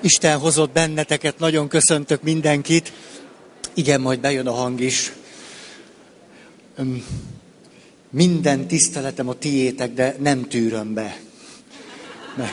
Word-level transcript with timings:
Isten 0.00 0.38
hozott 0.38 0.72
benneteket, 0.72 1.38
nagyon 1.38 1.68
köszöntök 1.68 2.22
mindenkit. 2.22 2.92
Igen, 3.74 4.00
majd 4.00 4.20
bejön 4.20 4.46
a 4.46 4.52
hang 4.52 4.80
is. 4.80 5.12
Minden 8.10 8.66
tiszteletem 8.66 9.28
a 9.28 9.34
tiétek, 9.34 9.94
de 9.94 10.16
nem 10.18 10.48
tűröm 10.48 10.94
be. 10.94 11.20
Mert 12.36 12.52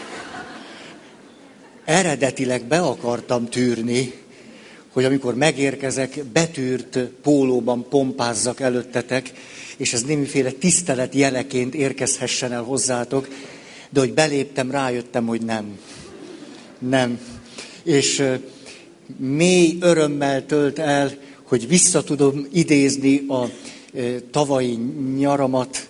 eredetileg 1.86 2.66
be 2.66 2.80
akartam 2.80 3.50
tűrni, 3.50 4.14
hogy 4.92 5.06
amikor 5.06 5.36
megérkezek, 5.36 6.24
betűrt 6.24 7.00
pólóban 7.00 7.90
pompázzak 7.90 8.60
előttetek, 8.60 9.32
és 9.78 9.94
ez 9.94 10.04
némiféle 10.04 10.52
tisztelet 10.52 11.14
jeleként 11.14 11.76
érkezhessen 11.76 12.52
el 12.52 12.64
hozzátok, 12.64 13.28
de 13.90 14.00
hogy 14.00 14.14
beléptem, 14.14 14.72
rájöttem, 14.72 15.26
hogy 15.26 15.42
nem. 15.42 15.80
Nem. 16.80 17.20
És 17.88 18.24
mély 19.18 19.78
örömmel 19.80 20.46
tölt 20.46 20.80
el, 20.80 21.12
hogy 21.44 21.68
vissza 21.68 22.04
tudom 22.04 22.48
idézni 22.52 23.26
a 23.28 23.50
tavalyi 24.32 24.76
nyaramat, 25.18 25.90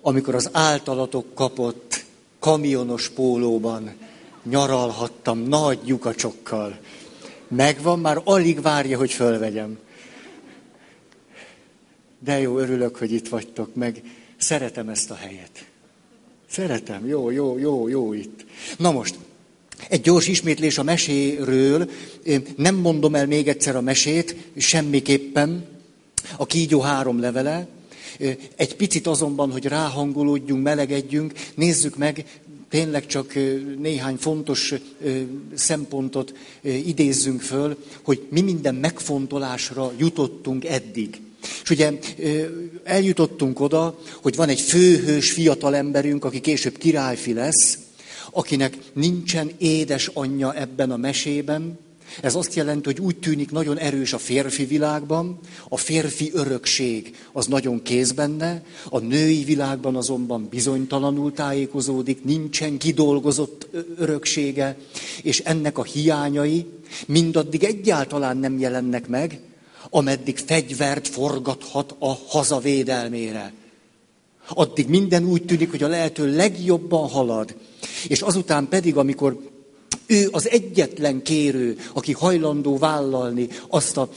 amikor 0.00 0.34
az 0.34 0.48
általatok 0.52 1.34
kapott 1.34 2.04
kamionos 2.38 3.08
pólóban 3.08 3.92
nyaralhattam 4.42 5.38
nagy 5.38 5.78
lyukacsokkal. 5.84 6.78
Megvan, 7.48 7.98
már 7.98 8.20
alig 8.24 8.62
várja, 8.62 8.98
hogy 8.98 9.10
fölvegyem. 9.10 9.78
De 12.18 12.40
jó, 12.40 12.58
örülök, 12.58 12.96
hogy 12.96 13.12
itt 13.12 13.28
vagytok, 13.28 13.74
meg 13.74 14.02
szeretem 14.36 14.88
ezt 14.88 15.10
a 15.10 15.14
helyet. 15.14 15.64
Szeretem, 16.50 17.06
jó, 17.06 17.30
jó, 17.30 17.58
jó, 17.58 17.88
jó 17.88 18.12
itt. 18.12 18.44
Na 18.76 18.90
most, 18.90 19.18
egy 19.88 20.00
gyors 20.00 20.28
ismétlés 20.28 20.78
a 20.78 20.82
meséről. 20.82 21.90
Nem 22.56 22.74
mondom 22.74 23.14
el 23.14 23.26
még 23.26 23.48
egyszer 23.48 23.76
a 23.76 23.80
mesét, 23.80 24.36
semmiképpen. 24.56 25.64
A 26.36 26.46
kígyó 26.46 26.80
három 26.80 27.20
levele. 27.20 27.68
Egy 28.56 28.76
picit 28.76 29.06
azonban, 29.06 29.52
hogy 29.52 29.64
ráhangolódjunk, 29.64 30.62
melegedjünk, 30.62 31.32
nézzük 31.54 31.96
meg, 31.96 32.24
tényleg 32.68 33.06
csak 33.06 33.34
néhány 33.78 34.16
fontos 34.16 34.74
szempontot 35.54 36.34
idézzünk 36.62 37.40
föl, 37.40 37.76
hogy 38.02 38.26
mi 38.30 38.40
minden 38.40 38.74
megfontolásra 38.74 39.92
jutottunk 39.98 40.64
eddig. 40.64 41.20
És 41.62 41.70
ugye 41.70 41.92
eljutottunk 42.84 43.60
oda, 43.60 43.98
hogy 44.22 44.36
van 44.36 44.48
egy 44.48 44.60
főhős 44.60 45.30
fiatal 45.30 45.76
emberünk, 45.76 46.24
aki 46.24 46.40
később 46.40 46.78
királyfi 46.78 47.32
lesz, 47.32 47.78
akinek 48.30 48.78
nincsen 48.92 49.50
édes 49.58 50.06
anyja 50.06 50.54
ebben 50.54 50.90
a 50.90 50.96
mesében. 50.96 51.78
Ez 52.22 52.34
azt 52.34 52.54
jelenti, 52.54 52.84
hogy 52.84 53.00
úgy 53.00 53.16
tűnik 53.16 53.50
nagyon 53.50 53.78
erős 53.78 54.12
a 54.12 54.18
férfi 54.18 54.64
világban, 54.64 55.38
a 55.68 55.76
férfi 55.76 56.30
örökség 56.34 57.16
az 57.32 57.46
nagyon 57.46 57.82
kész 57.82 58.10
benne, 58.10 58.62
a 58.88 58.98
női 58.98 59.44
világban 59.44 59.96
azonban 59.96 60.46
bizonytalanul 60.50 61.32
tájékozódik, 61.32 62.24
nincsen 62.24 62.78
kidolgozott 62.78 63.68
öröksége, 63.96 64.76
és 65.22 65.40
ennek 65.40 65.78
a 65.78 65.82
hiányai 65.82 66.66
mindaddig 67.06 67.64
egyáltalán 67.64 68.36
nem 68.36 68.58
jelennek 68.58 69.08
meg, 69.08 69.40
ameddig 69.90 70.38
fegyvert 70.38 71.08
forgathat 71.08 71.94
a 71.98 72.12
hazavédelmére. 72.26 73.52
Addig 74.48 74.88
minden 74.88 75.24
úgy 75.24 75.44
tűnik, 75.44 75.70
hogy 75.70 75.82
a 75.82 75.88
lehető 75.88 76.36
legjobban 76.36 77.08
halad. 77.08 77.54
És 78.08 78.20
azután 78.20 78.68
pedig, 78.68 78.96
amikor 78.96 79.36
ő 80.10 80.28
az 80.30 80.48
egyetlen 80.48 81.22
kérő, 81.22 81.76
aki 81.92 82.12
hajlandó 82.12 82.78
vállalni 82.78 83.48
azt 83.68 83.96
a 83.96 84.08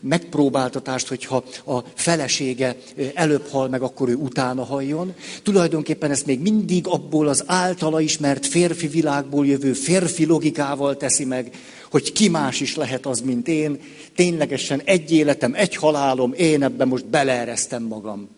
megpróbáltatást, 0.00 1.08
hogyha 1.08 1.44
a 1.66 1.78
felesége 1.94 2.76
előbb 3.14 3.48
hal 3.48 3.68
meg, 3.68 3.82
akkor 3.82 4.08
ő 4.08 4.14
utána 4.14 4.64
halljon. 4.64 5.14
Tulajdonképpen 5.42 6.10
ezt 6.10 6.26
még 6.26 6.40
mindig 6.40 6.86
abból 6.86 7.28
az 7.28 7.44
általa 7.46 8.00
ismert 8.00 8.46
férfi 8.46 8.86
világból 8.86 9.46
jövő 9.46 9.72
férfi 9.72 10.24
logikával 10.24 10.96
teszi 10.96 11.24
meg, 11.24 11.54
hogy 11.90 12.12
ki 12.12 12.28
más 12.28 12.60
is 12.60 12.76
lehet 12.76 13.06
az, 13.06 13.20
mint 13.20 13.48
én. 13.48 13.80
Ténylegesen 14.14 14.82
egy 14.84 15.12
életem, 15.12 15.54
egy 15.54 15.76
halálom, 15.76 16.32
én 16.36 16.62
ebben 16.62 16.88
most 16.88 17.06
beleeresztem 17.06 17.82
magam. 17.82 18.37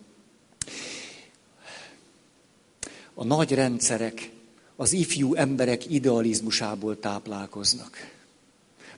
A 3.20 3.24
nagy 3.24 3.52
rendszerek 3.52 4.30
az 4.76 4.92
ifjú 4.92 5.34
emberek 5.34 5.90
idealizmusából 5.90 6.98
táplálkoznak. 6.98 7.96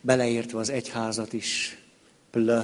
Beleértve 0.00 0.59
az 0.59 0.71
egyházat 0.71 1.33
is. 1.33 1.78
Plö. 2.31 2.61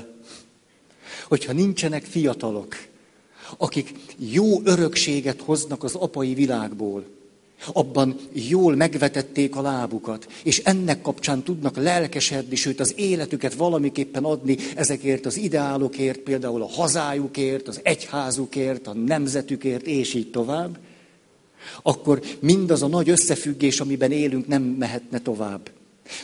Hogyha 1.29 1.53
nincsenek 1.53 2.05
fiatalok, 2.05 2.77
akik 3.57 3.95
jó 4.17 4.61
örökséget 4.65 5.41
hoznak 5.41 5.85
az 5.85 5.95
apai 5.95 6.35
világból, 6.35 7.05
abban 7.73 8.17
jól 8.33 8.77
megvetették 8.77 9.57
a 9.57 9.63
lábukat, 9.63 10.27
és 10.43 10.59
ennek 10.59 11.01
kapcsán 11.01 11.43
tudnak 11.43 11.77
lelkesedni, 11.77 12.57
sőt 12.57 12.81
az 12.81 12.95
életüket 12.97 13.55
valamiképpen 13.55 14.25
adni 14.25 14.57
ezekért 14.77 15.27
az 15.27 15.37
ideálokért, 15.37 16.19
például 16.19 16.63
a 16.63 16.69
hazájukért, 16.69 17.69
az 17.69 17.81
egyházukért, 17.83 18.87
a 18.87 18.95
nemzetükért, 18.95 19.87
és 19.87 20.15
így 20.15 20.31
tovább, 20.31 20.79
akkor 21.83 22.23
mindaz 22.41 22.83
a 22.83 22.87
nagy 22.87 23.09
összefüggés, 23.09 23.81
amiben 23.81 24.13
élünk, 24.13 24.47
nem 24.47 24.63
mehetne 24.63 25.19
tovább. 25.21 25.71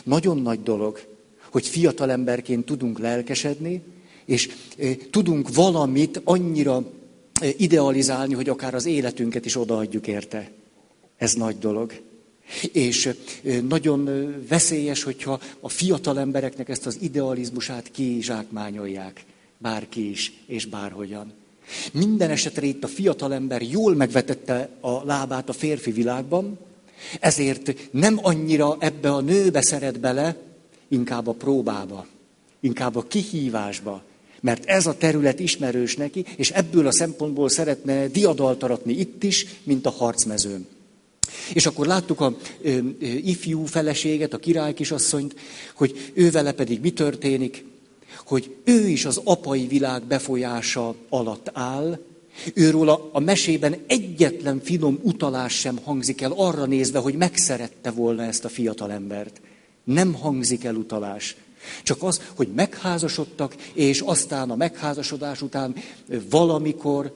Nagyon 0.03 0.37
nagy 0.37 0.63
dolog, 0.63 0.99
hogy 1.51 1.67
fiatalemberként 1.67 2.65
tudunk 2.65 2.99
lelkesedni, 2.99 3.81
és 4.25 4.49
tudunk 5.11 5.53
valamit 5.53 6.21
annyira 6.23 6.83
idealizálni, 7.57 8.33
hogy 8.33 8.49
akár 8.49 8.75
az 8.75 8.85
életünket 8.85 9.45
is 9.45 9.55
odaadjuk 9.57 10.07
érte. 10.07 10.51
Ez 11.17 11.33
nagy 11.33 11.57
dolog. 11.57 11.93
És 12.71 13.09
nagyon 13.67 14.09
veszélyes, 14.47 15.03
hogyha 15.03 15.39
a 15.59 15.69
fiatal 15.69 16.19
embereknek 16.19 16.69
ezt 16.69 16.85
az 16.85 16.97
idealizmusát 17.01 17.91
kizsákmányolják. 17.91 19.25
Bárki 19.57 20.09
is, 20.09 20.33
és 20.45 20.65
bárhogyan. 20.65 21.33
Minden 21.91 22.29
esetre 22.29 22.65
itt 22.65 22.83
a 22.83 22.87
fiatalember 22.87 23.61
jól 23.61 23.95
megvetette 23.95 24.69
a 24.79 25.05
lábát 25.05 25.49
a 25.49 25.53
férfi 25.53 25.91
világban, 25.91 26.57
ezért 27.19 27.73
nem 27.91 28.19
annyira 28.21 28.75
ebbe 28.79 29.13
a 29.13 29.21
nőbe 29.21 29.61
szeret 29.61 29.99
bele, 29.99 30.35
inkább 30.87 31.27
a 31.27 31.33
próbába, 31.33 32.05
inkább 32.59 32.95
a 32.95 33.07
kihívásba, 33.07 34.03
mert 34.41 34.65
ez 34.65 34.85
a 34.85 34.97
terület 34.97 35.39
ismerős 35.39 35.95
neki, 35.95 36.25
és 36.35 36.51
ebből 36.51 36.87
a 36.87 36.93
szempontból 36.93 37.49
szeretne 37.49 38.07
diadaltaratni 38.07 38.93
itt 38.93 39.23
is, 39.23 39.45
mint 39.63 39.85
a 39.85 39.89
harcmezőn. 39.89 40.67
És 41.53 41.65
akkor 41.65 41.87
láttuk 41.87 42.21
a 42.21 42.37
ö, 42.61 42.69
ö, 42.69 43.05
ifjú 43.05 43.65
feleséget, 43.65 44.33
a 44.33 44.37
király 44.37 44.73
kisasszonyt, 44.73 45.35
hogy 45.75 46.11
ő 46.13 46.31
vele 46.31 46.51
pedig 46.51 46.81
mi 46.81 46.91
történik, 46.91 47.65
hogy 48.25 48.55
ő 48.63 48.87
is 48.87 49.05
az 49.05 49.21
apai 49.23 49.67
világ 49.67 50.03
befolyása 50.03 50.95
alatt 51.09 51.49
áll, 51.53 51.99
őről 52.53 52.89
a, 52.89 53.09
a 53.11 53.19
mesében 53.19 53.75
egyetlen 53.87 54.61
finom 54.63 54.99
utalás 55.01 55.53
sem 55.53 55.79
hangzik 55.83 56.21
el 56.21 56.31
arra 56.31 56.65
nézve, 56.65 56.99
hogy 56.99 57.15
megszerette 57.15 57.91
volna 57.91 58.23
ezt 58.23 58.45
a 58.45 58.49
fiatalembert. 58.49 59.41
Nem 59.83 60.13
hangzik 60.13 60.63
el 60.63 60.75
utalás. 60.75 61.35
Csak 61.83 62.03
az, 62.03 62.21
hogy 62.35 62.47
megházasodtak, 62.55 63.55
és 63.73 63.99
aztán 63.99 64.49
a 64.49 64.55
megházasodás 64.55 65.41
után 65.41 65.75
valamikor 66.29 67.13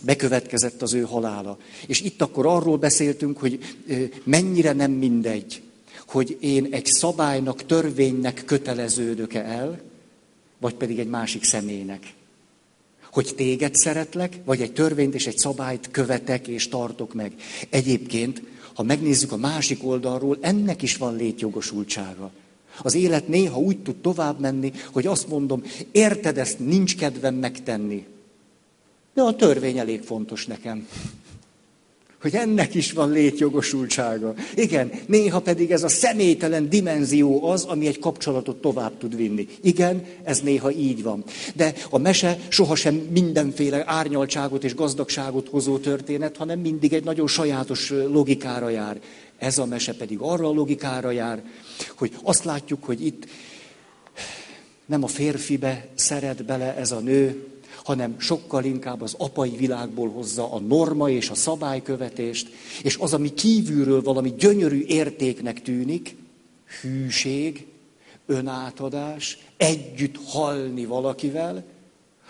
bekövetkezett 0.00 0.82
az 0.82 0.92
ő 0.92 1.00
halála. 1.00 1.58
És 1.86 2.00
itt 2.00 2.22
akkor 2.22 2.46
arról 2.46 2.76
beszéltünk, 2.76 3.38
hogy 3.38 3.58
mennyire 4.24 4.72
nem 4.72 4.90
mindegy, 4.90 5.62
hogy 6.06 6.36
én 6.40 6.68
egy 6.70 6.86
szabálynak, 6.86 7.66
törvénynek 7.66 8.42
köteleződök-e 8.46 9.44
el, 9.44 9.80
vagy 10.64 10.74
pedig 10.74 10.98
egy 10.98 11.08
másik 11.08 11.44
személynek. 11.44 12.14
Hogy 13.12 13.32
téged 13.36 13.74
szeretlek, 13.74 14.38
vagy 14.44 14.60
egy 14.60 14.72
törvényt 14.72 15.14
és 15.14 15.26
egy 15.26 15.36
szabályt 15.36 15.88
követek 15.90 16.48
és 16.48 16.68
tartok 16.68 17.14
meg. 17.14 17.32
Egyébként, 17.70 18.42
ha 18.74 18.82
megnézzük 18.82 19.32
a 19.32 19.36
másik 19.36 19.84
oldalról, 19.84 20.38
ennek 20.40 20.82
is 20.82 20.96
van 20.96 21.16
létjogosultsága. 21.16 22.30
Az 22.82 22.94
élet 22.94 23.28
néha 23.28 23.58
úgy 23.58 23.78
tud 23.78 23.96
tovább 23.96 24.40
menni, 24.40 24.72
hogy 24.92 25.06
azt 25.06 25.28
mondom, 25.28 25.62
érted 25.92 26.38
ezt, 26.38 26.58
nincs 26.58 26.96
kedvem 26.96 27.34
megtenni. 27.34 28.06
De 29.14 29.22
a 29.22 29.36
törvény 29.36 29.78
elég 29.78 30.02
fontos 30.02 30.46
nekem 30.46 30.88
hogy 32.24 32.34
ennek 32.34 32.74
is 32.74 32.92
van 32.92 33.10
létjogosultsága. 33.10 34.34
Igen, 34.54 34.92
néha 35.06 35.40
pedig 35.40 35.70
ez 35.70 35.82
a 35.82 35.88
személytelen 35.88 36.68
dimenzió 36.68 37.48
az, 37.48 37.64
ami 37.64 37.86
egy 37.86 37.98
kapcsolatot 37.98 38.60
tovább 38.60 38.98
tud 38.98 39.16
vinni. 39.16 39.48
Igen, 39.60 40.04
ez 40.22 40.40
néha 40.40 40.70
így 40.70 41.02
van. 41.02 41.24
De 41.54 41.74
a 41.90 41.98
mese 41.98 42.38
sohasem 42.48 42.94
mindenféle 42.94 43.82
árnyaltságot 43.86 44.64
és 44.64 44.74
gazdagságot 44.74 45.48
hozó 45.48 45.78
történet, 45.78 46.36
hanem 46.36 46.58
mindig 46.58 46.92
egy 46.92 47.04
nagyon 47.04 47.26
sajátos 47.26 47.90
logikára 47.90 48.68
jár. 48.68 49.00
Ez 49.38 49.58
a 49.58 49.66
mese 49.66 49.94
pedig 49.94 50.18
arra 50.20 50.48
a 50.48 50.52
logikára 50.52 51.10
jár, 51.10 51.42
hogy 51.96 52.12
azt 52.22 52.44
látjuk, 52.44 52.84
hogy 52.84 53.06
itt 53.06 53.26
nem 54.86 55.02
a 55.02 55.06
férfibe 55.06 55.88
szeret 55.94 56.44
bele 56.44 56.76
ez 56.76 56.92
a 56.92 56.98
nő, 56.98 57.53
hanem 57.84 58.14
sokkal 58.18 58.64
inkább 58.64 59.02
az 59.02 59.14
apai 59.18 59.56
világból 59.56 60.08
hozza 60.08 60.52
a 60.52 60.60
norma 60.60 61.10
és 61.10 61.30
a 61.30 61.34
szabálykövetést, 61.34 62.48
és 62.82 62.96
az, 62.96 63.14
ami 63.14 63.34
kívülről 63.34 64.02
valami 64.02 64.34
gyönyörű 64.38 64.84
értéknek 64.86 65.62
tűnik, 65.62 66.16
hűség, 66.80 67.66
önátadás, 68.26 69.38
együtt 69.56 70.16
halni 70.24 70.84
valakivel, 70.84 71.64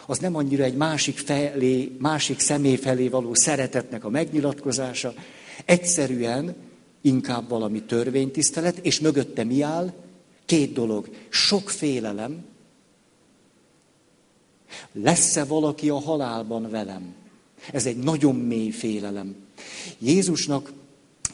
az 0.07 0.19
nem 0.19 0.37
annyira 0.37 0.65
egy 0.65 0.77
másik, 0.77 1.19
felé, 1.19 1.97
másik 1.99 2.39
személy 2.39 2.77
felé 2.77 3.09
való 3.09 3.35
szeretetnek 3.35 4.05
a 4.05 4.11
megnyilatkozása, 4.11 5.15
egyszerűen 5.65 6.55
inkább 7.01 7.49
valami 7.49 7.83
törvénytisztelet, 7.83 8.79
és 8.79 9.01
mögötte 9.01 9.45
mi 9.45 9.63
áll? 9.63 9.93
Két 10.45 10.73
dolog. 10.73 11.09
Sok 11.29 11.71
félelem. 11.71 12.45
Lesz-e 14.93 15.45
valaki 15.45 15.89
a 15.89 16.01
halálban 16.01 16.71
velem? 16.71 17.15
Ez 17.73 17.87
egy 17.87 17.97
nagyon 17.97 18.37
mély 18.37 18.71
félelem. 18.71 19.35
Jézusnak 19.99 20.73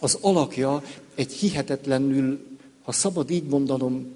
az 0.00 0.18
alakja 0.20 0.82
egy 1.14 1.32
hihetetlenül, 1.32 2.46
ha 2.82 2.92
szabad 2.92 3.30
így 3.30 3.44
mondanom, 3.44 4.12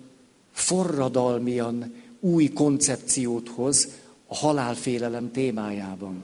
forradalmian 0.52 1.94
új 2.20 2.48
koncepciót 2.48 3.48
hoz 3.48 3.88
a 4.26 4.34
halálfélelem 4.34 5.30
témájában. 5.30 6.22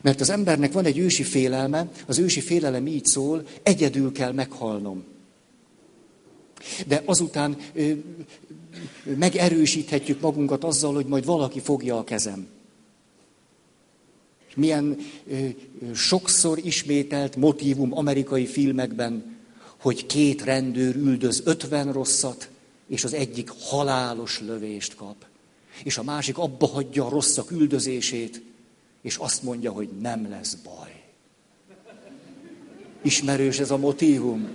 Mert 0.00 0.20
az 0.20 0.30
embernek 0.30 0.72
van 0.72 0.84
egy 0.84 0.98
ősi 0.98 1.22
félelme, 1.22 1.88
az 2.06 2.18
ősi 2.18 2.40
félelem 2.40 2.86
így 2.86 3.04
szól, 3.04 3.46
egyedül 3.62 4.12
kell 4.12 4.32
meghalnom. 4.32 5.04
De 6.86 7.02
azután 7.04 7.56
megerősíthetjük 9.02 10.20
magunkat 10.20 10.64
azzal, 10.64 10.94
hogy 10.94 11.06
majd 11.06 11.24
valaki 11.24 11.60
fogja 11.60 11.98
a 11.98 12.04
kezem. 12.04 12.46
Milyen 14.56 14.96
ö, 15.30 15.46
sokszor 15.94 16.58
ismételt 16.58 17.36
motívum 17.36 17.96
amerikai 17.96 18.46
filmekben, 18.46 19.36
hogy 19.80 20.06
két 20.06 20.42
rendőr 20.42 20.96
üldöz 20.96 21.42
ötven 21.44 21.92
rosszat, 21.92 22.48
és 22.88 23.04
az 23.04 23.12
egyik 23.12 23.50
halálos 23.60 24.40
lövést 24.40 24.96
kap. 24.96 25.16
És 25.84 25.98
a 25.98 26.02
másik 26.02 26.38
abba 26.38 26.66
hagyja 26.66 27.06
a 27.06 27.08
rosszak 27.08 27.50
üldözését, 27.50 28.42
és 29.02 29.16
azt 29.16 29.42
mondja, 29.42 29.72
hogy 29.72 29.88
nem 30.00 30.28
lesz 30.28 30.54
baj. 30.54 31.02
Ismerős 33.02 33.58
ez 33.58 33.70
a 33.70 33.76
motívum. 33.76 34.48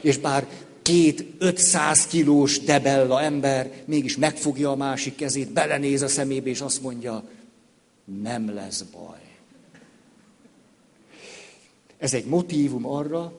És 0.00 0.18
bár 0.18 0.48
két 0.86 1.24
500 1.38 2.06
kilós 2.06 2.60
debella 2.60 3.22
ember 3.22 3.72
mégis 3.84 4.16
megfogja 4.16 4.70
a 4.70 4.76
másik 4.76 5.14
kezét, 5.14 5.52
belenéz 5.52 6.02
a 6.02 6.08
szemébe, 6.08 6.48
és 6.48 6.60
azt 6.60 6.82
mondja, 6.82 7.24
nem 8.22 8.54
lesz 8.54 8.82
baj. 8.82 9.20
Ez 11.98 12.14
egy 12.14 12.24
motívum 12.24 12.86
arra, 12.86 13.32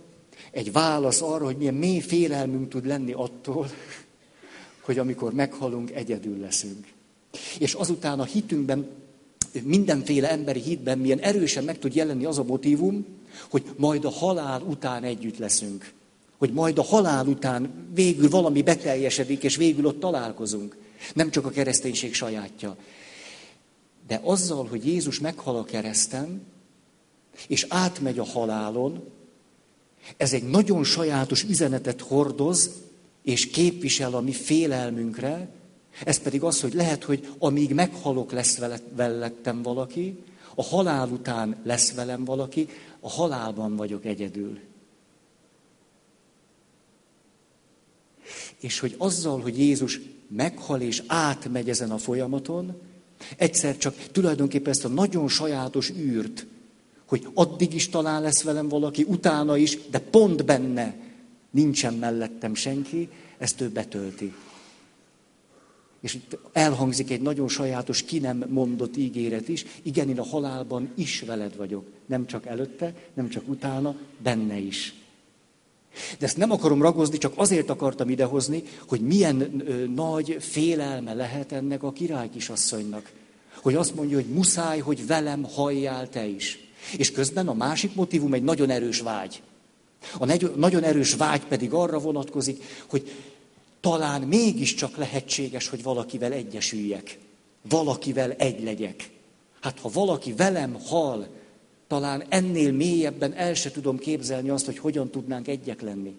egy 0.52 0.72
válasz 0.72 1.22
arra, 1.22 1.46
hogy 1.46 1.58
milyen 1.58 1.74
mély 1.74 2.00
félelmünk 2.00 2.70
tud 2.70 2.86
lenni 2.86 3.12
attól, 3.12 3.70
hogy 4.82 4.98
amikor 4.98 5.34
meghalunk, 5.34 5.92
egyedül 5.92 6.40
leszünk. 6.40 6.88
És 7.60 7.74
azután 7.74 8.20
a 8.20 8.24
hitünkben, 8.24 8.88
mindenféle 9.64 10.32
emberi 10.32 10.62
hitben 10.62 10.98
milyen 10.98 11.20
erősen 11.20 11.64
meg 11.64 11.80
tud 11.80 11.96
jelenni 11.96 12.26
az 12.26 12.38
a 12.38 12.44
motivum, 12.44 13.06
hogy 13.50 13.64
majd 13.76 14.06
a 14.06 14.10
halál 14.10 14.62
után 14.62 15.04
együtt 15.04 15.38
leszünk. 15.38 15.96
Hogy 16.38 16.54
majd 16.54 16.78
a 16.78 16.84
halál 16.84 17.28
után 17.28 17.90
végül 17.94 18.30
valami 18.30 18.62
beteljesedik, 18.62 19.44
és 19.44 19.56
végül 19.56 19.86
ott 19.86 20.00
találkozunk. 20.00 20.78
Nem 21.14 21.32
csak 21.32 21.46
a 21.46 21.50
kereszténység 21.50 22.14
sajátja. 22.14 22.78
De 24.08 24.20
azzal, 24.24 24.68
hogy 24.68 24.86
Jézus 24.86 25.20
meghal 25.20 25.56
a 25.56 25.64
kereszten, 25.64 26.42
és 27.48 27.66
átmegy 27.70 28.20
a 28.20 28.26
halálon, 28.26 29.04
ez 30.18 30.34
egy 30.34 30.44
nagyon 30.44 30.84
sajátos 30.84 31.44
üzenetet 31.44 32.02
hordoz, 32.02 32.72
és 33.24 33.50
képvisel 33.50 34.14
a 34.14 34.22
mi 34.22 34.32
félelmünkre, 34.32 35.50
ez 36.04 36.20
pedig 36.20 36.44
az, 36.44 36.62
hogy 36.62 36.74
lehet, 36.74 37.04
hogy 37.04 37.34
amíg 37.40 37.74
meghalok, 37.74 38.32
lesz 38.32 38.60
velettem 38.96 39.62
valaki, 39.62 40.24
a 40.56 40.64
halál 40.64 41.10
után 41.10 41.58
lesz 41.64 41.94
velem 41.94 42.26
valaki, 42.26 42.68
a 43.00 43.10
halálban 43.10 43.76
vagyok 43.76 44.06
egyedül. 44.06 44.60
És 48.60 48.80
hogy 48.80 48.96
azzal, 48.98 49.40
hogy 49.40 49.60
Jézus 49.60 50.00
meghal 50.28 50.82
és 50.82 51.04
átmegy 51.08 51.70
ezen 51.70 51.92
a 51.92 51.98
folyamaton, 51.98 52.82
egyszer 53.38 53.78
csak 53.78 53.96
tulajdonképpen 54.12 54.72
ezt 54.72 54.86
a 54.86 54.88
nagyon 54.88 55.28
sajátos 55.28 55.90
űrt, 55.90 56.46
hogy 57.06 57.28
addig 57.34 57.74
is 57.74 57.90
talán 57.90 58.22
lesz 58.22 58.44
velem 58.44 58.68
valaki, 58.68 59.04
utána 59.08 59.58
is, 59.58 59.78
de 59.90 60.00
pont 60.00 60.46
benne 60.46 60.96
nincsen 61.52 61.94
mellettem 61.94 62.56
senki, 62.56 63.10
ezt 63.38 63.62
ő 63.62 63.70
betölti. 63.70 64.34
És 66.00 66.14
itt 66.14 66.38
elhangzik 66.52 67.12
egy 67.12 67.22
nagyon 67.22 67.48
sajátos, 67.48 68.04
ki 68.04 68.20
nem 68.20 68.46
mondott 68.50 68.98
ígéret 68.98 69.48
is. 69.48 69.66
Igen, 69.82 70.10
én 70.10 70.20
a 70.20 70.26
halálban 70.26 70.90
is 70.96 71.22
veled 71.22 71.56
vagyok. 71.56 71.86
Nem 72.06 72.26
csak 72.26 72.46
előtte, 72.46 72.94
nem 73.14 73.30
csak 73.30 73.48
utána, 73.48 73.96
benne 74.24 74.58
is. 74.58 74.94
De 76.20 76.26
ezt 76.26 76.38
nem 76.38 76.52
akarom 76.52 76.82
ragozni, 76.82 77.18
csak 77.18 77.34
azért 77.36 77.70
akartam 77.70 78.10
idehozni, 78.10 78.64
hogy 78.88 79.02
milyen 79.02 79.64
ö, 79.68 79.86
nagy 79.86 80.38
félelme 80.40 81.14
lehet 81.14 81.52
ennek 81.52 81.84
a 81.84 81.92
király 81.92 82.30
kisasszonynak. 82.30 83.12
Hogy 83.62 83.76
azt 83.76 83.96
mondja, 83.96 84.16
hogy 84.16 84.26
muszáj, 84.26 84.80
hogy 84.80 85.08
velem 85.08 85.44
halljál 85.44 86.10
te 86.10 86.26
is. 86.26 86.60
És 86.98 87.12
közben 87.12 87.48
a 87.48 87.54
másik 87.54 87.96
motivum 87.96 88.34
egy 88.34 88.44
nagyon 88.44 88.70
erős 88.70 89.00
vágy. 89.00 89.42
A 90.20 90.48
nagyon 90.56 90.84
erős 90.84 91.14
vágy 91.14 91.46
pedig 91.46 91.74
arra 91.74 92.00
vonatkozik, 92.00 92.64
hogy 92.90 93.12
talán 93.80 94.22
mégiscsak 94.22 94.98
lehetséges, 94.98 95.68
hogy 95.68 95.84
valakivel 95.84 96.32
egyesüljek. 96.32 97.18
Valakivel 97.70 98.32
egy 98.32 98.64
legyek. 98.64 99.10
Hát 99.62 99.80
ha 99.80 99.90
valaki 99.94 100.34
velem 100.34 100.78
hal, 100.86 101.28
talán 101.88 102.24
ennél 102.30 102.72
mélyebben 102.72 103.34
el 103.34 103.54
se 103.54 103.72
tudom 103.72 103.98
képzelni 103.98 104.50
azt, 104.50 104.66
hogy 104.66 104.78
hogyan 104.78 105.10
tudnánk 105.10 105.48
egyek 105.48 105.82
lenni. 105.82 106.16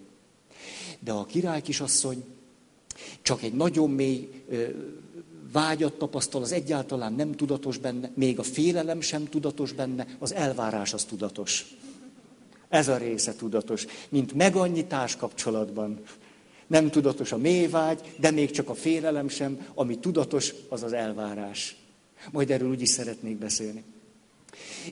De 0.99 1.11
a 1.11 1.25
király 1.25 1.61
kisasszony 1.61 2.23
csak 3.21 3.43
egy 3.43 3.53
nagyon 3.53 3.89
mély 3.89 4.29
vágyat 5.51 5.93
tapasztal, 5.93 6.41
az 6.41 6.51
egyáltalán 6.51 7.13
nem 7.13 7.31
tudatos 7.31 7.77
benne, 7.77 8.11
még 8.13 8.39
a 8.39 8.43
félelem 8.43 9.01
sem 9.01 9.25
tudatos 9.25 9.71
benne, 9.71 10.07
az 10.19 10.33
elvárás 10.33 10.93
az 10.93 11.03
tudatos. 11.03 11.65
Ez 12.69 12.87
a 12.87 12.97
része 12.97 13.35
tudatos, 13.35 13.85
mint 14.09 14.33
meg 14.33 14.55
annyi 14.55 14.85
társkapcsolatban. 14.85 15.99
Nem 16.67 16.89
tudatos 16.89 17.31
a 17.31 17.37
mélyvágy, 17.37 18.15
de 18.19 18.31
még 18.31 18.51
csak 18.51 18.69
a 18.69 18.73
félelem 18.73 19.29
sem, 19.29 19.67
ami 19.73 19.99
tudatos, 19.99 20.53
az 20.67 20.83
az 20.83 20.93
elvárás. 20.93 21.75
Majd 22.31 22.51
erről 22.51 22.69
úgy 22.69 22.81
is 22.81 22.89
szeretnék 22.89 23.37
beszélni. 23.37 23.83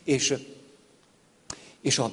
És, 0.03 0.33
és 1.87 1.99
a 1.99 2.11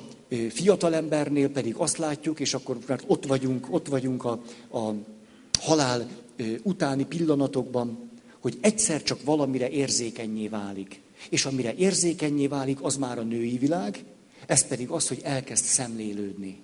fiatalembernél 0.49 1.49
pedig 1.49 1.75
azt 1.75 1.97
látjuk, 1.97 2.41
és 2.41 2.55
akkor 2.55 2.79
mert 2.87 3.05
ott 3.07 3.27
vagyunk, 3.27 3.67
ott 3.71 3.89
vagyunk 3.89 4.25
a, 4.25 4.43
a 4.71 4.93
halál 5.61 6.09
utáni 6.63 7.05
pillanatokban, 7.05 8.11
hogy 8.41 8.59
egyszer 8.61 9.03
csak 9.03 9.25
valamire 9.25 9.69
érzékenyé 9.69 10.49
válik. 10.49 11.01
És 11.31 11.45
amire 11.45 11.75
érzékenyé 11.75 12.47
válik, 12.47 12.83
az 12.83 12.97
már 12.97 13.19
a 13.19 13.23
női 13.23 13.59
világ, 13.59 14.05
ez 14.47 14.67
pedig 14.67 14.89
az, 14.89 15.09
hogy 15.09 15.21
elkezd 15.23 15.65
szemlélődni. 15.65 16.61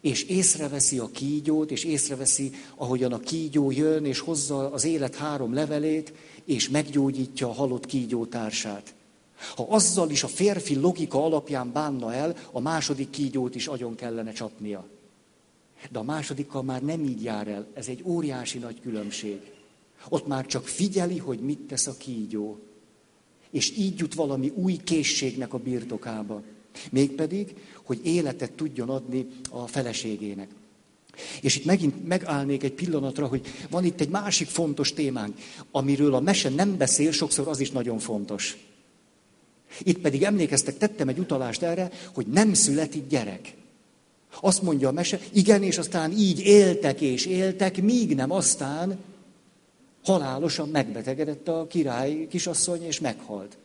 És 0.00 0.22
észreveszi 0.22 0.98
a 0.98 1.10
kígyót, 1.10 1.70
és 1.70 1.84
észreveszi, 1.84 2.50
ahogyan 2.76 3.12
a 3.12 3.20
kígyó 3.20 3.70
jön, 3.70 4.04
és 4.04 4.18
hozza 4.18 4.72
az 4.72 4.84
élet 4.84 5.14
három 5.14 5.54
levelét, 5.54 6.12
és 6.44 6.68
meggyógyítja 6.68 7.48
a 7.48 7.52
halott 7.52 7.86
kígyó 7.86 8.26
társát. 8.26 8.94
Ha 9.56 9.66
azzal 9.68 10.10
is 10.10 10.22
a 10.22 10.28
férfi 10.28 10.76
logika 10.76 11.24
alapján 11.24 11.72
bánna 11.72 12.14
el, 12.14 12.36
a 12.52 12.60
második 12.60 13.10
kígyót 13.10 13.54
is 13.54 13.66
agyon 13.66 13.94
kellene 13.94 14.32
csapnia. 14.32 14.86
De 15.90 15.98
a 15.98 16.02
másodikkal 16.02 16.62
már 16.62 16.82
nem 16.82 17.04
így 17.04 17.22
jár 17.22 17.48
el. 17.48 17.66
Ez 17.74 17.88
egy 17.88 18.02
óriási 18.04 18.58
nagy 18.58 18.80
különbség. 18.80 19.40
Ott 20.08 20.26
már 20.26 20.46
csak 20.46 20.66
figyeli, 20.66 21.18
hogy 21.18 21.38
mit 21.38 21.58
tesz 21.58 21.86
a 21.86 21.96
kígyó. 21.96 22.58
És 23.50 23.76
így 23.76 23.98
jut 23.98 24.14
valami 24.14 24.52
új 24.54 24.76
készségnek 24.76 25.52
a 25.54 25.58
birtokába. 25.58 26.42
Mégpedig, 26.90 27.56
hogy 27.84 28.00
életet 28.02 28.52
tudjon 28.52 28.88
adni 28.88 29.26
a 29.50 29.66
feleségének. 29.66 30.48
És 31.40 31.56
itt 31.56 31.64
megint 31.64 32.06
megállnék 32.06 32.62
egy 32.62 32.72
pillanatra, 32.72 33.26
hogy 33.26 33.46
van 33.70 33.84
itt 33.84 34.00
egy 34.00 34.08
másik 34.08 34.48
fontos 34.48 34.92
témánk, 34.92 35.36
amiről 35.70 36.14
a 36.14 36.20
mese 36.20 36.48
nem 36.48 36.76
beszél, 36.76 37.12
sokszor 37.12 37.48
az 37.48 37.60
is 37.60 37.70
nagyon 37.70 37.98
fontos. 37.98 38.56
Itt 39.82 39.98
pedig 39.98 40.22
emlékeztek, 40.22 40.76
tettem 40.76 41.08
egy 41.08 41.18
utalást 41.18 41.62
erre, 41.62 41.90
hogy 42.14 42.26
nem 42.26 42.54
születik 42.54 43.06
gyerek. 43.06 43.54
Azt 44.40 44.62
mondja 44.62 44.88
a 44.88 44.92
mese, 44.92 45.20
igen, 45.32 45.62
és 45.62 45.78
aztán 45.78 46.12
így 46.12 46.40
éltek 46.40 47.00
és 47.00 47.26
éltek, 47.26 47.82
míg 47.82 48.14
nem 48.14 48.30
aztán 48.30 48.98
halálosan 50.04 50.68
megbetegedett 50.68 51.48
a 51.48 51.66
király 51.66 52.26
kisasszony, 52.30 52.82
és 52.82 53.00
meghalt. 53.00 53.56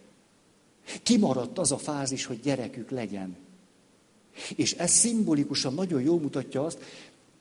Kimaradt 1.03 1.57
az 1.57 1.72
a 1.72 1.77
fázis, 1.77 2.25
hogy 2.25 2.39
gyerekük 2.41 2.89
legyen. 2.89 3.36
És 4.55 4.74
ez 4.74 4.91
szimbolikusan 4.91 5.74
nagyon 5.74 6.01
jól 6.01 6.19
mutatja 6.19 6.65
azt, 6.65 6.77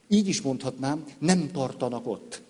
így 0.09 0.29
is 0.29 0.41
mondhatnám, 0.41 1.05
nem 1.19 1.51
tartanak 1.51 2.07
ott. 2.07 2.43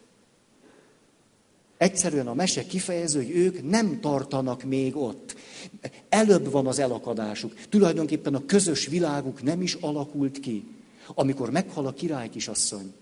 Egyszerűen 1.83 2.27
a 2.27 2.35
mese 2.35 2.67
kifejező, 2.67 3.25
hogy 3.25 3.37
ők 3.37 3.71
nem 3.71 4.01
tartanak 4.01 4.62
még 4.62 4.97
ott. 4.97 5.37
Előbb 6.09 6.51
van 6.51 6.67
az 6.67 6.79
elakadásuk. 6.79 7.55
Tulajdonképpen 7.69 8.35
a 8.35 8.47
közös 8.47 8.87
világuk 8.87 9.43
nem 9.43 9.62
is 9.62 9.75
alakult 9.75 10.41
ki. 10.41 10.67
Amikor 11.15 11.51
meghal 11.51 11.87
a 11.87 11.93
király 11.93 12.29
kisasszony, 12.29 12.93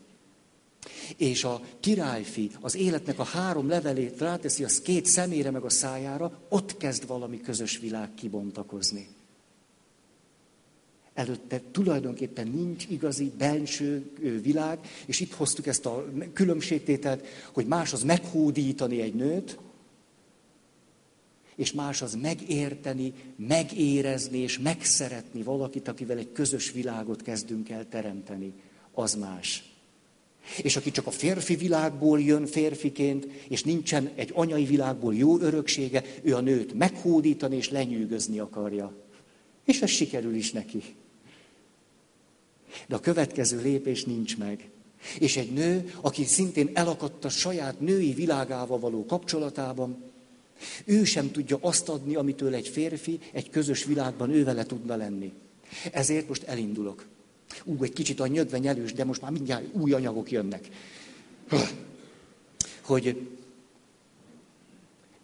és 1.17 1.45
a 1.45 1.61
királyfi 1.81 2.51
az 2.61 2.77
életnek 2.77 3.19
a 3.19 3.25
három 3.25 3.69
levelét 3.69 4.21
ráteszi 4.21 4.65
az 4.65 4.81
két 4.81 5.07
szemére 5.07 5.51
meg 5.51 5.63
a 5.63 5.71
szájára, 5.71 6.33
ott 6.49 6.77
kezd 6.77 7.07
valami 7.07 7.41
közös 7.41 7.79
világ 7.79 8.15
kibontakozni. 8.15 9.09
Előtte 11.21 11.61
tulajdonképpen 11.71 12.49
nincs 12.49 12.87
igazi 12.89 13.33
belső 13.39 14.11
világ, 14.43 14.79
és 15.07 15.21
itt 15.21 15.33
hoztuk 15.33 15.67
ezt 15.67 15.87
a 15.87 16.05
különbségtételt, 16.33 17.27
hogy 17.53 17.67
más 17.67 17.93
az 17.93 18.03
meghódítani 18.03 19.01
egy 19.01 19.15
nőt, 19.15 19.59
és 21.55 21.73
más 21.73 22.03
az 22.03 22.15
megérteni, 22.15 23.13
megérezni 23.37 24.39
és 24.39 24.59
megszeretni 24.59 25.43
valakit, 25.43 25.89
akivel 25.89 26.19
egy 26.19 26.33
közös 26.33 26.73
világot 26.73 27.23
kezdünk 27.23 27.69
el 27.69 27.89
teremteni. 27.89 28.53
Az 28.93 29.15
más. 29.15 29.65
És 30.63 30.77
aki 30.77 30.91
csak 30.91 31.07
a 31.07 31.11
férfi 31.11 31.57
világból 31.57 32.21
jön 32.21 32.47
férfiként, 32.47 33.27
és 33.49 33.63
nincsen 33.63 34.11
egy 34.15 34.31
anyai 34.35 34.65
világból 34.65 35.15
jó 35.15 35.39
öröksége, 35.39 36.05
ő 36.23 36.35
a 36.37 36.41
nőt 36.41 36.75
meghódítani 36.75 37.57
és 37.57 37.71
lenyűgözni 37.71 38.39
akarja. 38.39 38.93
És 39.65 39.83
ez 39.83 39.91
sikerül 39.91 40.35
is 40.35 40.53
neki. 40.53 40.83
De 42.89 42.97
a 42.97 43.01
következő 43.01 43.61
lépés 43.63 44.05
nincs 44.05 44.39
meg. 44.39 44.71
És 45.19 45.37
egy 45.37 45.53
nő, 45.53 45.93
aki 46.01 46.25
szintén 46.25 46.71
elakadt 46.73 47.25
a 47.25 47.29
saját 47.29 47.81
női 47.81 48.13
világával 48.13 48.79
való 48.79 49.07
kapcsolatában, 49.07 50.03
ő 50.85 51.05
sem 51.05 51.31
tudja 51.31 51.59
azt 51.61 51.89
adni, 51.89 52.15
amitől 52.15 52.55
egy 52.55 52.69
férfi 52.69 53.19
egy 53.33 53.51
közös 53.51 53.85
világban 53.85 54.31
ő 54.31 54.65
tudna 54.65 54.97
lenni. 54.97 55.33
Ezért 55.93 56.29
most 56.29 56.43
elindulok. 56.43 57.07
Ú, 57.65 57.83
egy 57.83 57.93
kicsit 57.93 58.21
a 58.21 58.27
nyögve 58.27 58.59
nyelős, 58.59 58.93
de 58.93 59.05
most 59.05 59.21
már 59.21 59.31
mindjárt 59.31 59.65
új 59.73 59.93
anyagok 59.93 60.31
jönnek. 60.31 60.69
Hogy 62.81 63.29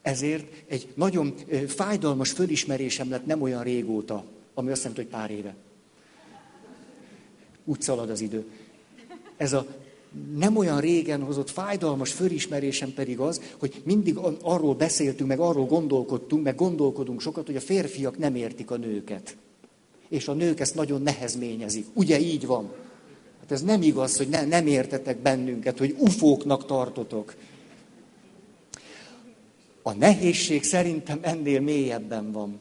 ezért 0.03 0.53
egy 0.69 0.89
nagyon 0.95 1.35
fájdalmas 1.67 2.31
fölismerésem 2.31 3.11
lett 3.11 3.27
nem 3.27 3.43
olyan 3.43 3.63
régóta, 3.63 4.25
ami 4.55 4.71
azt 4.71 4.83
jelenti, 4.83 5.03
hogy 5.03 5.11
pár 5.11 5.31
éve. 5.31 5.55
Úgy 7.67 7.81
szalad 7.81 8.11
az 8.11 8.21
idő. 8.21 8.45
Ez 9.37 9.53
a 9.53 9.67
nem 10.37 10.57
olyan 10.57 10.81
régen 10.81 11.23
hozott 11.23 11.51
fájdalmas 11.51 12.13
fölismerésem 12.13 12.95
pedig 12.95 13.19
az, 13.19 13.41
hogy 13.59 13.83
mindig 13.85 14.17
arról 14.43 14.75
beszéltünk, 14.75 15.29
meg 15.29 15.41
arról 15.41 15.67
gondolkodtunk, 15.67 16.43
meg 16.43 16.55
gondolkodunk 16.55 17.21
sokat, 17.21 17.47
hogy 17.47 17.57
a 17.57 17.61
férfiak 17.61 18.19
nem 18.19 18.35
értik 18.35 18.71
a 18.71 18.77
nőket. 18.77 19.37
És 20.09 20.29
a 20.29 20.33
nők 20.33 20.61
ezt 20.61 20.75
nagyon 20.75 21.03
nehezményezik. 21.03 21.87
Ugye 21.93 22.21
így 22.21 22.47
van? 22.47 22.73
Hát 23.41 23.53
ez 23.53 23.63
nem 23.63 23.83
igaz, 23.83 24.17
hogy 24.17 24.29
ne, 24.29 24.45
nem 24.45 24.67
értetek 24.67 25.19
bennünket, 25.19 25.79
hogy 25.79 25.95
ufóknak 25.99 26.67
tartotok. 26.67 27.35
A 29.83 29.93
nehézség 29.93 30.63
szerintem 30.63 31.19
ennél 31.23 31.61
mélyebben 31.61 32.33
van. 32.33 32.61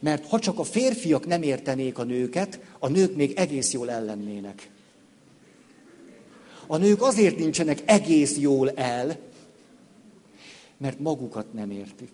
Mert 0.00 0.26
ha 0.26 0.38
csak 0.38 0.58
a 0.58 0.64
férfiak 0.64 1.26
nem 1.26 1.42
értenék 1.42 1.98
a 1.98 2.04
nőket, 2.04 2.60
a 2.78 2.88
nők 2.88 3.16
még 3.16 3.32
egész 3.36 3.72
jól 3.72 3.90
ellennének. 3.90 4.70
A 6.66 6.76
nők 6.76 7.02
azért 7.02 7.38
nincsenek 7.38 7.82
egész 7.84 8.36
jól 8.36 8.70
el, 8.70 9.18
mert 10.76 10.98
magukat 10.98 11.52
nem 11.52 11.70
értik. 11.70 12.10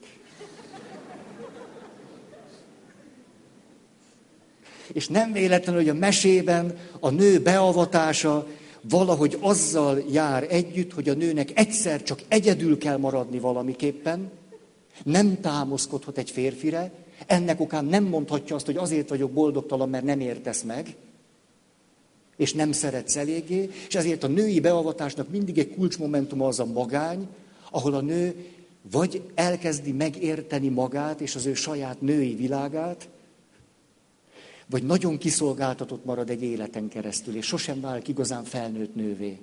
És 4.92 5.08
nem 5.08 5.32
véletlenül, 5.32 5.80
hogy 5.80 5.90
a 5.90 5.94
mesében 5.94 6.78
a 7.00 7.10
nő 7.10 7.40
beavatása 7.40 8.46
valahogy 8.80 9.36
azzal 9.40 10.04
jár 10.10 10.46
együtt, 10.50 10.92
hogy 10.92 11.08
a 11.08 11.14
nőnek 11.14 11.58
egyszer 11.58 12.02
csak 12.02 12.22
egyedül 12.28 12.78
kell 12.78 12.96
maradni 12.96 13.38
valamiképpen, 13.38 14.30
nem 15.04 15.40
támaszkodhat 15.40 16.18
egy 16.18 16.30
férfire, 16.30 16.92
ennek 17.26 17.60
okán 17.60 17.84
nem 17.84 18.04
mondhatja 18.04 18.56
azt, 18.56 18.66
hogy 18.66 18.76
azért 18.76 19.08
vagyok 19.08 19.30
boldogtalan, 19.30 19.88
mert 19.88 20.04
nem 20.04 20.20
értesz 20.20 20.62
meg, 20.62 20.96
és 22.36 22.52
nem 22.52 22.72
szeretsz 22.72 23.16
eléggé, 23.16 23.70
és 23.88 23.94
ezért 23.94 24.24
a 24.24 24.28
női 24.28 24.60
beavatásnak 24.60 25.30
mindig 25.30 25.58
egy 25.58 25.74
kulcsmomentum 25.74 26.42
az 26.42 26.60
a 26.60 26.64
magány, 26.64 27.28
ahol 27.70 27.94
a 27.94 28.00
nő 28.00 28.46
vagy 28.90 29.22
elkezdi 29.34 29.92
megérteni 29.92 30.68
magát 30.68 31.20
és 31.20 31.34
az 31.34 31.46
ő 31.46 31.54
saját 31.54 32.00
női 32.00 32.34
világát, 32.34 33.08
vagy 34.70 34.82
nagyon 34.82 35.18
kiszolgáltatott 35.18 36.04
marad 36.04 36.30
egy 36.30 36.42
életen 36.42 36.88
keresztül, 36.88 37.36
és 37.36 37.46
sosem 37.46 37.80
válik 37.80 38.08
igazán 38.08 38.44
felnőtt 38.44 38.94
nővé. 38.94 39.38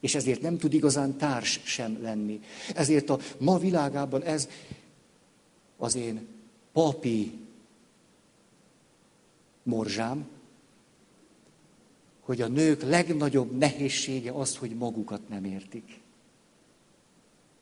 És 0.00 0.14
ezért 0.14 0.40
nem 0.40 0.58
tud 0.58 0.74
igazán 0.74 1.16
társ 1.16 1.60
sem 1.64 1.98
lenni. 2.02 2.40
Ezért 2.74 3.10
a 3.10 3.18
ma 3.38 3.58
világában 3.58 4.22
ez 4.22 4.48
az 5.76 5.96
én 5.96 6.26
papi 6.76 7.32
morzsám, 9.62 10.26
hogy 12.20 12.40
a 12.40 12.48
nők 12.48 12.82
legnagyobb 12.82 13.58
nehézsége 13.58 14.32
az, 14.32 14.56
hogy 14.56 14.70
magukat 14.70 15.28
nem 15.28 15.44
értik. 15.44 16.00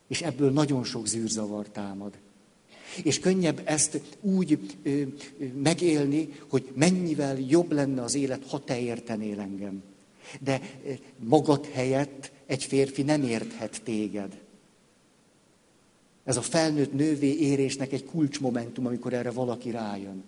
És 0.06 0.22
ebből 0.22 0.50
nagyon 0.50 0.84
sok 0.84 1.06
zűrzavar 1.06 1.68
támad. 1.68 2.12
És 3.02 3.18
könnyebb 3.18 3.62
ezt 3.64 4.00
úgy 4.20 4.58
ö, 4.82 4.88
ö, 4.90 5.02
megélni, 5.62 6.28
hogy 6.48 6.72
mennyivel 6.74 7.38
jobb 7.38 7.72
lenne 7.72 8.02
az 8.02 8.14
élet, 8.14 8.46
ha 8.46 8.64
te 8.64 8.80
értenél 8.80 9.40
engem. 9.40 9.82
De 10.40 10.60
ö, 10.86 10.92
magad 11.18 11.66
helyett 11.66 12.32
egy 12.46 12.64
férfi 12.64 13.02
nem 13.02 13.22
érthet 13.22 13.82
téged. 13.82 14.43
Ez 16.24 16.36
a 16.36 16.42
felnőtt 16.42 16.92
nővé 16.92 17.32
érésnek 17.34 17.92
egy 17.92 18.04
kulcsmomentum, 18.04 18.86
amikor 18.86 19.12
erre 19.12 19.30
valaki 19.30 19.70
rájön. 19.70 20.24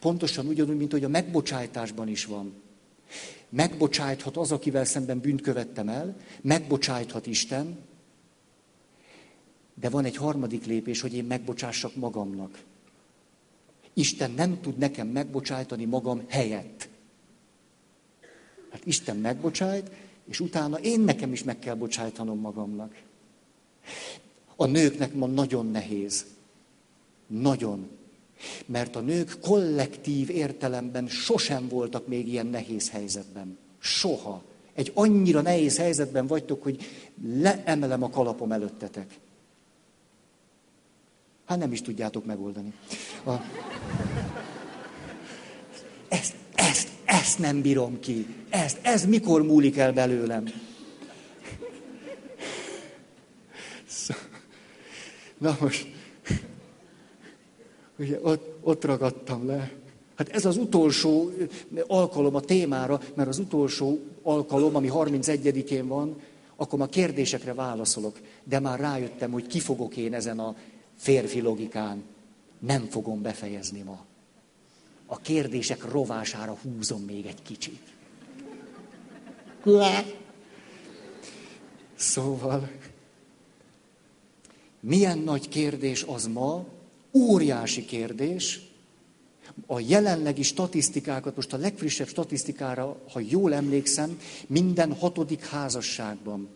Pontosan 0.00 0.46
ugyanúgy, 0.46 0.76
mint 0.76 0.92
hogy 0.92 1.04
a 1.04 1.08
megbocsájtásban 1.08 2.08
is 2.08 2.24
van. 2.24 2.54
Megbocsájthat 3.48 4.36
az, 4.36 4.52
akivel 4.52 4.84
szemben 4.84 5.18
bűnt 5.18 5.40
követtem 5.40 5.88
el, 5.88 6.16
megbocsájthat 6.40 7.26
Isten, 7.26 7.78
de 9.74 9.88
van 9.88 10.04
egy 10.04 10.16
harmadik 10.16 10.64
lépés, 10.64 11.00
hogy 11.00 11.14
én 11.14 11.24
megbocsássak 11.24 11.94
magamnak. 11.94 12.58
Isten 13.94 14.30
nem 14.30 14.60
tud 14.60 14.78
nekem 14.78 15.08
megbocsájtani 15.08 15.84
magam 15.84 16.24
helyett. 16.28 16.88
Hát 18.70 18.86
Isten 18.86 19.16
megbocsájt, 19.16 19.90
és 20.24 20.40
utána 20.40 20.78
én 20.78 21.00
nekem 21.00 21.32
is 21.32 21.44
meg 21.44 21.58
kell 21.58 21.74
bocsájtanom 21.74 22.38
magamnak. 22.38 23.02
A 24.60 24.66
nőknek 24.66 25.14
ma 25.14 25.26
nagyon 25.26 25.70
nehéz. 25.70 26.26
Nagyon. 27.26 27.88
Mert 28.66 28.96
a 28.96 29.00
nők 29.00 29.38
kollektív 29.40 30.30
értelemben 30.30 31.06
sosem 31.08 31.68
voltak 31.68 32.06
még 32.06 32.28
ilyen 32.28 32.46
nehéz 32.46 32.90
helyzetben. 32.90 33.58
Soha. 33.78 34.42
Egy 34.74 34.90
annyira 34.94 35.40
nehéz 35.40 35.76
helyzetben 35.76 36.26
vagytok, 36.26 36.62
hogy 36.62 36.82
leemelem 37.24 38.02
a 38.02 38.10
kalapom 38.10 38.52
előttetek. 38.52 39.18
Hát 41.44 41.58
nem 41.58 41.72
is 41.72 41.82
tudjátok 41.82 42.24
megoldani. 42.24 42.72
A... 43.24 43.32
Ezt, 46.08 46.34
ezt, 46.54 46.88
ezt 47.04 47.38
nem 47.38 47.60
bírom 47.60 48.00
ki. 48.00 48.26
Ezt, 48.48 48.78
ez 48.82 49.06
mikor 49.06 49.42
múlik 49.42 49.76
el 49.76 49.92
belőlem? 49.92 50.44
Na 55.40 55.56
most, 55.60 55.86
ugye 57.98 58.20
ott, 58.22 58.56
ott 58.60 58.84
ragadtam 58.84 59.46
le. 59.46 59.72
Hát 60.14 60.28
ez 60.28 60.44
az 60.44 60.56
utolsó 60.56 61.30
alkalom 61.86 62.34
a 62.34 62.40
témára, 62.40 63.00
mert 63.14 63.28
az 63.28 63.38
utolsó 63.38 63.98
alkalom, 64.22 64.76
ami 64.76 64.88
31-én 64.92 65.86
van, 65.86 66.20
akkor 66.56 66.78
már 66.78 66.88
kérdésekre 66.88 67.54
válaszolok. 67.54 68.20
De 68.44 68.58
már 68.58 68.80
rájöttem, 68.80 69.30
hogy 69.30 69.46
ki 69.46 69.60
fogok 69.60 69.96
én 69.96 70.14
ezen 70.14 70.38
a 70.38 70.56
férfi 70.96 71.40
logikán. 71.40 72.02
Nem 72.58 72.86
fogom 72.86 73.22
befejezni 73.22 73.82
ma. 73.82 74.04
A 75.06 75.18
kérdések 75.18 75.90
rovására 75.90 76.58
húzom 76.62 77.02
még 77.02 77.26
egy 77.26 77.42
kicsit. 77.42 77.82
Szóval, 81.94 82.70
milyen 84.80 85.18
nagy 85.18 85.48
kérdés 85.48 86.02
az 86.02 86.26
ma, 86.26 86.66
óriási 87.12 87.84
kérdés, 87.84 88.60
a 89.66 89.80
jelenlegi 89.80 90.42
statisztikákat, 90.42 91.36
most 91.36 91.52
a 91.52 91.56
legfrissebb 91.56 92.08
statisztikára, 92.08 92.96
ha 93.12 93.20
jól 93.20 93.54
emlékszem, 93.54 94.20
minden 94.46 94.92
hatodik 94.92 95.44
házasságban, 95.44 96.48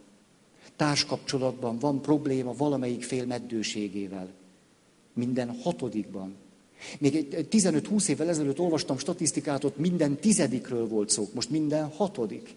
társkapcsolatban 0.76 1.78
van 1.78 2.00
probléma 2.00 2.52
valamelyik 2.52 3.02
fél 3.02 3.26
meddőségével. 3.26 4.28
Minden 5.12 5.60
hatodikban. 5.62 6.34
Még 6.98 7.36
15-20 7.50 8.08
évvel 8.08 8.28
ezelőtt 8.28 8.58
olvastam 8.58 8.98
statisztikát, 8.98 9.64
ott 9.64 9.78
minden 9.78 10.16
tizedikről 10.16 10.88
volt 10.88 11.10
szó, 11.10 11.28
most 11.34 11.50
minden 11.50 11.88
hatodik. 11.88 12.54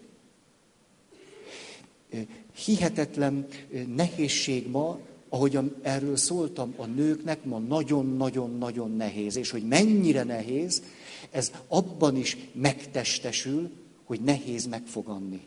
Hihetetlen 2.65 3.47
nehézség 3.95 4.67
ma, 4.69 5.00
ahogy 5.29 5.60
erről 5.81 6.15
szóltam, 6.15 6.74
a 6.77 6.86
nőknek 6.86 7.43
ma 7.43 7.60
nagyon-nagyon-nagyon 7.60 8.91
nehéz. 8.91 9.36
És 9.36 9.50
hogy 9.50 9.67
mennyire 9.67 10.24
nehéz, 10.24 10.84
ez 11.31 11.51
abban 11.67 12.15
is 12.15 12.38
megtestesül, 12.53 13.69
hogy 14.03 14.22
nehéz 14.22 14.65
megfoganni. 14.65 15.41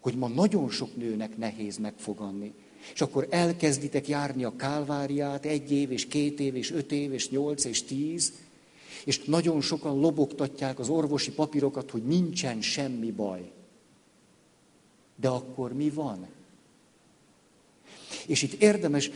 Hogy 0.00 0.16
ma 0.16 0.28
nagyon 0.28 0.70
sok 0.70 0.96
nőnek 0.96 1.36
nehéz 1.36 1.78
megfoganni. 1.78 2.54
És 2.92 3.00
akkor 3.00 3.26
elkezditek 3.30 4.08
járni 4.08 4.44
a 4.44 4.56
kálváriát 4.56 5.44
egy 5.44 5.72
év, 5.72 5.90
és 5.90 6.06
két 6.06 6.40
év, 6.40 6.56
és 6.56 6.70
öt 6.70 6.92
év, 6.92 7.12
és 7.12 7.30
nyolc, 7.30 7.64
és 7.64 7.82
tíz, 7.82 8.32
és 9.04 9.24
nagyon 9.24 9.60
sokan 9.60 10.00
lobogtatják 10.00 10.78
az 10.78 10.88
orvosi 10.88 11.32
papírokat, 11.32 11.90
hogy 11.90 12.02
nincsen 12.02 12.60
semmi 12.60 13.10
baj. 13.10 13.50
De 15.16 15.28
akkor 15.28 15.72
mi 15.72 15.90
van? 15.90 16.26
És 18.26 18.42
itt 18.42 18.62
érdemes 18.62 19.10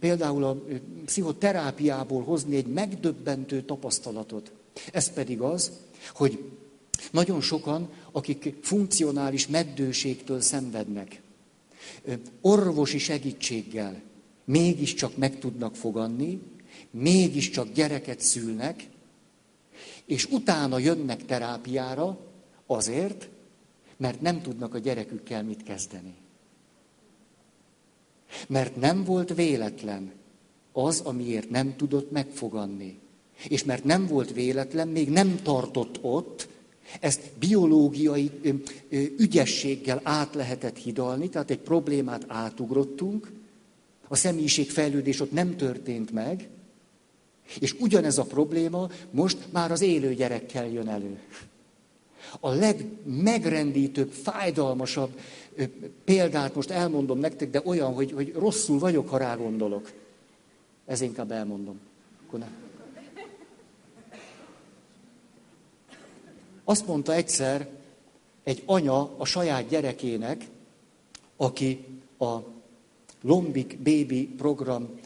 például 0.00 0.44
a 0.44 0.62
pszichoterápiából 1.04 2.22
hozni 2.22 2.56
egy 2.56 2.66
megdöbbentő 2.66 3.62
tapasztalatot. 3.62 4.52
Ez 4.92 5.12
pedig 5.12 5.40
az, 5.40 5.72
hogy 6.14 6.44
nagyon 7.10 7.40
sokan, 7.40 7.88
akik 8.12 8.54
funkcionális 8.62 9.46
meddőségtől 9.46 10.40
szenvednek, 10.40 11.20
orvosi 12.40 12.98
segítséggel 12.98 14.02
mégiscsak 14.44 15.16
meg 15.16 15.38
tudnak 15.38 15.76
foganni, 15.76 16.40
mégiscsak 16.90 17.72
gyereket 17.72 18.20
szülnek, 18.20 18.88
és 20.04 20.26
utána 20.26 20.78
jönnek 20.78 21.24
terápiára 21.24 22.18
azért, 22.66 23.28
mert 23.96 24.20
nem 24.20 24.42
tudnak 24.42 24.74
a 24.74 24.78
gyerekükkel 24.78 25.42
mit 25.42 25.62
kezdeni. 25.62 26.14
Mert 28.48 28.76
nem 28.76 29.04
volt 29.04 29.34
véletlen 29.34 30.12
az, 30.72 31.00
amiért 31.00 31.50
nem 31.50 31.76
tudott 31.76 32.10
megfoganni. 32.10 32.98
És 33.48 33.64
mert 33.64 33.84
nem 33.84 34.06
volt 34.06 34.32
véletlen, 34.32 34.88
még 34.88 35.08
nem 35.08 35.40
tartott 35.42 35.98
ott, 36.02 36.48
ezt 37.00 37.20
biológiai 37.38 38.30
ügyességgel 39.18 40.00
át 40.02 40.34
lehetett 40.34 40.76
hidalni, 40.76 41.28
tehát 41.28 41.50
egy 41.50 41.58
problémát 41.58 42.24
átugrottunk, 42.26 43.32
a 44.08 44.16
személyiségfejlődés 44.16 45.20
ott 45.20 45.32
nem 45.32 45.56
történt 45.56 46.10
meg, 46.10 46.48
és 47.60 47.76
ugyanez 47.80 48.18
a 48.18 48.24
probléma 48.24 48.88
most 49.10 49.38
már 49.50 49.70
az 49.70 49.80
élő 49.80 50.14
gyerekkel 50.14 50.68
jön 50.68 50.88
elő. 50.88 51.18
A 52.40 52.50
legmegrendítőbb, 52.50 54.10
fájdalmasabb 54.10 55.18
példát 56.04 56.54
most 56.54 56.70
elmondom 56.70 57.18
nektek, 57.18 57.50
de 57.50 57.60
olyan, 57.64 57.94
hogy, 57.94 58.12
hogy 58.12 58.32
rosszul 58.32 58.78
vagyok, 58.78 59.08
ha 59.08 59.16
rá 59.16 59.36
gondolok. 59.36 59.92
Ez 60.86 61.00
inkább 61.00 61.30
elmondom. 61.30 61.80
Akkor 62.26 62.38
nem. 62.38 62.54
Azt 66.64 66.86
mondta 66.86 67.14
egyszer 67.14 67.68
egy 68.42 68.62
anya 68.66 69.16
a 69.16 69.24
saját 69.24 69.68
gyerekének, 69.68 70.46
aki 71.36 71.84
a 72.18 72.36
Lombik 73.22 73.78
Baby 73.78 74.26
program 74.26 74.98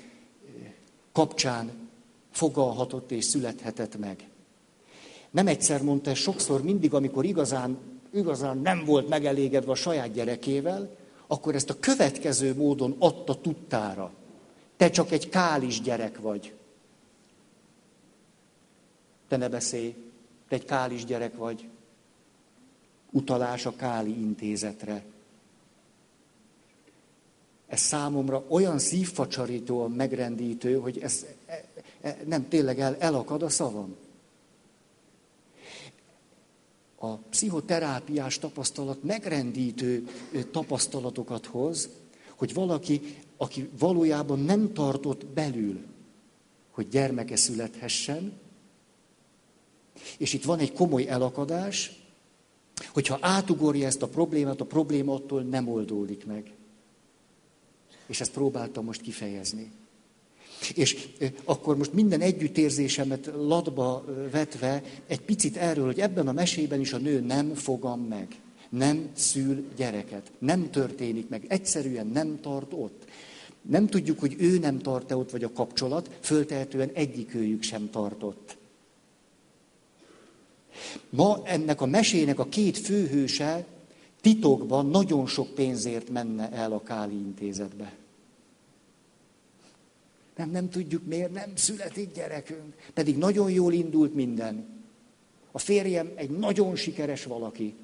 kapcsán 1.13 1.71
fogalhatott 2.31 3.11
és 3.11 3.25
születhetett 3.25 3.99
meg. 3.99 4.29
Nem 5.31 5.47
egyszer 5.47 5.83
mondta, 5.83 6.15
sokszor 6.15 6.63
mindig, 6.63 6.95
amikor 6.95 7.25
igazán, 7.25 7.79
igazán 8.15 8.59
nem 8.59 8.85
volt 8.85 9.09
megelégedve 9.09 9.71
a 9.71 9.75
saját 9.75 10.13
gyerekével, 10.13 10.97
akkor 11.27 11.55
ezt 11.55 11.71
a 11.71 11.79
következő 11.81 12.55
módon 12.55 12.97
adta 12.99 13.41
tudtára. 13.41 14.13
Te 14.77 14.91
csak 14.91 15.13
egy 15.13 15.29
kális 15.29 15.81
gyerek 15.81 16.21
vagy. 16.21 16.53
Te 19.29 19.37
ne 19.37 19.49
beszélj, 19.49 19.95
te 20.49 20.55
egy 20.55 20.65
kális 20.65 21.05
gyerek 21.05 21.37
vagy. 21.37 21.69
Utalás 23.11 23.67
a 23.67 23.77
káli 23.77 24.21
intézetre. 24.21 25.05
Ez 27.67 27.81
számomra 27.81 28.45
olyan 28.49 28.79
szívfacsarítóan 28.79 29.91
megrendítő, 29.91 30.75
hogy 30.79 30.99
ez 30.99 31.27
e, 31.47 31.65
e, 32.01 32.19
nem 32.27 32.49
tényleg 32.49 32.81
el, 32.81 32.97
elakad 32.99 33.43
a 33.43 33.49
szavam 33.49 33.97
a 37.05 37.21
pszichoterápiás 37.31 38.39
tapasztalat 38.39 39.03
megrendítő 39.03 40.09
tapasztalatokat 40.51 41.47
hoz, 41.47 41.89
hogy 42.37 42.55
valaki, 42.55 43.17
aki 43.37 43.69
valójában 43.79 44.39
nem 44.39 44.73
tartott 44.73 45.27
belül, 45.27 45.81
hogy 46.71 46.89
gyermeke 46.89 47.37
születhessen, 47.37 48.33
és 50.19 50.33
itt 50.33 50.45
van 50.45 50.59
egy 50.59 50.73
komoly 50.73 51.09
elakadás, 51.09 52.03
hogyha 52.93 53.19
átugorja 53.21 53.87
ezt 53.87 54.03
a 54.03 54.09
problémát, 54.09 54.61
a 54.61 54.67
probléma 54.67 55.15
attól 55.15 55.43
nem 55.43 55.69
oldódik 55.69 56.27
meg. 56.27 56.55
És 58.07 58.21
ezt 58.21 58.33
próbáltam 58.33 58.85
most 58.85 59.01
kifejezni. 59.01 59.73
És 60.75 61.09
akkor 61.45 61.77
most 61.77 61.93
minden 61.93 62.21
együttérzésemet 62.21 63.31
latba 63.37 64.05
vetve 64.31 64.83
egy 65.07 65.21
picit 65.21 65.57
erről, 65.57 65.85
hogy 65.85 66.01
ebben 66.01 66.29
a 66.29 66.33
mesében 66.33 66.81
is 66.81 66.93
a 66.93 66.99
nő 66.99 67.21
nem 67.21 67.55
fogam 67.55 68.01
meg, 68.01 68.29
nem 68.69 69.09
szül 69.13 69.65
gyereket, 69.77 70.33
nem 70.39 70.71
történik 70.71 71.29
meg, 71.29 71.45
egyszerűen 71.49 72.07
nem 72.07 72.41
tart 72.41 72.73
ott. 72.73 73.05
Nem 73.63 73.87
tudjuk, 73.87 74.21
hogy 74.21 74.37
ő 74.39 74.59
nem 74.59 74.79
tart-e 74.79 75.17
ott, 75.17 75.31
vagy 75.31 75.45
a 75.45 75.53
kapcsolat, 75.53 76.11
föltehetően 76.21 76.91
egyikőjük 76.93 77.63
sem 77.63 77.91
tartott. 77.91 78.57
Ma 81.11 81.41
ennek 81.45 81.81
a 81.81 81.87
mesének 81.87 82.39
a 82.39 82.49
két 82.49 82.79
főhőse 82.79 83.67
titokban 84.21 84.87
nagyon 84.87 85.27
sok 85.27 85.55
pénzért 85.55 86.11
menne 86.11 86.51
el 86.51 86.73
a 86.73 86.83
Káli 86.83 87.15
intézetbe. 87.15 87.93
Nem, 90.37 90.51
nem 90.51 90.71
tudjuk 90.71 91.05
miért, 91.05 91.33
nem 91.33 91.57
születik 91.57 92.13
gyerekünk. 92.13 92.75
Pedig 92.95 93.17
nagyon 93.19 93.51
jól 93.51 93.73
indult 93.73 94.15
minden. 94.15 94.83
A 95.53 95.59
férjem 95.59 96.13
egy 96.15 96.31
nagyon 96.31 96.77
sikeres 96.77 97.25
valaki. 97.25 97.75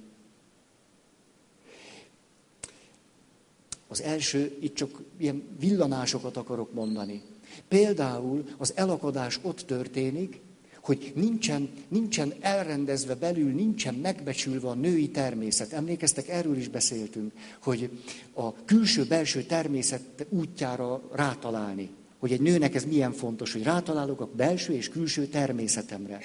Az 3.88 4.02
első, 4.02 4.56
itt 4.60 4.74
csak 4.74 5.02
ilyen 5.16 5.42
villanásokat 5.58 6.36
akarok 6.36 6.72
mondani. 6.72 7.22
Például 7.68 8.44
az 8.58 8.72
elakadás 8.76 9.38
ott 9.42 9.60
történik, 9.60 10.40
hogy 10.80 11.12
nincsen, 11.14 11.70
nincsen 11.88 12.34
elrendezve 12.40 13.14
belül, 13.14 13.52
nincsen 13.52 13.94
megbecsülve 13.94 14.68
a 14.68 14.74
női 14.74 15.08
természet. 15.08 15.72
Emlékeztek, 15.72 16.28
erről 16.28 16.56
is 16.56 16.68
beszéltünk, 16.68 17.32
hogy 17.62 17.90
a 18.34 18.64
külső-belső 18.64 19.42
természet 19.42 20.26
útjára 20.28 21.02
rátalálni 21.12 21.90
hogy 22.20 22.33
egy 22.33 22.40
nőnek 22.40 22.74
ez 22.74 22.85
milyen 22.85 23.12
fontos, 23.12 23.52
hogy 23.52 23.62
rátalálok 23.62 24.20
a 24.20 24.30
belső 24.37 24.72
és 24.72 24.88
külső 24.88 25.26
természetemre. 25.26 26.20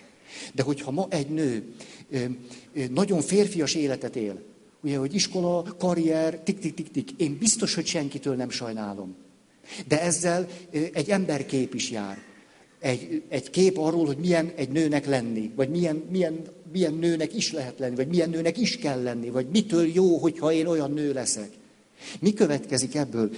De 0.53 0.63
hogyha 0.63 0.91
ma 0.91 1.08
egy 1.10 1.29
nő 1.29 1.73
nagyon 2.89 3.21
férfias 3.21 3.73
életet 3.75 4.15
él, 4.15 4.41
ugye, 4.84 4.97
hogy 4.97 5.13
iskola, 5.13 5.63
karrier, 5.77 6.39
tik-tik-tik-tik, 6.39 7.10
én 7.17 7.38
biztos, 7.39 7.73
hogy 7.75 7.86
senkitől 7.86 8.36
nem 8.36 8.49
sajnálom. 8.49 9.15
De 9.88 10.01
ezzel 10.01 10.47
egy 10.93 11.10
emberkép 11.10 11.73
is 11.73 11.91
jár. 11.91 12.17
Egy, 12.79 13.23
egy 13.29 13.49
kép 13.49 13.77
arról, 13.77 14.05
hogy 14.05 14.17
milyen 14.17 14.51
egy 14.55 14.69
nőnek 14.69 15.05
lenni, 15.05 15.51
vagy 15.55 15.69
milyen, 15.69 16.03
milyen, 16.12 16.41
milyen 16.71 16.93
nőnek 16.93 17.36
is 17.36 17.51
lehet 17.51 17.79
lenni, 17.79 17.95
vagy 17.95 18.08
milyen 18.08 18.29
nőnek 18.29 18.58
is 18.58 18.77
kell 18.77 19.03
lenni, 19.03 19.29
vagy 19.29 19.47
mitől 19.51 19.88
jó, 19.88 20.17
hogyha 20.17 20.51
én 20.51 20.65
olyan 20.65 20.91
nő 20.91 21.13
leszek. 21.13 21.49
Mi 22.19 22.34
következik 22.34 22.95
ebből? 22.95 23.31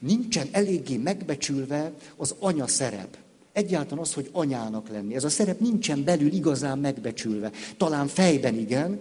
Nincsen 0.00 0.48
eléggé 0.50 0.96
megbecsülve 0.96 1.92
az 2.16 2.34
anya 2.38 2.66
szerep. 2.66 3.16
Egyáltalán 3.52 4.04
az, 4.04 4.14
hogy 4.14 4.28
anyának 4.32 4.88
lenni. 4.88 5.14
Ez 5.14 5.24
a 5.24 5.28
szerep 5.28 5.60
nincsen 5.60 6.04
belül 6.04 6.32
igazán 6.32 6.78
megbecsülve. 6.78 7.50
Talán 7.76 8.06
fejben 8.06 8.54
igen. 8.54 8.98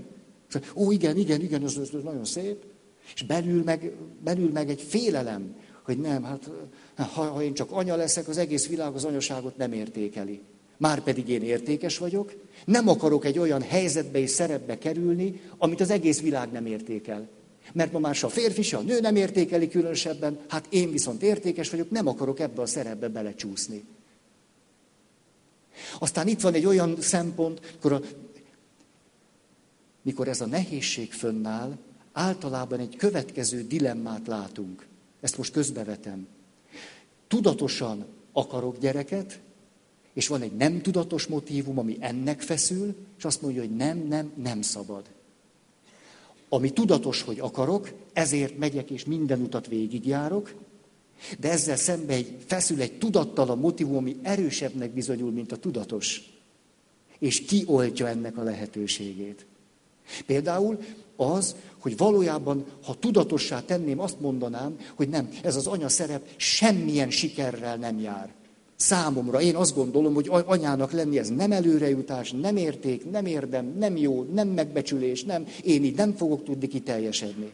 Ó, 0.75 0.91
igen, 0.91 1.17
igen, 1.17 1.41
igen, 1.41 1.63
ez, 1.63 1.75
ez, 1.75 1.89
ez 1.93 2.03
nagyon 2.03 2.25
szép. 2.25 2.63
És 3.13 3.23
belül 3.23 3.63
meg, 3.63 3.91
belül 4.23 4.51
meg 4.51 4.69
egy 4.69 4.81
félelem, 4.81 5.55
hogy 5.83 5.97
nem, 5.97 6.23
hát 6.23 6.49
ha, 6.95 7.23
ha 7.23 7.43
én 7.43 7.53
csak 7.53 7.71
anya 7.71 7.95
leszek, 7.95 8.27
az 8.27 8.37
egész 8.37 8.67
világ 8.67 8.93
az 8.93 9.03
anyaságot 9.03 9.57
nem 9.57 9.73
értékeli. 9.73 10.41
Márpedig 10.77 11.29
én 11.29 11.41
értékes 11.41 11.97
vagyok, 11.97 12.33
nem 12.65 12.87
akarok 12.87 13.25
egy 13.25 13.39
olyan 13.39 13.61
helyzetbe 13.61 14.19
és 14.19 14.29
szerepbe 14.29 14.77
kerülni, 14.77 15.41
amit 15.57 15.81
az 15.81 15.89
egész 15.89 16.21
világ 16.21 16.51
nem 16.51 16.65
értékel. 16.65 17.27
Mert 17.73 17.91
ma 17.91 17.99
már 17.99 18.15
se 18.15 18.25
a 18.25 18.29
férfi, 18.29 18.61
se 18.61 18.77
a 18.77 18.81
nő 18.81 18.99
nem 18.99 19.15
értékeli 19.15 19.69
különösebben, 19.69 20.39
hát 20.47 20.65
én 20.69 20.91
viszont 20.91 21.21
értékes 21.21 21.69
vagyok, 21.69 21.89
nem 21.89 22.07
akarok 22.07 22.39
ebbe 22.39 22.61
a 22.61 22.65
szerepbe 22.65 23.07
belecsúszni. 23.07 23.83
Aztán 25.99 26.27
itt 26.27 26.41
van 26.41 26.53
egy 26.53 26.65
olyan 26.65 27.01
szempont, 27.01 27.61
mikor, 27.73 27.93
a, 27.93 28.01
mikor 30.01 30.27
ez 30.27 30.41
a 30.41 30.45
nehézség 30.45 31.13
fönnáll, 31.13 31.77
általában 32.11 32.79
egy 32.79 32.95
következő 32.95 33.67
dilemmát 33.67 34.27
látunk. 34.27 34.85
Ezt 35.21 35.37
most 35.37 35.51
közbevetem. 35.51 36.27
Tudatosan 37.27 38.05
akarok 38.31 38.77
gyereket, 38.77 39.39
és 40.13 40.27
van 40.27 40.41
egy 40.41 40.55
nem 40.55 40.81
tudatos 40.81 41.27
motívum, 41.27 41.79
ami 41.79 41.97
ennek 41.99 42.41
feszül, 42.41 42.95
és 43.17 43.25
azt 43.25 43.41
mondja, 43.41 43.61
hogy 43.61 43.75
nem, 43.75 43.97
nem, 43.97 44.31
nem 44.35 44.61
szabad. 44.61 45.03
Ami 46.55 46.69
tudatos, 46.69 47.21
hogy 47.21 47.39
akarok, 47.39 47.93
ezért 48.13 48.57
megyek 48.57 48.89
és 48.89 49.05
minden 49.05 49.41
utat 49.41 49.67
végigjárok, 49.67 50.53
de 51.39 51.51
ezzel 51.51 51.75
szembe 51.75 52.13
egy, 52.13 52.35
feszül 52.45 52.81
egy 52.81 52.97
tudattalan 52.97 53.57
motivum, 53.57 53.97
ami 53.97 54.15
erősebbnek 54.21 54.91
bizonyul, 54.91 55.31
mint 55.31 55.51
a 55.51 55.57
tudatos. 55.57 56.21
És 57.19 57.45
kioltja 57.45 58.07
ennek 58.07 58.37
a 58.37 58.43
lehetőségét. 58.43 59.45
Például 60.25 60.79
az, 61.15 61.55
hogy 61.77 61.97
valójában, 61.97 62.65
ha 62.83 62.99
tudatossá 62.99 63.61
tenném, 63.61 63.99
azt 63.99 64.19
mondanám, 64.19 64.77
hogy 64.93 65.09
nem, 65.09 65.29
ez 65.41 65.55
az 65.55 65.67
anya 65.67 65.89
szerep 65.89 66.29
semmilyen 66.35 67.09
sikerrel 67.09 67.75
nem 67.75 67.99
jár. 67.99 68.33
Számomra 68.75 69.41
én 69.41 69.55
azt 69.55 69.75
gondolom, 69.75 70.13
hogy 70.13 70.29
anyának 70.29 70.91
lenni 70.91 71.17
ez 71.17 71.29
nem 71.29 71.51
előrejutás, 71.51 72.31
nem 72.31 72.57
érték, 72.57 73.11
nem 73.11 73.25
érdem, 73.25 73.75
nem 73.77 73.97
jó, 73.97 74.23
nem 74.23 74.47
megbecsülés, 74.47 75.23
nem, 75.23 75.47
én 75.63 75.83
így 75.83 75.95
nem 75.95 76.13
fogok 76.13 76.43
tudni 76.43 76.67
kiteljesedni. 76.67 77.53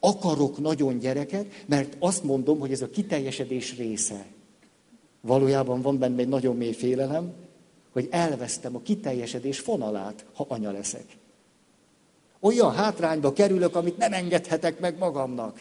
Akarok 0.00 0.58
nagyon 0.58 0.98
gyereket, 0.98 1.46
mert 1.66 1.96
azt 1.98 2.24
mondom, 2.24 2.58
hogy 2.58 2.72
ez 2.72 2.82
a 2.82 2.90
kiteljesedés 2.90 3.76
része. 3.76 4.26
Valójában 5.20 5.82
van 5.82 5.98
benne 5.98 6.20
egy 6.20 6.28
nagyon 6.28 6.56
mély 6.56 6.72
félelem, 6.72 7.32
hogy 7.92 8.08
elvesztem 8.10 8.76
a 8.76 8.82
kiteljesedés 8.82 9.58
fonalát, 9.58 10.24
ha 10.34 10.46
anya 10.48 10.70
leszek. 10.70 11.04
Olyan 12.40 12.72
hátrányba 12.72 13.32
kerülök, 13.32 13.76
amit 13.76 13.96
nem 13.96 14.12
engedhetek 14.12 14.80
meg 14.80 14.98
magamnak. 14.98 15.60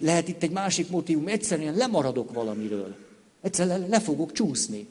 Lehet 0.00 0.28
itt 0.28 0.42
egy 0.42 0.50
másik 0.50 0.88
motivum, 0.88 1.26
egyszerűen 1.26 1.74
lemaradok 1.74 2.32
valamiről. 2.32 2.94
Egyszerűen 3.40 3.86
le, 3.88 4.00
fogok 4.00 4.32
csúszni. 4.32 4.86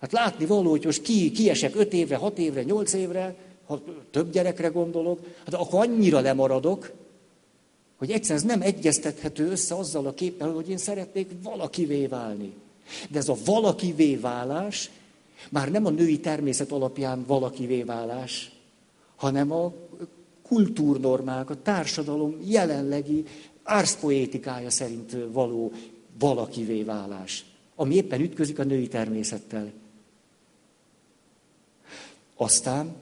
Hát 0.00 0.12
látni 0.12 0.46
való, 0.46 0.70
hogy 0.70 0.84
most 0.84 1.02
ki, 1.02 1.30
kiesek 1.30 1.76
öt 1.76 1.92
évre, 1.92 2.16
hat 2.16 2.38
évre, 2.38 2.62
nyolc 2.62 2.92
évre, 2.92 3.34
ha 3.66 3.82
több 4.10 4.32
gyerekre 4.32 4.68
gondolok, 4.68 5.20
hát 5.44 5.54
akkor 5.54 5.80
annyira 5.80 6.20
lemaradok, 6.20 6.92
hogy 7.96 8.10
egyszerűen 8.10 8.44
ez 8.44 8.50
nem 8.50 8.62
egyeztethető 8.62 9.50
össze 9.50 9.74
azzal 9.74 10.06
a 10.06 10.14
képpel, 10.14 10.50
hogy 10.50 10.70
én 10.70 10.76
szeretnék 10.76 11.30
valakivé 11.42 12.06
válni. 12.06 12.52
De 13.10 13.18
ez 13.18 13.28
a 13.28 13.36
valakivé 13.44 14.16
válás 14.16 14.90
már 15.50 15.70
nem 15.70 15.86
a 15.86 15.90
női 15.90 16.20
természet 16.20 16.72
alapján 16.72 17.24
valakivé 17.26 17.82
válás, 17.82 18.52
hanem 19.16 19.52
a 19.52 19.72
kultúrnormák, 20.42 21.50
a 21.50 21.62
társadalom 21.62 22.36
jelenlegi 22.44 23.24
árszpoétikája 23.62 24.70
szerint 24.70 25.16
való 25.32 25.72
valakivé 26.18 26.82
válás, 26.82 27.44
ami 27.74 27.94
éppen 27.94 28.20
ütközik 28.20 28.58
a 28.58 28.64
női 28.64 28.88
természettel. 28.88 29.72
Aztán 32.36 32.94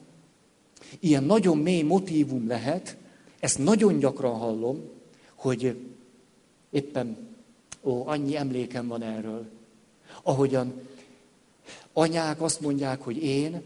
ilyen 0.98 1.24
nagyon 1.24 1.58
mély 1.58 1.82
motívum 1.82 2.46
lehet, 2.46 2.96
ezt 3.40 3.58
nagyon 3.58 3.98
gyakran 3.98 4.38
hallom, 4.38 4.88
hogy 5.34 5.76
éppen, 6.70 7.16
ó, 7.82 8.06
annyi 8.06 8.36
emlékem 8.36 8.86
van 8.86 9.02
erről, 9.02 9.48
ahogyan 10.22 10.72
anyák 11.92 12.42
azt 12.42 12.60
mondják, 12.60 13.02
hogy 13.02 13.22
én 13.22 13.62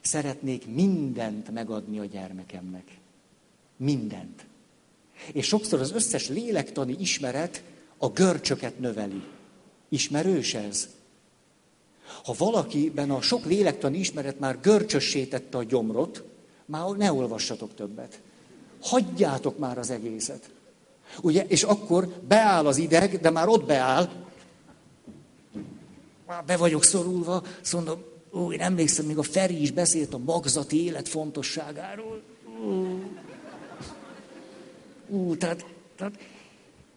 szeretnék 0.00 0.66
mindent 0.66 1.50
megadni 1.50 1.98
a 1.98 2.04
gyermekemnek. 2.04 2.98
Mindent. 3.76 4.44
És 5.32 5.46
sokszor 5.46 5.80
az 5.80 5.92
összes 5.92 6.28
lélektani 6.28 6.96
ismeret 6.98 7.62
a 7.98 8.08
görcsöket 8.08 8.78
növeli. 8.78 9.22
Ismerős 9.88 10.54
ez? 10.54 10.88
Ha 12.24 12.34
valakiben 12.38 13.10
a 13.10 13.20
sok 13.20 13.44
lélektani 13.44 13.98
ismeret 13.98 14.38
már 14.38 14.60
görcsössé 14.60 15.24
tette 15.24 15.58
a 15.58 15.62
gyomrot, 15.62 16.24
már 16.64 16.88
ne 16.88 17.12
olvassatok 17.12 17.74
többet. 17.74 18.20
Hagyjátok 18.80 19.58
már 19.58 19.78
az 19.78 19.90
egészet. 19.90 20.50
Ugye? 21.20 21.44
És 21.46 21.62
akkor 21.62 22.08
beáll 22.28 22.66
az 22.66 22.76
ideg, 22.76 23.20
de 23.20 23.30
már 23.30 23.48
ott 23.48 23.64
beáll. 23.64 24.08
Már 26.26 26.44
be 26.44 26.56
vagyok 26.56 26.84
szorulva, 26.84 27.42
szóval 27.60 27.86
mondom, 27.86 28.04
ó, 28.42 28.52
én 28.52 28.60
emlékszem, 28.60 29.04
még 29.04 29.18
a 29.18 29.22
Feri 29.22 29.60
is 29.60 29.70
beszélt 29.70 30.14
a 30.14 30.18
magzati 30.18 30.84
élet 30.84 31.08
fontosságáról. 31.08 32.22
Ó. 32.66 32.82
Ú, 35.12 35.36
tehát, 35.36 35.64
tehát, 35.96 36.18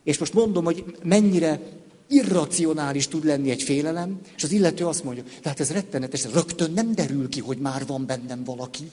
és 0.03 0.17
most 0.17 0.33
mondom, 0.33 0.63
hogy 0.63 0.97
mennyire 1.03 1.61
irracionális 2.07 3.07
tud 3.07 3.25
lenni 3.25 3.49
egy 3.49 3.63
félelem, 3.63 4.19
és 4.35 4.43
az 4.43 4.51
illető 4.51 4.85
azt 4.85 5.03
mondja, 5.03 5.23
tehát 5.41 5.59
ez 5.59 5.71
rettenetes, 5.71 6.25
rögtön 6.33 6.71
nem 6.71 6.95
derül 6.95 7.29
ki, 7.29 7.39
hogy 7.39 7.57
már 7.57 7.85
van 7.85 8.05
bennem 8.05 8.43
valaki. 8.43 8.91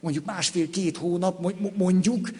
Mondjuk 0.00 0.24
másfél-két 0.24 0.96
hónap, 0.96 1.54
mondjuk, 1.76 2.30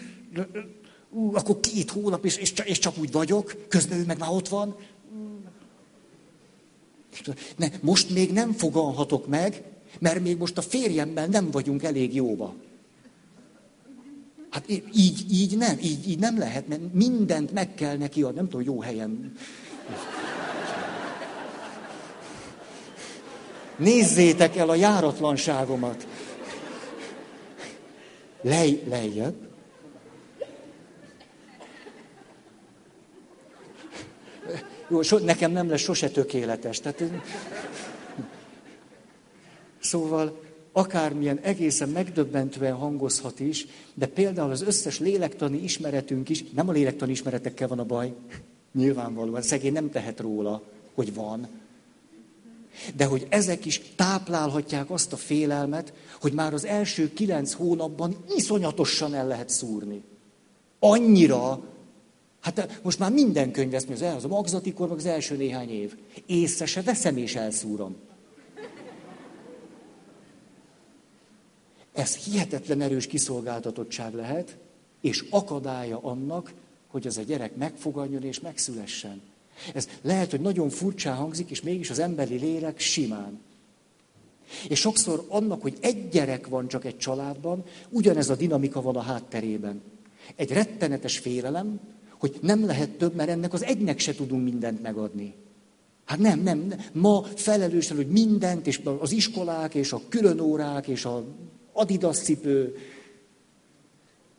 ú, 1.11 1.35
akkor 1.35 1.59
két 1.59 1.91
hónap, 1.91 2.25
és, 2.25 2.37
és, 2.37 2.53
és 2.65 2.79
csak 2.79 2.97
úgy 2.97 3.11
vagyok, 3.11 3.55
közben 3.67 3.99
ő 3.99 4.05
meg 4.05 4.17
már 4.17 4.29
ott 4.31 4.47
van. 4.47 4.75
Ne, 7.55 7.67
most 7.81 8.09
még 8.09 8.33
nem 8.33 8.51
fogalhatok 8.51 9.27
meg, 9.27 9.63
mert 9.99 10.21
még 10.21 10.37
most 10.37 10.57
a 10.57 10.61
férjemmel 10.61 11.27
nem 11.27 11.51
vagyunk 11.51 11.83
elég 11.83 12.15
jóba. 12.15 12.55
Hát 14.49 14.69
így, 14.69 15.31
így 15.31 15.57
nem, 15.57 15.77
így, 15.81 16.09
így 16.09 16.19
nem 16.19 16.37
lehet, 16.37 16.67
mert 16.67 16.93
mindent 16.93 17.51
meg 17.51 17.73
kell 17.73 17.97
neki 17.97 18.23
adni, 18.23 18.35
nem 18.35 18.49
tudom, 18.49 18.65
jó 18.65 18.81
helyen. 18.81 19.37
Nézzétek 23.77 24.55
el 24.55 24.69
a 24.69 24.75
járatlanságomat. 24.75 26.07
Lej, 28.41 28.83
lejjebb. 28.87 29.35
Jó, 34.89 35.01
so, 35.01 35.17
nekem 35.17 35.51
nem 35.51 35.69
lesz 35.69 35.81
sose 35.81 36.09
tökéletes. 36.09 36.79
Tehát, 36.79 37.03
szóval, 39.79 40.46
akármilyen 40.77 41.39
egészen 41.41 41.89
megdöbbentően 41.89 42.73
hangozhat 42.73 43.39
is, 43.39 43.67
de 43.93 44.05
például 44.05 44.51
az 44.51 44.61
összes 44.61 44.99
lélektani 44.99 45.57
ismeretünk 45.63 46.29
is, 46.29 46.43
nem 46.53 46.69
a 46.69 46.71
lélektani 46.71 47.11
ismeretekkel 47.11 47.67
van 47.67 47.79
a 47.79 47.83
baj, 47.83 48.13
nyilvánvalóan, 48.73 49.41
szegény 49.41 49.71
nem 49.71 49.91
tehet 49.91 50.19
róla, 50.19 50.61
hogy 50.93 51.13
van, 51.13 51.47
de 52.95 53.05
hogy 53.05 53.27
ezek 53.29 53.65
is 53.65 53.81
táplálhatják 53.95 54.91
azt 54.91 55.13
a 55.13 55.17
félelmet, 55.17 55.93
hogy 56.21 56.33
már 56.33 56.53
az 56.53 56.65
első 56.65 57.13
kilenc 57.13 57.53
hónapban 57.53 58.15
iszonyatosan 58.35 59.13
el 59.13 59.27
lehet 59.27 59.49
szúrni. 59.49 60.03
Annyira, 60.79 61.63
hát 62.39 62.79
most 62.83 62.99
már 62.99 63.11
minden 63.11 63.51
könyv 63.51 63.73
ezt 63.73 63.87
mondja, 63.87 64.15
az 64.15 64.23
a 64.23 64.27
magzatikor, 64.27 64.87
meg 64.87 64.97
az 64.97 65.05
első 65.05 65.35
néhány 65.35 65.69
év. 65.69 65.95
Észre 66.25 66.65
se 66.65 66.81
veszem 66.81 67.17
és 67.17 67.35
elszúrom. 67.35 67.95
Ez 71.97 72.15
hihetetlen 72.15 72.81
erős 72.81 73.07
kiszolgáltatottság 73.07 74.13
lehet, 74.13 74.57
és 75.01 75.25
akadálya 75.29 75.99
annak, 76.01 76.53
hogy 76.87 77.07
az 77.07 77.17
a 77.17 77.21
gyerek 77.21 77.55
megfogadjon 77.55 78.23
és 78.23 78.39
megszülessen. 78.39 79.21
Ez 79.73 79.87
lehet, 80.01 80.31
hogy 80.31 80.41
nagyon 80.41 80.69
furcsán 80.69 81.15
hangzik, 81.15 81.49
és 81.49 81.61
mégis 81.61 81.89
az 81.89 81.99
emberi 81.99 82.35
lélek 82.35 82.79
simán. 82.79 83.39
És 84.69 84.79
sokszor 84.79 85.25
annak, 85.27 85.61
hogy 85.61 85.77
egy 85.81 86.09
gyerek 86.09 86.47
van 86.47 86.67
csak 86.67 86.85
egy 86.85 86.97
családban, 86.97 87.63
ugyanez 87.89 88.29
a 88.29 88.35
dinamika 88.35 88.81
van 88.81 88.95
a 88.95 89.01
hátterében. 89.01 89.81
Egy 90.35 90.51
rettenetes 90.51 91.17
félelem, 91.17 91.79
hogy 92.19 92.37
nem 92.41 92.65
lehet 92.65 92.89
több, 92.89 93.15
mert 93.15 93.29
ennek 93.29 93.53
az 93.53 93.63
egynek 93.63 93.99
se 93.99 94.15
tudunk 94.15 94.43
mindent 94.43 94.81
megadni. 94.81 95.33
Hát 96.05 96.19
nem, 96.19 96.39
nem, 96.39 96.59
nem. 96.59 96.79
Ma 96.93 97.23
felelősen, 97.35 97.95
hogy 97.95 98.07
mindent, 98.07 98.67
és 98.67 98.81
az 98.99 99.11
iskolák, 99.11 99.75
és 99.75 99.91
a 99.91 100.01
különórák, 100.09 100.87
és 100.87 101.05
a 101.05 101.25
adidas 101.77 102.17
cipő, 102.17 102.77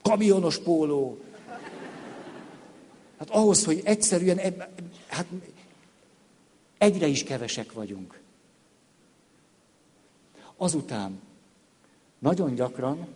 kamionos 0.03 0.59
póló. 0.59 1.19
Hát 3.19 3.31
ahhoz, 3.31 3.65
hogy 3.65 3.81
egyszerűen, 3.85 4.41
hát 5.07 5.27
egyre 6.79 7.07
is 7.07 7.23
kevesek 7.23 7.73
vagyunk. 7.73 8.21
Azután 10.57 11.21
nagyon 12.19 12.55
gyakran 12.55 13.07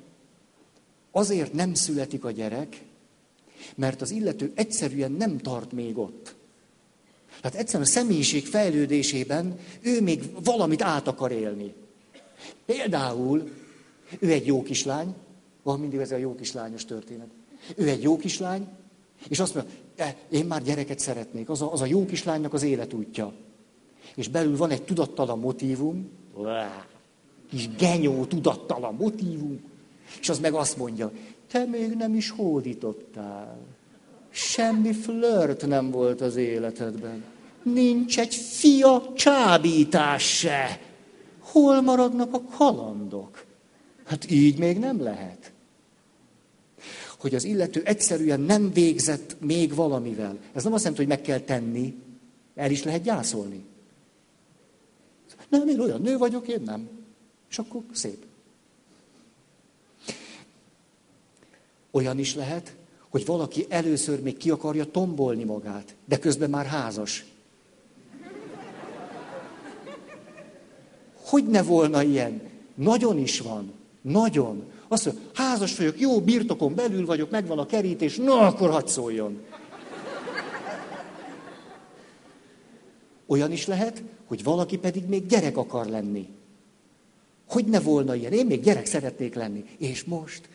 azért 1.11 1.52
nem 1.52 1.74
születik 1.74 2.24
a 2.24 2.30
gyerek, 2.30 2.82
mert 3.74 4.00
az 4.00 4.11
illető 4.11 4.52
egyszerűen 4.54 5.12
nem 5.12 5.38
tart 5.38 5.72
még 5.72 5.98
ott. 5.98 6.35
Tehát 7.40 7.56
egyszerűen 7.56 7.88
a 7.88 7.92
személyiség 7.92 8.46
fejlődésében 8.46 9.58
ő 9.80 10.00
még 10.00 10.44
valamit 10.44 10.82
át 10.82 11.06
akar 11.06 11.32
élni. 11.32 11.74
Például 12.64 13.50
ő 14.18 14.31
egy 14.31 14.46
jó 14.46 14.62
kislány, 14.62 15.14
van 15.62 15.81
mindig 15.81 15.98
ez 15.98 16.12
a 16.12 16.16
jó 16.16 16.35
kislányos 16.35 16.85
történet. 16.85 17.29
Ő 17.77 17.88
egy 17.88 18.03
jó 18.03 18.16
kislány, 18.16 18.68
és 19.29 19.40
azt 19.40 19.55
mondja, 19.55 19.72
e, 19.96 20.16
én 20.31 20.44
már 20.44 20.62
gyereket 20.62 20.98
szeretnék, 20.98 21.51
az 21.51 21.62
a, 21.62 21.72
az 21.72 21.81
a 21.81 21.87
jó 21.87 22.05
kislánynak 22.05 22.53
az 22.53 22.62
életútja. 22.62 23.33
És 24.14 24.29
belül 24.29 24.57
van 24.57 24.70
egy 24.70 24.83
tudattalan 24.83 25.38
motívum, 25.38 26.11
kis 27.51 27.68
genyó 27.77 28.25
tudattalan 28.25 28.94
motívum, 28.94 29.61
és 30.20 30.29
az 30.29 30.38
meg 30.38 30.55
azt 30.55 30.77
mondja, 30.77 31.12
te 31.51 31.64
még 31.64 31.94
nem 31.94 32.14
is 32.14 32.31
hódítottál. 32.31 33.59
Semmi 34.31 34.92
flört 34.92 35.66
nem 35.66 35.90
volt 35.90 36.20
az 36.20 36.37
életedben. 36.37 37.25
Nincs 37.62 38.18
egy 38.18 38.35
fia 38.35 39.12
csábítás 39.14 40.38
se. 40.38 40.81
Hol 41.40 41.81
maradnak 41.81 42.35
a 42.35 42.42
kalandok? 42.57 43.44
Hát 44.05 44.31
így 44.31 44.59
még 44.59 44.79
nem 44.79 45.03
lehet. 45.03 45.53
Hogy 47.19 47.35
az 47.35 47.45
illető 47.45 47.83
egyszerűen 47.85 48.41
nem 48.41 48.73
végzett 48.73 49.37
még 49.41 49.75
valamivel. 49.75 50.38
Ez 50.53 50.65
nem 50.65 50.73
azt 50.73 50.83
jelenti, 50.83 51.05
hogy 51.05 51.17
meg 51.17 51.23
kell 51.27 51.41
tenni, 51.41 51.95
el 52.55 52.71
is 52.71 52.83
lehet 52.83 53.03
gyászolni. 53.03 53.65
Nem, 55.49 55.69
én 55.69 55.81
olyan 55.81 56.01
nő 56.01 56.17
vagyok, 56.17 56.49
én 56.49 56.61
nem. 56.65 56.88
És 57.51 57.59
akkor 57.59 57.83
szép. 57.93 58.25
Olyan 61.91 62.19
is 62.19 62.35
lehet, 62.35 62.77
hogy 63.09 63.27
valaki 63.27 63.67
először 63.69 64.23
még 64.23 64.37
ki 64.37 64.51
akarja 64.51 64.91
tombolni 64.91 65.45
magát, 65.45 65.95
de 66.05 66.19
közben 66.19 66.51
már 66.51 66.67
házas. 66.67 67.25
Hogy 71.15 71.47
ne 71.47 71.62
volna 71.62 72.03
ilyen? 72.03 72.41
Nagyon 72.75 73.19
is 73.19 73.41
van. 73.41 73.73
Nagyon. 74.03 74.65
Azt 74.88 75.05
mondja, 75.05 75.23
házas 75.35 75.77
vagyok, 75.77 76.01
jó, 76.01 76.21
birtokon 76.21 76.75
belül 76.75 77.07
vagyok, 77.07 77.31
megvan 77.31 77.59
a 77.59 77.67
kerítés, 77.67 78.17
na 78.17 78.38
akkor 78.38 78.71
hadd 78.71 78.87
szóljon. 78.87 79.41
Olyan 83.27 83.53
is 83.53 83.67
lehet, 83.67 84.03
hogy 84.27 84.43
valaki 84.43 84.79
pedig 84.79 85.05
még 85.05 85.27
gyerek 85.27 85.57
akar 85.57 85.87
lenni. 85.87 86.29
Hogy 87.49 87.65
ne 87.65 87.81
volna 87.81 88.15
ilyen? 88.15 88.33
Én 88.33 88.47
még 88.47 88.62
gyerek 88.62 88.87
szeretnék 88.87 89.35
lenni. 89.35 89.65
És 89.79 90.05
most 90.05 90.49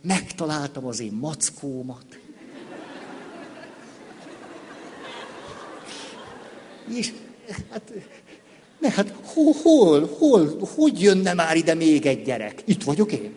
megtaláltam 0.00 0.86
az 0.86 1.00
én 1.00 1.12
mackómat. 1.12 2.18
És 6.88 7.12
hát, 7.70 7.92
ne, 8.82 8.90
hát 8.90 9.14
hol, 9.24 9.54
hol, 9.62 10.10
hol, 10.18 10.58
hogy 10.76 11.00
jönne 11.00 11.34
már 11.34 11.56
ide 11.56 11.74
még 11.74 12.06
egy 12.06 12.22
gyerek? 12.22 12.62
Itt 12.64 12.82
vagyok 12.82 13.12
én. 13.12 13.32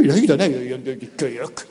Ide, 0.00 0.16
ide 0.16 0.34
ne 0.34 0.48
jöjjön 0.48 0.82
egy 0.84 1.10
kölyök. 1.16 1.66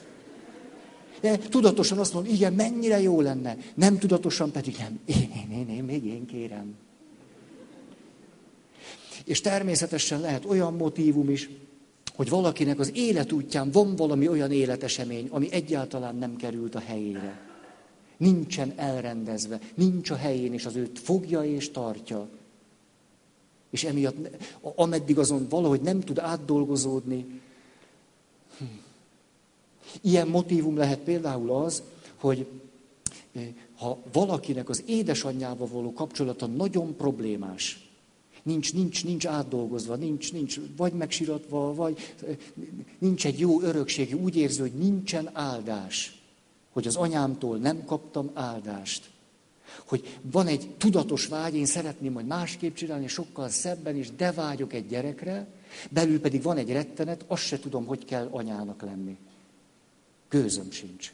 De 1.21 1.38
tudatosan 1.38 1.97
azt 1.97 2.13
mondom, 2.13 2.34
igen, 2.34 2.53
mennyire 2.53 3.01
jó 3.01 3.21
lenne. 3.21 3.58
Nem 3.73 3.97
tudatosan 3.97 4.51
pedig 4.51 4.75
nem. 4.79 4.99
Én, 5.05 5.31
én, 5.36 5.58
én, 5.60 5.75
én, 5.75 5.84
még 5.84 6.05
én 6.05 6.25
kérem. 6.25 6.75
És 9.25 9.41
természetesen 9.41 10.19
lehet 10.19 10.45
olyan 10.45 10.73
motívum 10.73 11.29
is, 11.29 11.49
hogy 12.15 12.29
valakinek 12.29 12.79
az 12.79 12.91
életútján 12.93 13.71
van 13.71 13.95
valami 13.95 14.27
olyan 14.27 14.51
életesemény, 14.51 15.27
ami 15.31 15.47
egyáltalán 15.51 16.15
nem 16.15 16.36
került 16.36 16.75
a 16.75 16.79
helyére. 16.79 17.55
Nincsen 18.17 18.73
elrendezve, 18.75 19.60
nincs 19.73 20.10
a 20.10 20.15
helyén, 20.15 20.54
és 20.54 20.65
az 20.65 20.75
őt 20.75 20.99
fogja 20.99 21.43
és 21.43 21.71
tartja. 21.71 22.28
És 23.69 23.84
emiatt, 23.84 24.15
ameddig 24.62 25.19
azon 25.19 25.47
valahogy 25.49 25.82
nem 25.82 25.99
tud 25.99 26.19
átdolgozódni. 26.19 27.41
Hm. 28.58 28.63
Ilyen 30.01 30.28
motívum 30.28 30.78
lehet 30.78 30.99
például 30.99 31.51
az, 31.51 31.84
hogy 32.15 32.47
eh, 33.34 33.47
ha 33.75 33.97
valakinek 34.12 34.69
az 34.69 34.84
édesanyjával 34.86 35.67
való 35.67 35.93
kapcsolata 35.93 36.45
nagyon 36.45 36.95
problémás, 36.95 37.89
nincs, 38.43 38.73
nincs, 38.73 39.06
nincs 39.06 39.25
átdolgozva, 39.25 39.95
nincs, 39.95 40.34
nincs 40.34 40.60
vagy 40.78 40.93
megsiratva, 40.93 41.73
vagy 41.73 42.15
nincs 42.97 43.25
egy 43.25 43.39
jó 43.39 43.62
örökség, 43.62 44.15
úgy 44.15 44.36
érzi, 44.36 44.62
hogy 44.62 44.73
nincsen 44.73 45.30
áldás, 45.34 46.14
hogy 46.75 46.88
az 46.88 46.95
anyámtól 46.95 47.57
nem 47.57 47.85
kaptam 47.85 48.29
áldást. 48.33 49.09
Hogy 49.85 50.17
van 50.21 50.47
egy 50.47 50.75
tudatos 50.77 51.27
vágy, 51.27 51.55
én 51.55 51.65
szeretném 51.65 52.11
majd 52.11 52.25
másképp 52.25 52.75
csinálni, 52.75 53.07
sokkal 53.07 53.49
szebben, 53.49 53.95
és 53.95 54.15
de 54.15 54.31
vágyok 54.31 54.73
egy 54.73 54.88
gyerekre, 54.88 55.47
belül 55.89 56.21
pedig 56.21 56.41
van 56.41 56.57
egy 56.57 56.71
rettenet, 56.71 57.25
azt 57.27 57.43
se 57.43 57.59
tudom, 57.59 57.85
hogy 57.85 58.05
kell 58.05 58.27
anyának 58.31 58.81
lenni. 58.81 59.17
Gőzöm 60.29 60.71
sincs. 60.71 61.13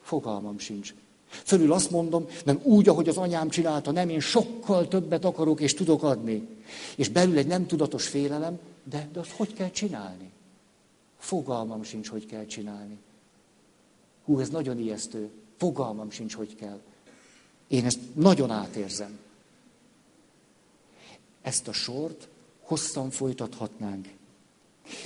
Fogalmam 0.00 0.58
sincs. 0.58 0.94
Fölül 1.26 1.72
azt 1.72 1.90
mondom, 1.90 2.26
nem 2.44 2.60
úgy, 2.62 2.88
ahogy 2.88 3.08
az 3.08 3.16
anyám 3.16 3.48
csinálta, 3.48 3.90
nem, 3.90 4.08
én 4.08 4.20
sokkal 4.20 4.88
többet 4.88 5.24
akarok 5.24 5.60
és 5.60 5.74
tudok 5.74 6.02
adni. 6.02 6.48
És 6.96 7.08
belül 7.08 7.38
egy 7.38 7.46
nem 7.46 7.66
tudatos 7.66 8.08
félelem, 8.08 8.58
de, 8.84 9.08
de 9.12 9.20
azt 9.20 9.30
hogy 9.30 9.52
kell 9.52 9.70
csinálni? 9.70 10.30
Fogalmam 11.18 11.82
sincs, 11.82 12.08
hogy 12.08 12.26
kell 12.26 12.46
csinálni. 12.46 12.98
Hú, 14.24 14.40
ez 14.40 14.48
nagyon 14.48 14.78
ijesztő. 14.78 15.30
Fogalmam 15.56 16.10
sincs, 16.10 16.34
hogy 16.34 16.54
kell. 16.54 16.80
Én 17.68 17.84
ezt 17.84 17.98
nagyon 18.12 18.50
átérzem. 18.50 19.18
Ezt 21.42 21.68
a 21.68 21.72
sort 21.72 22.28
hosszan 22.60 23.10
folytathatnánk. 23.10 24.08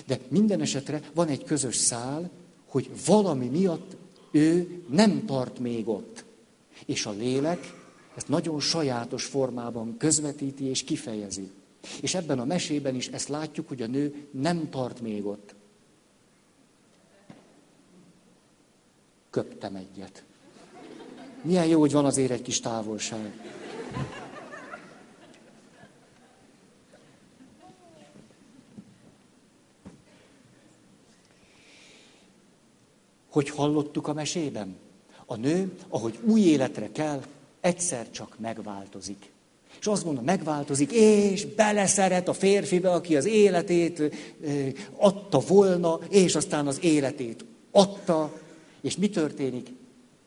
De 0.06 0.20
minden 0.28 0.60
esetre 0.60 1.02
van 1.14 1.28
egy 1.28 1.44
közös 1.44 1.76
szál, 1.76 2.30
hogy 2.68 2.90
valami 3.06 3.46
miatt 3.46 3.96
ő 4.30 4.82
nem 4.88 5.26
tart 5.26 5.58
még 5.58 5.88
ott. 5.88 6.24
És 6.86 7.06
a 7.06 7.10
lélek 7.10 7.74
ezt 8.14 8.28
nagyon 8.28 8.60
sajátos 8.60 9.24
formában 9.24 9.96
közvetíti 9.96 10.64
és 10.64 10.84
kifejezi. 10.84 11.50
És 12.00 12.14
ebben 12.14 12.38
a 12.38 12.44
mesében 12.44 12.94
is 12.94 13.08
ezt 13.08 13.28
látjuk, 13.28 13.68
hogy 13.68 13.82
a 13.82 13.86
nő 13.86 14.28
nem 14.30 14.70
tart 14.70 15.00
még 15.00 15.26
ott. 15.26 15.54
Köptem 19.30 19.74
egyet. 19.74 20.22
Milyen 21.42 21.66
jó, 21.66 21.80
hogy 21.80 21.92
van 21.92 22.04
azért 22.04 22.30
egy 22.30 22.42
kis 22.42 22.60
távolság. 22.60 23.32
Hogy 33.30 33.50
hallottuk 33.50 34.06
a 34.06 34.12
mesében? 34.12 34.76
A 35.26 35.36
nő, 35.36 35.72
ahogy 35.88 36.18
új 36.22 36.40
életre 36.40 36.92
kell, 36.92 37.22
egyszer 37.60 38.10
csak 38.10 38.38
megváltozik. 38.38 39.30
És 39.80 39.86
azt 39.86 40.04
mondom, 40.04 40.24
megváltozik, 40.24 40.92
és 40.92 41.46
beleszeret 41.46 42.28
a 42.28 42.32
férfibe, 42.32 42.90
aki 42.90 43.16
az 43.16 43.24
életét 43.24 44.02
adta 44.96 45.38
volna, 45.38 45.98
és 46.08 46.34
aztán 46.34 46.66
az 46.66 46.78
életét 46.82 47.44
adta. 47.70 48.32
És 48.80 48.96
mi 48.96 49.08
történik? 49.08 49.68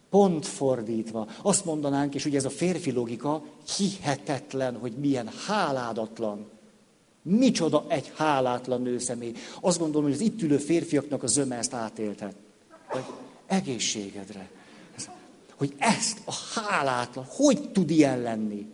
Pont 0.09 0.45
fordítva. 0.45 1.27
Azt 1.41 1.65
mondanánk, 1.65 2.15
és 2.15 2.25
ugye 2.25 2.37
ez 2.37 2.45
a 2.45 2.49
férfi 2.49 2.91
logika 2.91 3.43
hihetetlen, 3.77 4.77
hogy 4.77 4.91
milyen 4.91 5.29
háládatlan. 5.47 6.49
Micsoda 7.21 7.85
egy 7.87 8.11
hálátlan 8.15 8.81
nőszemély. 8.81 9.33
Azt 9.61 9.79
gondolom, 9.79 10.03
hogy 10.03 10.13
az 10.13 10.21
itt 10.21 10.41
ülő 10.41 10.57
férfiaknak 10.57 11.23
a 11.23 11.27
zöme 11.27 11.55
ezt 11.55 11.73
átélte. 11.73 12.33
Hogy 12.85 13.03
egészségedre. 13.45 14.49
Hogy 15.55 15.73
ezt 15.77 16.21
a 16.25 16.33
hálátlan, 16.55 17.25
hogy 17.29 17.71
tud 17.71 17.89
ilyen 17.89 18.21
lenni? 18.21 18.67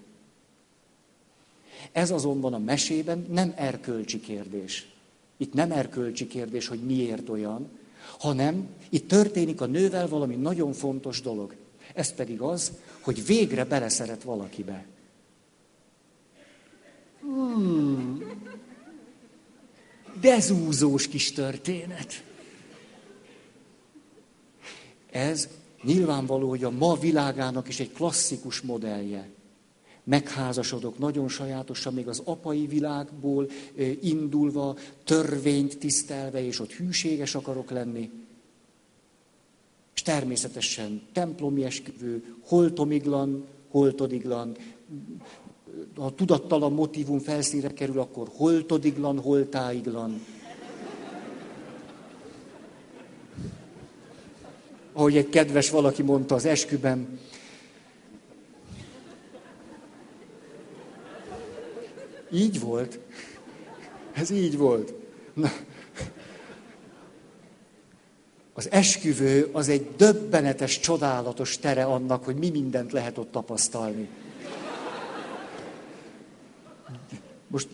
Ez 1.92 2.12
azonban 2.12 2.54
a 2.54 2.58
mesében 2.58 3.26
nem 3.30 3.54
erkölcsi 3.56 4.20
kérdés. 4.20 4.88
Itt 5.38 5.54
nem 5.54 5.72
erkölcsi 5.72 6.28
kérdés, 6.28 6.68
hogy 6.68 6.80
miért 6.80 7.30
olyan, 7.30 7.70
hanem 8.20 8.68
itt 8.89 9.08
történik 9.08 9.62
a 9.62 9.65
nővel 9.65 10.08
valami 10.08 10.36
nagyon 10.36 10.73
fontos 10.73 11.21
dolog. 11.21 11.56
Ez 11.93 12.13
pedig 12.13 12.41
az, 12.41 12.71
hogy 13.02 13.26
végre 13.26 13.65
beleszeret 13.65 14.23
valakibe. 14.23 14.86
Hmm. 17.21 18.21
Dezúzós 20.21 21.08
kis 21.08 21.32
történet. 21.32 22.23
Ez 25.12 25.47
nyilvánvaló, 25.84 26.50
hogy 26.50 26.63
a 26.63 26.69
ma 26.69 26.95
világának 26.95 27.67
is 27.67 27.80
egy 27.80 27.91
klasszikus 27.91 28.62
modellje. 28.62 29.30
Megházasodok 30.04 30.97
nagyon 30.97 31.30
sajátosan, 31.30 31.93
még 31.93 32.08
az 32.08 32.21
apai 32.26 32.67
világból 32.67 33.50
indulva, 34.02 34.78
törvényt 35.04 35.78
tisztelve, 35.78 36.45
és 36.45 36.60
ott 36.60 36.71
hűséges 36.71 37.36
akarok 37.36 37.69
lenni. 37.69 38.12
És 39.98 40.04
természetesen 40.04 41.02
templomi 41.14 41.64
esküvő, 41.64 42.36
holtomiglan, 42.42 43.46
holtodiglan, 43.70 44.56
ha 45.96 46.16
tudattalan 46.16 46.74
motivum 46.74 47.20
felszínre 47.20 47.74
kerül, 47.74 48.00
akkor 48.00 48.30
holtodiglan, 48.36 49.20
holtáiglan. 49.20 50.26
Ahogy 54.94 55.18
egy 55.18 55.30
kedves 55.30 55.70
valaki 55.70 56.02
mondta 56.02 56.36
az 56.36 56.46
esküben, 56.46 57.20
így 62.32 62.60
volt. 62.60 63.00
Ez 64.14 64.30
így 64.30 64.58
volt. 64.58 64.94
Na. 65.34 65.52
Az 68.58 68.72
esküvő 68.72 69.50
az 69.52 69.70
egy 69.70 69.88
döbbenetes, 69.98 70.80
csodálatos 70.80 71.58
tere 71.58 71.84
annak, 71.84 72.24
hogy 72.26 72.36
mi 72.36 72.50
mindent 72.50 72.91
lehet 72.91 73.17
ott 73.17 73.32
tapasztalni. 73.32 74.08
Most 77.48 77.67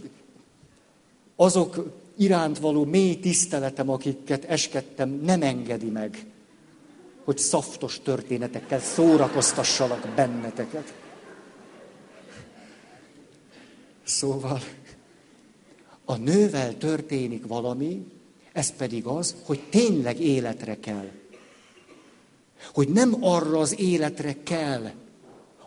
azok 1.36 2.00
iránt 2.17 2.60
való 2.60 2.86
mély 2.86 3.19
tiszteletem, 3.19 3.89
akiket 3.89 4.46
eskedtem, 4.46 5.10
nem 5.10 5.41
engedi 5.41 5.89
meg, 5.89 6.26
hogy 7.24 7.38
szaftos 7.38 8.00
történetekkel 8.00 8.80
szórakoztassalak 8.80 10.08
benneteket. 10.15 10.93
Szóval 14.04 14.62
a 16.06 16.15
nővel 16.15 16.78
történik 16.78 17.48
valami, 17.48 18.06
ez 18.54 18.76
pedig 18.76 19.06
az, 19.06 19.36
hogy 19.46 19.60
tényleg 19.70 20.20
életre 20.20 20.80
kell. 20.80 21.10
Hogy 22.74 22.89
nem 22.89 23.24
arra 23.24 23.60
az 23.60 23.80
életre 23.80 24.36
kell, 24.44 24.92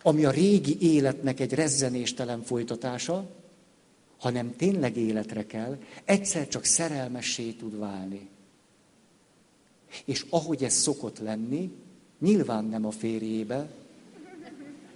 ami 0.02 0.24
a 0.24 0.30
régi 0.30 0.76
életnek 0.80 1.40
egy 1.40 1.52
rezzenéstelen 1.52 2.42
folytatása, 2.42 3.30
hanem 4.18 4.56
tényleg 4.56 4.96
életre 4.96 5.46
kell, 5.46 5.78
egyszer 6.04 6.48
csak 6.48 6.64
szerelmessé 6.64 7.50
tud 7.50 7.78
válni. 7.78 8.28
És 10.04 10.26
ahogy 10.30 10.64
ez 10.64 10.74
szokott 10.74 11.18
lenni, 11.18 11.70
nyilván 12.18 12.64
nem 12.64 12.86
a 12.86 12.90
férjébe, 12.90 13.70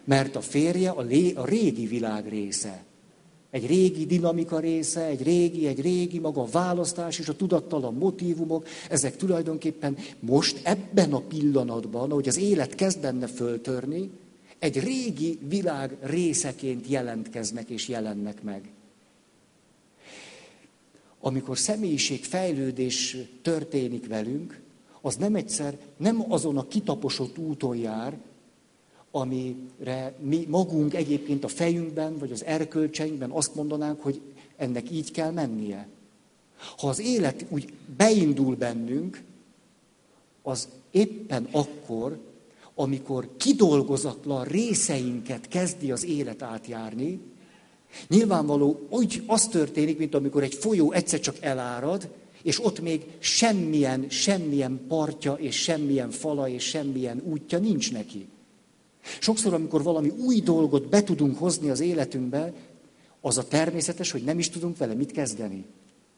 mert 0.04 0.36
a 0.36 0.40
férje 0.40 0.90
a, 0.90 1.00
lé, 1.00 1.32
a 1.32 1.44
régi 1.44 1.86
világ 1.86 2.28
része. 2.28 2.84
Egy 3.50 3.66
régi 3.66 4.06
dinamika 4.06 4.58
része, 4.58 5.04
egy 5.04 5.22
régi, 5.22 5.66
egy 5.66 5.80
régi 5.80 6.18
maga 6.18 6.42
a 6.42 6.48
választás 6.50 7.18
és 7.18 7.28
a 7.28 7.36
tudattalan 7.36 7.94
motivumok, 7.94 8.66
ezek 8.90 9.16
tulajdonképpen 9.16 9.96
most 10.20 10.60
ebben 10.62 11.12
a 11.12 11.20
pillanatban, 11.20 12.10
ahogy 12.10 12.28
az 12.28 12.38
élet 12.38 12.74
kezd 12.74 13.00
benne 13.00 13.26
föltörni, 13.26 14.10
egy 14.58 14.80
régi 14.80 15.38
világ 15.48 15.96
részeként 16.00 16.86
jelentkeznek 16.88 17.68
és 17.68 17.88
jelennek 17.88 18.42
meg. 18.42 18.70
Amikor 21.20 21.58
személyiségfejlődés 21.58 23.16
történik 23.42 24.06
velünk, 24.06 24.60
az 25.00 25.16
nem 25.16 25.34
egyszer, 25.34 25.78
nem 25.96 26.32
azon 26.32 26.58
a 26.58 26.68
kitaposott 26.68 27.38
úton 27.38 27.76
jár, 27.76 28.18
amire 29.10 30.14
mi 30.18 30.46
magunk 30.48 30.94
egyébként 30.94 31.44
a 31.44 31.48
fejünkben, 31.48 32.18
vagy 32.18 32.32
az 32.32 32.44
erkölcseinkben 32.44 33.30
azt 33.30 33.54
mondanánk, 33.54 34.00
hogy 34.00 34.20
ennek 34.56 34.90
így 34.90 35.10
kell 35.10 35.30
mennie. 35.30 35.88
Ha 36.78 36.88
az 36.88 37.00
élet 37.00 37.46
úgy 37.48 37.72
beindul 37.96 38.56
bennünk, 38.56 39.22
az 40.42 40.68
éppen 40.90 41.48
akkor, 41.50 42.18
amikor 42.74 43.28
kidolgozatlan 43.36 44.44
részeinket 44.44 45.48
kezdi 45.48 45.90
az 45.92 46.04
élet 46.04 46.42
átjárni, 46.42 47.20
Nyilvánvaló, 48.08 48.86
úgy 48.88 49.22
az 49.26 49.48
történik, 49.48 49.98
mint 49.98 50.14
amikor 50.14 50.42
egy 50.42 50.54
folyó 50.54 50.92
egyszer 50.92 51.20
csak 51.20 51.36
elárad, 51.40 52.08
és 52.42 52.64
ott 52.64 52.80
még 52.80 53.04
semmilyen, 53.18 54.06
semmilyen 54.08 54.80
partja, 54.88 55.32
és 55.32 55.62
semmilyen 55.62 56.10
fala, 56.10 56.48
és 56.48 56.64
semmilyen 56.64 57.22
útja 57.24 57.58
nincs 57.58 57.92
neki. 57.92 58.28
Sokszor, 59.20 59.54
amikor 59.54 59.82
valami 59.82 60.08
új 60.08 60.40
dolgot 60.40 60.88
be 60.88 61.02
tudunk 61.02 61.38
hozni 61.38 61.70
az 61.70 61.80
életünkbe, 61.80 62.52
az 63.20 63.38
a 63.38 63.48
természetes, 63.48 64.10
hogy 64.10 64.22
nem 64.24 64.38
is 64.38 64.50
tudunk 64.50 64.76
vele 64.76 64.94
mit 64.94 65.12
kezdeni. 65.12 65.64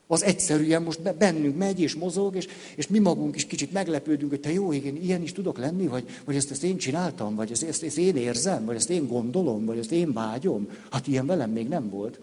Az 0.07 0.23
egyszerűen 0.23 0.83
most 0.83 1.17
bennünk 1.17 1.57
megy 1.57 1.81
és 1.81 1.95
mozog, 1.95 2.37
és, 2.37 2.49
és 2.77 2.89
mi 2.89 2.99
magunk 2.99 3.37
is 3.37 3.47
kicsit 3.47 3.73
meglepődünk, 3.73 4.31
hogy 4.31 4.41
te 4.41 4.53
jó, 4.53 4.73
igen, 4.73 4.97
ilyen 4.97 5.23
is 5.23 5.33
tudok 5.33 5.59
lenni, 5.59 5.87
vagy, 5.87 6.05
vagy 6.25 6.37
ezt, 6.37 6.51
ezt 6.51 6.65
én 6.65 6.77
csináltam, 6.77 7.35
vagy 7.35 7.51
ezt, 7.51 7.63
ezt, 7.63 7.83
ezt 7.83 7.99
én 7.99 8.17
érzem, 8.17 8.65
vagy 8.65 8.77
ezt 8.77 8.91
én 8.91 9.07
gondolom, 9.07 9.65
vagy 9.65 9.79
ezt 9.79 9.93
én 9.93 10.13
vágyom. 10.13 10.69
Hát 10.91 11.07
ilyen 11.07 11.27
velem 11.27 11.51
még 11.51 11.69
nem 11.69 11.91
volt. 11.91 12.21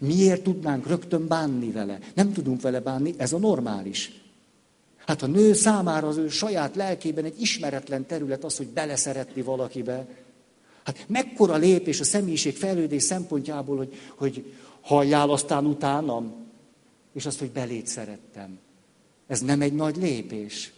Miért 0.00 0.42
tudnánk 0.42 0.86
rögtön 0.86 1.26
bánni 1.26 1.70
vele? 1.70 1.98
Nem 2.14 2.32
tudunk 2.32 2.60
vele 2.60 2.80
bánni, 2.80 3.14
ez 3.16 3.32
a 3.32 3.38
normális. 3.38 4.23
Hát 5.06 5.22
a 5.22 5.26
nő 5.26 5.52
számára 5.52 6.08
az 6.08 6.16
ő 6.16 6.28
saját 6.28 6.76
lelkében 6.76 7.24
egy 7.24 7.40
ismeretlen 7.40 8.06
terület 8.06 8.44
az, 8.44 8.56
hogy 8.56 8.66
beleszeretni 8.66 9.42
valakibe. 9.42 10.06
Hát 10.84 11.04
mekkora 11.08 11.56
lépés 11.56 12.00
a 12.00 12.04
személyiség 12.04 12.56
fejlődés 12.56 13.02
szempontjából, 13.02 13.76
hogy, 13.76 13.98
hogy 14.14 14.54
halljál 14.80 15.30
aztán 15.30 15.66
utánam, 15.66 16.34
és 17.12 17.26
azt, 17.26 17.38
hogy 17.38 17.50
belét 17.50 17.86
szerettem. 17.86 18.58
Ez 19.26 19.40
nem 19.40 19.60
egy 19.60 19.72
nagy 19.72 19.96
lépés. 19.96 20.72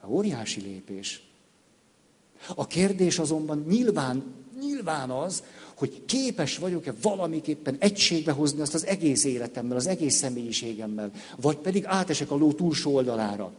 A 0.00 0.06
óriási 0.06 0.60
lépés. 0.60 1.22
A 2.54 2.66
kérdés 2.66 3.18
azonban 3.18 3.64
nyilván, 3.68 4.22
nyilván 4.60 5.10
az, 5.10 5.42
hogy 5.74 6.02
képes 6.06 6.58
vagyok-e 6.58 6.94
valamiképpen 7.02 7.76
egységbe 7.78 8.32
hozni 8.32 8.60
azt 8.60 8.74
az 8.74 8.86
egész 8.86 9.24
életemmel, 9.24 9.76
az 9.76 9.86
egész 9.86 10.14
személyiségemmel, 10.14 11.10
vagy 11.40 11.56
pedig 11.56 11.84
átesek 11.86 12.30
a 12.30 12.36
ló 12.36 12.52
túlsó 12.52 12.94
oldalára. 12.94 13.52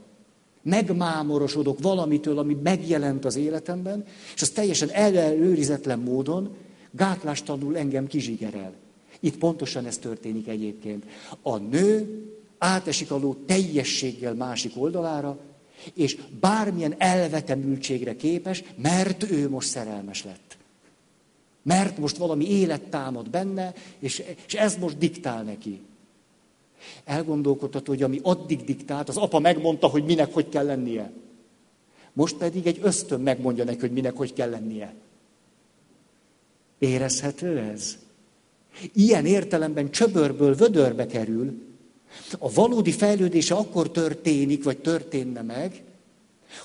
Megmámorosodok 0.61 1.79
valamitől, 1.81 2.39
ami 2.39 2.57
megjelent 2.63 3.25
az 3.25 3.35
életemben, 3.35 4.05
és 4.35 4.41
az 4.41 4.49
teljesen 4.49 4.89
ellenőrizetlen 4.89 5.99
módon 5.99 6.55
gátlástalanul 6.91 7.77
engem 7.77 8.07
kizsigerel. 8.07 8.73
Itt 9.19 9.37
pontosan 9.37 9.85
ez 9.85 9.97
történik 9.97 10.47
egyébként. 10.47 11.05
A 11.41 11.57
nő 11.57 12.23
átesik 12.57 13.11
a 13.11 13.17
ló 13.17 13.35
teljességgel 13.45 14.33
másik 14.33 14.71
oldalára, 14.75 15.37
és 15.93 16.17
bármilyen 16.39 16.95
elvetemültségre 16.97 18.15
képes, 18.15 18.63
mert 18.75 19.31
ő 19.31 19.49
most 19.49 19.67
szerelmes 19.67 20.23
lett. 20.23 20.57
Mert 21.61 21.97
most 21.97 22.17
valami 22.17 22.49
élet 22.49 22.81
támad 22.81 23.29
benne, 23.29 23.73
és, 23.99 24.23
és 24.47 24.53
ez 24.53 24.77
most 24.77 24.97
diktál 24.97 25.43
neki. 25.43 25.81
Elgondolkodható, 27.03 27.91
hogy 27.91 28.03
ami 28.03 28.19
addig 28.23 28.63
diktált, 28.63 29.09
az 29.09 29.17
apa 29.17 29.39
megmondta, 29.39 29.87
hogy 29.87 30.03
minek 30.03 30.33
hogy 30.33 30.49
kell 30.49 30.65
lennie. 30.65 31.11
Most 32.13 32.35
pedig 32.35 32.67
egy 32.67 32.79
ösztön 32.81 33.21
megmondja 33.21 33.63
neki, 33.63 33.79
hogy 33.79 33.91
minek 33.91 34.15
hogy 34.15 34.33
kell 34.33 34.49
lennie. 34.49 34.93
Érezhető 36.77 37.57
ez? 37.57 37.97
Ilyen 38.93 39.25
értelemben 39.25 39.91
csöbörből 39.91 40.55
vödörbe 40.55 41.05
kerül, 41.05 41.63
a 42.39 42.51
valódi 42.51 42.91
fejlődése 42.91 43.55
akkor 43.55 43.91
történik, 43.91 44.63
vagy 44.63 44.77
történne 44.77 45.41
meg, 45.41 45.83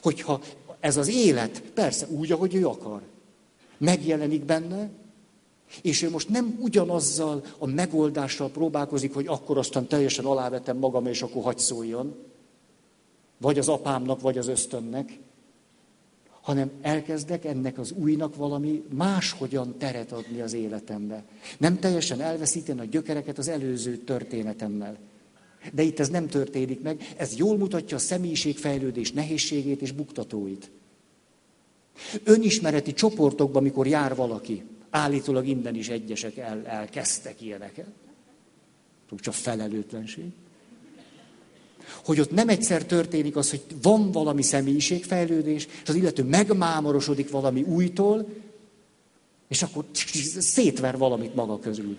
hogyha 0.02 0.40
ez 0.80 0.96
az 0.96 1.08
élet, 1.08 1.62
persze 1.62 2.06
úgy, 2.08 2.32
ahogy 2.32 2.54
ő 2.54 2.66
akar, 2.66 3.02
megjelenik 3.78 4.44
benne, 4.44 4.90
és 5.82 6.02
ő 6.02 6.10
most 6.10 6.28
nem 6.28 6.58
ugyanazzal 6.60 7.42
a 7.58 7.66
megoldással 7.66 8.50
próbálkozik, 8.50 9.14
hogy 9.14 9.26
akkor 9.26 9.58
aztán 9.58 9.86
teljesen 9.86 10.24
alávetem 10.24 10.76
magam, 10.76 11.06
és 11.06 11.22
akkor 11.22 11.42
hagy 11.42 11.58
szóljon, 11.58 12.14
vagy 13.38 13.58
az 13.58 13.68
apámnak, 13.68 14.20
vagy 14.20 14.38
az 14.38 14.48
ösztönnek, 14.48 15.18
hanem 16.40 16.70
elkezdek 16.82 17.44
ennek 17.44 17.78
az 17.78 17.92
újnak 17.92 18.36
valami 18.36 18.84
máshogyan 18.92 19.78
teret 19.78 20.12
adni 20.12 20.40
az 20.40 20.52
életembe. 20.52 21.24
Nem 21.58 21.78
teljesen 21.78 22.20
elveszíteni 22.20 22.80
a 22.80 22.84
gyökereket 22.84 23.38
az 23.38 23.48
előző 23.48 23.96
történetemmel. 23.96 24.96
De 25.72 25.82
itt 25.82 26.00
ez 26.00 26.08
nem 26.08 26.28
történik 26.28 26.82
meg. 26.82 27.14
Ez 27.16 27.36
jól 27.36 27.56
mutatja 27.56 27.96
a 27.96 28.00
személyiségfejlődés 28.00 29.12
nehézségét 29.12 29.82
és 29.82 29.92
buktatóit. 29.92 30.70
Önismereti 32.24 32.92
csoportokban, 32.92 33.62
mikor 33.62 33.86
jár 33.86 34.14
valaki, 34.14 34.62
állítólag 34.90 35.46
innen 35.46 35.74
is 35.74 35.88
egyesek 35.88 36.36
el, 36.36 36.66
elkezdtek 36.66 37.40
ilyeneket. 37.40 37.86
Csak 39.20 39.34
felelőtlenség. 39.34 40.24
Hogy 42.04 42.20
ott 42.20 42.30
nem 42.30 42.48
egyszer 42.48 42.84
történik 42.84 43.36
az, 43.36 43.50
hogy 43.50 43.62
van 43.82 44.10
valami 44.10 44.42
személyiségfejlődés, 44.42 45.68
és 45.82 45.88
az 45.88 45.94
illető 45.94 46.22
megmámorosodik 46.22 47.30
valami 47.30 47.62
újtól, 47.62 48.28
és 49.48 49.62
akkor 49.62 49.84
szétver 50.38 50.98
valamit 50.98 51.34
maga 51.34 51.58
közül. 51.58 51.96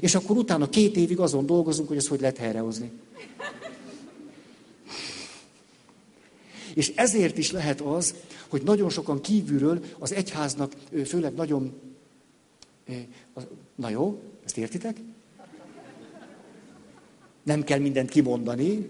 És 0.00 0.14
akkor 0.14 0.36
utána 0.36 0.68
két 0.68 0.96
évig 0.96 1.18
azon 1.18 1.46
dolgozunk, 1.46 1.88
hogy 1.88 1.96
ezt 1.96 2.08
hogy 2.08 2.20
lehet 2.20 2.36
helyrehozni. 2.36 2.90
És 6.74 6.92
ezért 6.96 7.38
is 7.38 7.50
lehet 7.50 7.80
az, 7.80 8.14
hogy 8.48 8.62
nagyon 8.62 8.90
sokan 8.90 9.20
kívülről 9.20 9.84
az 9.98 10.12
egyháznak, 10.12 10.72
főleg 11.04 11.34
nagyon... 11.34 11.72
Na 13.74 13.88
jó, 13.88 14.22
ezt 14.44 14.58
értitek? 14.58 14.96
Nem 17.42 17.64
kell 17.64 17.78
mindent 17.78 18.10
kimondani, 18.10 18.88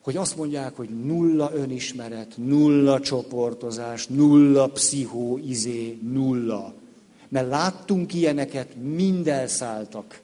hogy 0.00 0.16
azt 0.16 0.36
mondják, 0.36 0.76
hogy 0.76 0.88
nulla 0.88 1.50
önismeret, 1.54 2.36
nulla 2.36 3.00
csoportozás, 3.00 4.06
nulla 4.06 4.68
pszichóizé, 4.68 5.98
nulla. 6.02 6.74
Mert 7.28 7.48
láttunk 7.48 8.14
ilyeneket, 8.14 8.74
mind 8.76 9.28
elszálltak. 9.28 10.20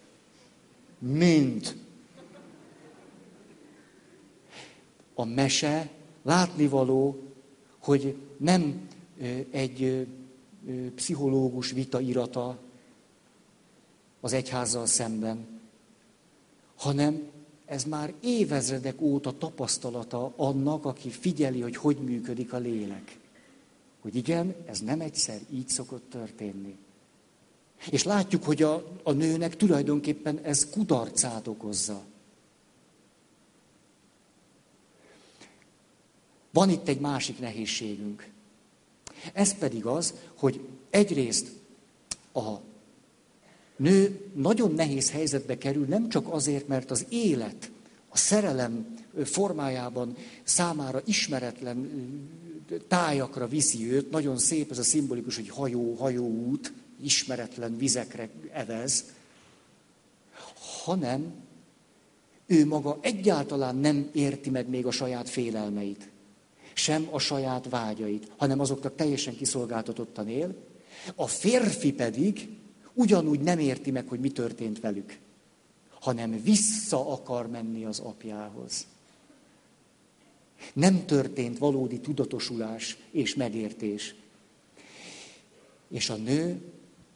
Mind. 0.98 1.76
A 5.14 5.24
mese 5.24 5.90
látnivaló, 6.22 7.22
hogy 7.78 8.16
nem 8.36 8.88
egy 9.51 10.07
pszichológus 10.94 11.70
vita 11.70 12.01
irata 12.01 12.59
az 14.20 14.32
egyházzal 14.32 14.86
szemben, 14.86 15.46
hanem 16.76 17.28
ez 17.64 17.84
már 17.84 18.12
évezredek 18.20 19.01
óta 19.01 19.38
tapasztalata 19.38 20.32
annak, 20.36 20.84
aki 20.84 21.11
figyeli, 21.11 21.61
hogy 21.61 21.76
hogy 21.76 21.96
működik 21.96 22.53
a 22.53 22.59
lélek. 22.59 23.18
Hogy 24.01 24.16
igen, 24.16 24.55
ez 24.66 24.80
nem 24.80 25.01
egyszer 25.01 25.40
így 25.51 25.68
szokott 25.68 26.11
történni. 26.11 26.76
És 27.91 28.05
látjuk, 28.05 28.45
hogy 28.45 28.62
a, 28.62 28.99
a 29.03 29.12
nőnek 29.12 29.57
tulajdonképpen 29.57 30.39
ez 30.43 30.70
kudarcát 30.70 31.47
okozza. 31.47 32.03
Van 36.53 36.70
itt 36.70 36.89
egy 36.89 37.01
másik 37.01 37.39
nehézségünk. 37.39 38.28
Ez 39.33 39.59
pedig 39.59 39.87
az, 39.87 40.14
hogy 40.35 40.61
egyrészt 40.91 41.49
a 42.33 42.55
nő 43.76 44.31
nagyon 44.35 44.72
nehéz 44.72 45.11
helyzetbe 45.11 45.59
kerül, 45.59 45.87
nem 45.87 46.09
csak 46.09 46.33
azért, 46.33 46.68
mert 46.68 46.91
az 46.91 47.07
élet, 47.09 47.70
a 48.09 48.16
szerelem 48.16 48.95
formájában 49.24 50.16
számára 50.43 51.03
ismeretlen 51.05 51.91
tájakra 52.89 53.49
viszi 53.49 53.93
őt, 53.93 54.11
nagyon 54.11 54.39
szép 54.39 54.70
ez 54.70 54.78
a 54.78 54.83
szimbolikus, 54.83 55.37
hogy 55.37 55.49
hajó, 55.49 55.95
hajóút, 55.95 56.72
ismeretlen 57.03 57.76
vizekre 57.76 58.28
evez, 58.53 59.05
hanem 60.84 61.34
ő 62.46 62.66
maga 62.66 62.98
egyáltalán 63.01 63.76
nem 63.76 64.11
érti 64.12 64.51
meg 64.51 64.68
még 64.68 64.86
a 64.86 64.90
saját 64.90 65.28
félelmeit, 65.28 66.09
sem 66.72 67.09
a 67.11 67.18
saját 67.18 67.68
vágyait, 67.68 68.30
hanem 68.36 68.61
azoknak 68.61 68.94
teljesen 68.94 69.36
kiszolgáltatottan 69.36 70.28
él. 70.28 70.55
A 71.14 71.26
férfi 71.26 71.92
pedig 71.92 72.48
ugyanúgy 72.94 73.40
nem 73.40 73.59
érti 73.59 73.90
meg, 73.90 74.09
hogy 74.09 74.20
mi 74.20 74.30
történt 74.30 74.80
velük, 74.80 75.18
hanem 76.01 76.42
vissza 76.42 77.12
akar 77.12 77.46
menni 77.46 77.84
az 77.84 77.98
apjához. 77.98 78.86
Nem 80.72 81.07
történt 81.07 81.59
valódi 81.59 82.01
tudatosulás 82.01 82.96
és 83.11 83.34
megértés. 83.34 84.14
És 85.88 86.11
a 86.11 86.16
nő 86.16 86.70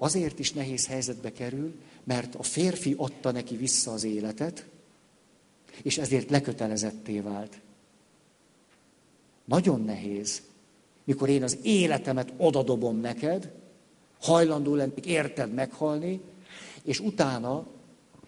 azért 0.05 0.39
is 0.39 0.53
nehéz 0.53 0.87
helyzetbe 0.87 1.33
kerül, 1.33 1.75
mert 2.05 2.35
a 2.35 2.43
férfi 2.43 2.95
adta 2.97 3.31
neki 3.31 3.57
vissza 3.57 3.93
az 3.93 4.05
életet, 4.05 4.67
és 5.83 5.99
ezért 5.99 6.31
lekötelezetté 6.31 7.21
vált. 7.21 7.61
Nagyon 9.45 9.81
nehéz, 9.81 10.43
mikor 11.05 11.29
én 11.29 11.43
az 11.43 11.59
életemet 11.63 12.33
odadobom 12.37 12.97
neked, 12.97 13.53
hajlandó 14.21 14.75
lennék 14.75 15.07
érted 15.07 15.55
meghalni, 15.55 16.21
és 16.83 17.01
utána 17.01 17.67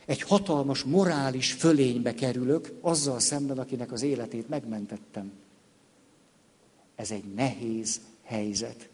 egy 0.06 0.22
hatalmas 0.22 0.82
morális 0.82 1.52
fölénybe 1.52 2.14
kerülök 2.14 2.72
azzal 2.80 3.20
szemben, 3.20 3.58
akinek 3.58 3.92
az 3.92 4.02
életét 4.02 4.48
megmentettem. 4.48 5.32
Ez 6.94 7.10
egy 7.10 7.34
nehéz 7.34 8.00
helyzet. 8.22 8.88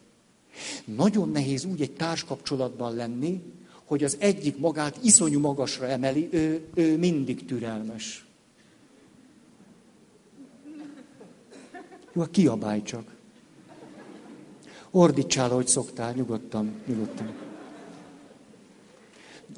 Nagyon 0.85 1.29
nehéz 1.29 1.65
úgy 1.65 1.81
egy 1.81 1.91
társkapcsolatban 1.91 2.95
lenni, 2.95 3.41
hogy 3.85 4.03
az 4.03 4.17
egyik 4.19 4.57
magát 4.57 4.99
iszonyú 5.03 5.39
magasra 5.39 5.87
emeli, 5.87 6.29
ő, 6.31 6.67
ő 6.73 6.97
mindig 6.97 7.45
türelmes. 7.45 8.25
Jó, 12.13 12.23
kiabálj 12.31 12.81
csak. 12.81 13.15
Ordítsál, 14.91 15.51
ahogy 15.51 15.67
szoktál, 15.67 16.13
nyugodtan, 16.13 16.81
nyugodtan. 16.85 17.33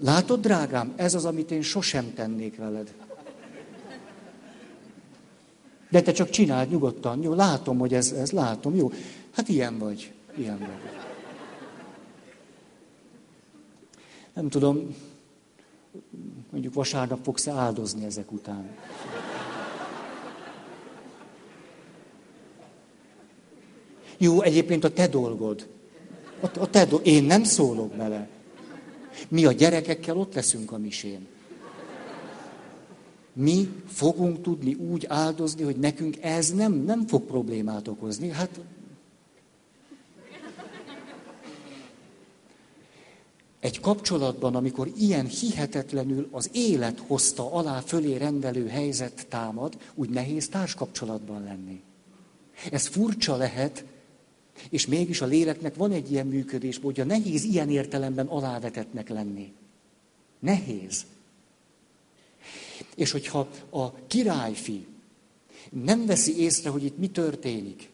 Látod, 0.01 0.41
drágám, 0.41 0.93
ez 0.95 1.13
az, 1.13 1.25
amit 1.25 1.51
én 1.51 1.61
sosem 1.61 2.13
tennék 2.13 2.57
veled. 2.57 2.93
De 5.89 6.01
te 6.01 6.11
csak 6.11 6.29
csináld 6.29 6.69
nyugodtan, 6.69 7.21
jó? 7.21 7.33
Látom, 7.33 7.77
hogy 7.77 7.93
ez, 7.93 8.11
ez 8.11 8.31
látom, 8.31 8.75
jó? 8.75 8.91
Hát 9.31 9.49
ilyen 9.49 9.77
vagy, 9.77 10.13
ilyen 10.37 10.59
vagy. 10.59 10.69
Nem 14.33 14.49
tudom, 14.49 14.95
mondjuk 16.51 16.73
vasárnap 16.73 17.23
fogsz 17.23 17.47
áldozni 17.47 18.05
ezek 18.05 18.31
után. 18.31 18.69
Jó, 24.17 24.41
egyébként 24.41 24.83
a 24.83 24.93
te 24.93 25.07
dolgod. 25.07 25.67
A, 26.39 26.59
a 26.59 26.69
te 26.69 26.85
do- 26.85 27.05
Én 27.05 27.23
nem 27.23 27.43
szólok 27.43 27.91
bele. 27.93 28.29
Mi 29.27 29.45
a 29.45 29.51
gyerekekkel 29.51 30.17
ott 30.17 30.33
leszünk 30.33 30.71
a 30.71 30.77
misén. 30.77 31.27
Mi 33.33 33.69
fogunk 33.87 34.41
tudni 34.41 34.73
úgy 34.73 35.05
áldozni, 35.09 35.63
hogy 35.63 35.75
nekünk 35.75 36.17
ez 36.21 36.53
nem, 36.53 36.73
nem 36.73 37.07
fog 37.07 37.21
problémát 37.21 37.87
okozni. 37.87 38.29
Hát 38.29 38.59
egy 43.65 43.79
kapcsolatban, 43.79 44.55
amikor 44.55 44.91
ilyen 44.97 45.25
hihetetlenül 45.25 46.27
az 46.31 46.49
élet 46.53 46.99
hozta 47.07 47.51
alá 47.51 47.79
fölé 47.79 48.15
rendelő 48.15 48.67
helyzet 48.67 49.25
támad, 49.29 49.77
úgy 49.93 50.09
nehéz 50.09 50.49
társkapcsolatban 50.49 51.43
lenni. 51.43 51.81
Ez 52.71 52.87
furcsa 52.87 53.35
lehet, 53.35 53.85
és 54.69 54.85
mégis 54.85 55.21
a 55.21 55.25
léleknek 55.25 55.75
van 55.75 55.91
egy 55.91 56.11
ilyen 56.11 56.27
működés, 56.27 56.79
hogy 56.81 56.99
a 56.99 57.03
nehéz 57.03 57.43
ilyen 57.43 57.69
értelemben 57.69 58.27
alávetetnek 58.27 59.09
lenni. 59.09 59.53
Nehéz. 60.39 61.05
És 62.95 63.11
hogyha 63.11 63.47
a 63.69 63.93
királyfi 64.07 64.85
nem 65.69 66.05
veszi 66.05 66.39
észre, 66.39 66.69
hogy 66.69 66.83
itt 66.83 66.97
mi 66.97 67.09
történik, 67.09 67.89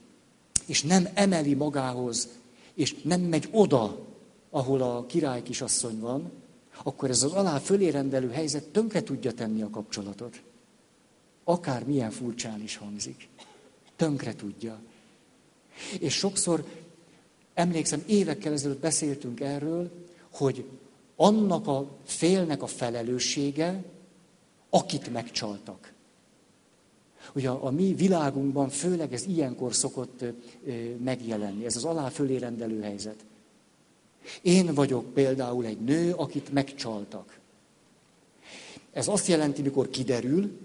és 0.65 0.83
nem 0.83 1.07
emeli 1.13 1.53
magához, 1.53 2.27
és 2.73 2.95
nem 3.03 3.21
megy 3.21 3.47
oda, 3.51 4.09
ahol 4.51 4.81
a 4.81 5.05
király 5.05 5.41
kisasszony 5.41 5.99
van, 5.99 6.31
akkor 6.83 7.09
ez 7.09 7.23
az 7.23 7.31
alá 7.31 7.57
fölé 7.57 7.89
rendelő 7.89 8.29
helyzet 8.29 8.67
tönkre 8.67 9.03
tudja 9.03 9.33
tenni 9.33 9.61
a 9.61 9.69
kapcsolatot. 9.69 10.41
Akár 11.43 11.85
milyen 11.85 12.11
furcsán 12.11 12.61
is 12.61 12.75
hangzik. 12.75 13.27
Tönkre 13.95 14.35
tudja. 14.35 14.79
És 15.99 16.13
sokszor, 16.13 16.65
emlékszem, 17.53 18.03
évekkel 18.07 18.53
ezelőtt 18.53 18.79
beszéltünk 18.79 19.39
erről, 19.39 19.91
hogy 20.31 20.65
annak 21.15 21.67
a 21.67 21.87
félnek 22.05 22.61
a 22.61 22.67
felelőssége, 22.67 23.83
akit 24.69 25.11
megcsaltak. 25.11 25.93
Ugye 27.33 27.49
a, 27.49 27.71
mi 27.71 27.93
világunkban 27.93 28.69
főleg 28.69 29.13
ez 29.13 29.25
ilyenkor 29.25 29.75
szokott 29.75 30.23
megjelenni, 31.03 31.65
ez 31.65 31.75
az 31.75 31.83
alá 31.85 32.09
fölé 32.09 32.37
rendelő 32.37 32.81
helyzet. 32.81 33.25
Én 34.41 34.73
vagyok 34.73 35.13
például 35.13 35.65
egy 35.65 35.81
nő, 35.81 36.13
akit 36.13 36.51
megcsaltak. 36.51 37.39
Ez 38.93 39.07
azt 39.07 39.27
jelenti, 39.27 39.61
mikor 39.61 39.89
kiderül, 39.89 40.59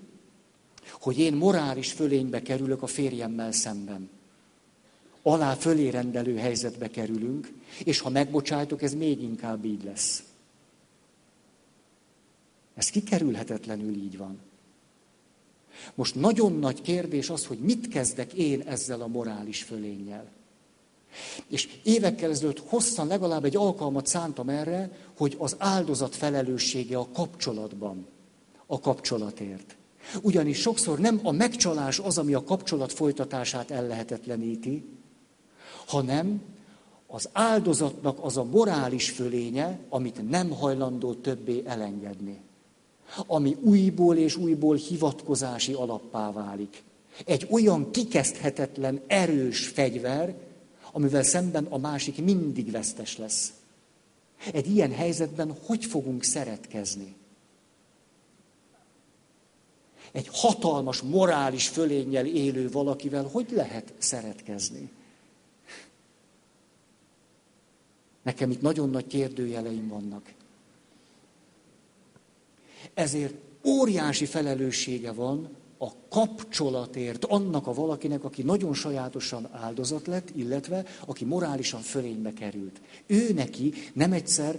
hogy 0.90 1.18
én 1.18 1.34
morális 1.34 1.92
fölénybe 1.92 2.42
kerülök 2.42 2.82
a 2.82 2.86
férjemmel 2.86 3.52
szemben. 3.52 4.10
Alá 5.22 5.54
fölé 5.54 5.88
rendelő 5.88 6.36
helyzetbe 6.36 6.90
kerülünk, 6.90 7.52
és 7.84 8.00
ha 8.00 8.10
megbocsájtok, 8.10 8.82
ez 8.82 8.94
még 8.94 9.22
inkább 9.22 9.64
így 9.64 9.84
lesz. 9.84 10.22
Ez 12.74 12.90
kikerülhetetlenül 12.90 13.94
így 13.94 14.16
van. 14.16 14.38
Most 15.94 16.14
nagyon 16.14 16.58
nagy 16.58 16.82
kérdés 16.82 17.30
az, 17.30 17.46
hogy 17.46 17.58
mit 17.58 17.88
kezdek 17.88 18.32
én 18.32 18.60
ezzel 18.60 19.00
a 19.00 19.06
morális 19.06 19.62
fölénnyel. 19.62 20.30
És 21.48 21.68
évekkel 21.82 22.30
ezelőtt 22.30 22.62
hosszan 22.66 23.06
legalább 23.06 23.44
egy 23.44 23.56
alkalmat 23.56 24.06
szántam 24.06 24.48
erre, 24.48 24.90
hogy 25.16 25.36
az 25.38 25.56
áldozat 25.58 26.14
felelőssége 26.14 26.98
a 26.98 27.08
kapcsolatban, 27.12 28.06
a 28.66 28.80
kapcsolatért. 28.80 29.76
Ugyanis 30.22 30.60
sokszor 30.60 30.98
nem 30.98 31.20
a 31.22 31.30
megcsalás 31.30 31.98
az, 31.98 32.18
ami 32.18 32.34
a 32.34 32.44
kapcsolat 32.44 32.92
folytatását 32.92 33.70
ellehetetleníti, 33.70 34.84
hanem 35.86 36.42
az 37.06 37.28
áldozatnak 37.32 38.18
az 38.24 38.36
a 38.36 38.44
morális 38.44 39.10
fölénye, 39.10 39.78
amit 39.88 40.30
nem 40.30 40.50
hajlandó 40.50 41.14
többé 41.14 41.62
elengedni. 41.66 42.40
Ami 43.26 43.56
újból 43.60 44.16
és 44.16 44.36
újból 44.36 44.76
hivatkozási 44.76 45.72
alappá 45.72 46.32
válik. 46.32 46.82
Egy 47.24 47.46
olyan 47.50 47.90
kikezdhetetlen, 47.90 49.00
erős 49.06 49.66
fegyver, 49.66 50.34
amivel 50.96 51.22
szemben 51.22 51.64
a 51.64 51.78
másik 51.78 52.24
mindig 52.24 52.70
vesztes 52.70 53.16
lesz. 53.16 53.52
Egy 54.52 54.70
ilyen 54.70 54.92
helyzetben 54.92 55.56
hogy 55.64 55.84
fogunk 55.84 56.22
szeretkezni? 56.22 57.14
Egy 60.12 60.28
hatalmas 60.32 61.02
morális 61.02 61.68
fölénnyel 61.68 62.26
élő 62.26 62.70
valakivel 62.70 63.24
hogy 63.24 63.50
lehet 63.50 63.92
szeretkezni? 63.98 64.90
Nekem 68.22 68.50
itt 68.50 68.60
nagyon 68.60 68.90
nagy 68.90 69.06
kérdőjeleim 69.06 69.88
vannak. 69.88 70.32
Ezért 72.94 73.34
óriási 73.64 74.26
felelőssége 74.26 75.12
van 75.12 75.48
a 75.78 75.90
kapcsolatért 76.08 77.24
annak 77.24 77.66
a 77.66 77.74
valakinek, 77.74 78.24
aki 78.24 78.42
nagyon 78.42 78.74
sajátosan 78.74 79.48
áldozat 79.52 80.06
lett, 80.06 80.30
illetve 80.34 80.84
aki 81.06 81.24
morálisan 81.24 81.80
fölénybe 81.80 82.32
került. 82.32 82.80
Ő 83.06 83.32
neki 83.32 83.72
nem 83.92 84.12
egyszer 84.12 84.58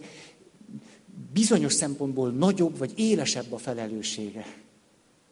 bizonyos 1.33 1.73
szempontból 1.73 2.31
nagyobb 2.31 2.77
vagy 2.77 2.93
élesebb 2.95 3.51
a 3.51 3.57
felelőssége. 3.57 4.45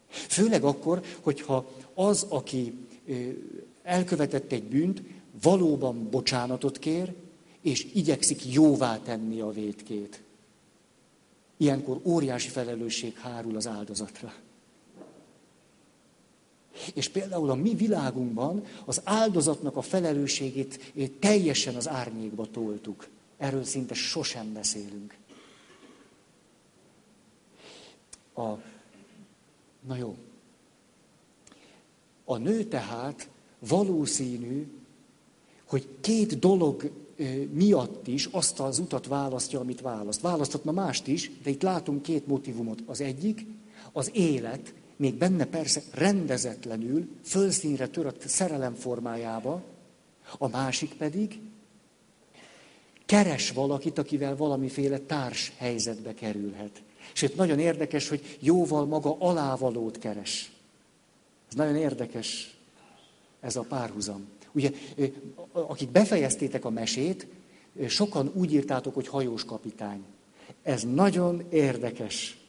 Főleg 0.07 0.63
akkor, 0.63 1.01
hogyha 1.21 1.71
az, 1.93 2.25
aki 2.29 2.77
elkövetett 3.83 4.51
egy 4.51 4.63
bűnt, 4.63 5.01
valóban 5.41 6.09
bocsánatot 6.09 6.79
kér, 6.79 7.13
és 7.61 7.87
igyekszik 7.93 8.53
jóvá 8.53 8.99
tenni 8.99 9.39
a 9.39 9.49
vétkét. 9.49 10.23
Ilyenkor 11.57 11.99
óriási 12.03 12.49
felelősség 12.49 13.15
hárul 13.17 13.55
az 13.55 13.67
áldozatra. 13.67 14.33
És 16.93 17.09
például 17.09 17.49
a 17.49 17.55
mi 17.55 17.75
világunkban 17.75 18.65
az 18.85 19.01
áldozatnak 19.03 19.75
a 19.75 19.81
felelősségét 19.81 20.93
teljesen 21.19 21.75
az 21.75 21.87
árnyékba 21.87 22.45
toltuk. 22.51 23.07
Erről 23.37 23.63
szinte 23.63 23.93
sosem 23.93 24.53
beszélünk. 24.53 25.17
A, 28.33 28.49
na 29.87 29.95
jó. 29.95 30.15
A 32.25 32.37
nő 32.37 32.63
tehát 32.63 33.29
valószínű, 33.59 34.67
hogy 35.65 35.87
két 36.01 36.39
dolog 36.39 36.91
miatt 37.51 38.07
is 38.07 38.25
azt 38.25 38.59
az 38.59 38.79
utat 38.79 39.07
választja, 39.07 39.59
amit 39.59 39.81
választ. 39.81 40.21
Választhatna 40.21 40.71
mást 40.71 41.07
is, 41.07 41.31
de 41.43 41.49
itt 41.49 41.61
látunk 41.61 42.01
két 42.01 42.27
motivumot. 42.27 42.81
Az 42.85 43.01
egyik, 43.01 43.45
az 43.91 44.09
élet, 44.13 44.73
még 44.95 45.15
benne 45.15 45.45
persze 45.45 45.81
rendezetlenül, 45.93 47.07
fölszínre 47.23 47.87
törött 47.87 48.27
szerelem 48.27 48.73
formájába, 48.73 49.63
a 50.37 50.47
másik 50.47 50.93
pedig 50.93 51.39
keres 53.05 53.51
valakit, 53.51 53.97
akivel 53.97 54.35
valamiféle 54.35 54.99
társ 54.99 55.53
helyzetbe 55.57 56.13
kerülhet. 56.13 56.81
Itt 57.21 57.35
nagyon 57.35 57.59
érdekes, 57.59 58.09
hogy 58.09 58.37
jóval 58.39 58.85
maga 58.85 59.15
alávalót 59.19 59.97
keres. 59.97 60.51
Ez 61.47 61.55
nagyon 61.55 61.75
érdekes, 61.75 62.57
ez 63.39 63.55
a 63.55 63.61
párhuzam. 63.61 64.27
Ugye, 64.51 64.71
akik 65.51 65.89
befejeztétek 65.89 66.65
a 66.65 66.69
mesét, 66.69 67.27
sokan 67.87 68.31
úgy 68.33 68.53
írtátok, 68.53 68.93
hogy 68.93 69.07
hajós 69.07 69.45
kapitány. 69.45 70.03
Ez 70.63 70.83
nagyon 70.83 71.43
érdekes 71.49 72.44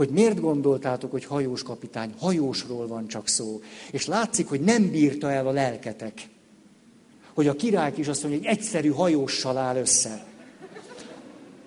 hogy 0.00 0.08
miért 0.08 0.40
gondoltátok, 0.40 1.10
hogy 1.10 1.24
hajós 1.24 1.62
kapitány, 1.62 2.14
hajósról 2.18 2.86
van 2.86 3.08
csak 3.08 3.28
szó. 3.28 3.60
És 3.90 4.06
látszik, 4.06 4.48
hogy 4.48 4.60
nem 4.60 4.90
bírta 4.90 5.30
el 5.30 5.46
a 5.46 5.50
lelketek. 5.50 6.12
Hogy 7.34 7.46
a 7.46 7.56
király 7.56 7.92
is 7.96 8.08
azt 8.08 8.22
mondja, 8.22 8.40
hogy 8.40 8.48
egyszerű 8.48 8.88
hajóssal 8.88 9.56
áll 9.56 9.76
össze. 9.76 10.24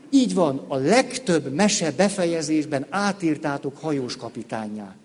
Így 0.09 0.34
van, 0.34 0.65
a 0.67 0.75
legtöbb 0.75 1.53
mese 1.53 1.91
befejezésben 1.91 2.86
átírtátok 2.89 3.77
hajós 3.77 4.15
kapitányá. 4.15 4.95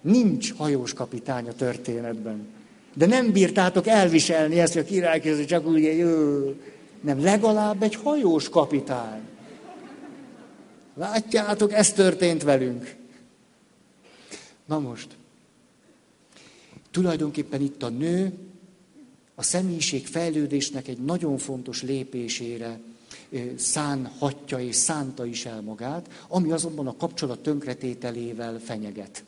Nincs 0.00 0.54
hajós 0.54 0.92
kapitány 0.92 1.48
a 1.48 1.52
történetben. 1.52 2.46
De 2.94 3.06
nem 3.06 3.32
bírtátok 3.32 3.86
elviselni 3.86 4.60
ezt, 4.60 4.72
hogy 4.72 4.82
a 4.82 4.86
király 4.86 5.44
csak 5.46 5.66
úgy, 5.66 5.82
jó. 5.82 6.54
nem, 7.00 7.22
legalább 7.22 7.82
egy 7.82 7.94
hajós 7.94 8.48
kapitány. 8.48 9.30
Látjátok, 10.94 11.72
ez 11.72 11.92
történt 11.92 12.42
velünk. 12.42 12.96
Na 14.64 14.78
most, 14.78 15.16
tulajdonképpen 16.90 17.60
itt 17.60 17.82
a 17.82 17.88
nő 17.88 18.32
a 19.34 19.42
személyiség 19.42 20.06
fejlődésnek 20.06 20.88
egy 20.88 20.98
nagyon 20.98 21.38
fontos 21.38 21.82
lépésére 21.82 22.80
szánhatja 23.56 24.58
és 24.58 24.76
szánta 24.76 25.26
is 25.26 25.46
el 25.46 25.60
magát, 25.60 26.24
ami 26.28 26.52
azonban 26.52 26.86
a 26.86 26.96
kapcsolat 26.96 27.42
tönkretételével 27.42 28.60
fenyeget. 28.64 29.24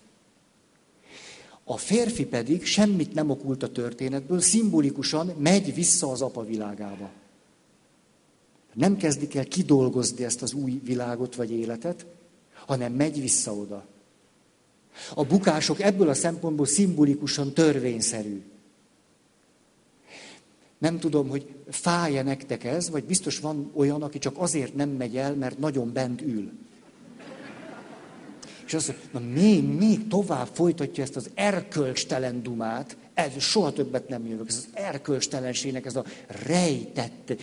A 1.65 1.77
férfi 1.77 2.27
pedig 2.27 2.65
semmit 2.65 3.15
nem 3.15 3.31
okult 3.31 3.63
a 3.63 3.73
történetből, 3.73 4.41
szimbolikusan 4.41 5.27
megy 5.39 5.75
vissza 5.75 6.11
az 6.11 6.23
apa 6.23 6.45
világába. 6.45 7.11
Nem 8.75 8.97
kezdik 8.97 9.35
el 9.35 9.45
kidolgozni 9.45 10.25
ezt 10.25 10.43
az 10.43 10.53
új 10.53 10.81
világot 10.85 11.35
vagy 11.35 11.51
életet, 11.51 12.07
hanem 12.67 12.93
megy 12.93 13.21
vissza 13.21 13.55
oda. 13.55 13.87
A 15.15 15.25
bukások 15.25 15.81
ebből 15.81 16.09
a 16.09 16.15
szempontból 16.15 16.67
szimbolikusan 16.67 17.53
törvényszerű. 17.53 18.43
Nem 20.79 20.99
tudom, 20.99 21.29
hogy 21.29 21.55
fáj-e 21.69 22.23
nektek 22.23 22.65
ez, 22.65 22.91
vagy 22.91 23.05
biztos 23.05 23.39
van 23.39 23.71
olyan, 23.75 24.03
aki 24.03 24.19
csak 24.19 24.35
azért 24.39 24.75
nem 24.75 24.89
megy 24.89 25.17
el, 25.17 25.35
mert 25.35 25.59
nagyon 25.59 25.93
bent 25.93 26.23
ül. 26.23 26.53
És 28.67 28.75
azt 28.75 28.95
mondja, 29.13 29.31
na 29.31 29.41
még, 29.41 29.65
még 29.65 30.09
tovább 30.09 30.49
folytatja 30.53 31.03
ezt 31.03 31.17
az 31.17 31.31
erkölcstelen 31.35 32.43
dumát, 32.43 32.97
ez 33.15 33.39
soha 33.39 33.73
többet 33.73 34.09
nem 34.09 34.27
jövök. 34.27 34.49
Ez 34.49 34.57
az 34.57 34.69
erkölcstelenségnek, 34.73 35.87
ez 35.87 35.97
a 35.97 36.05
rejtett 36.27 37.35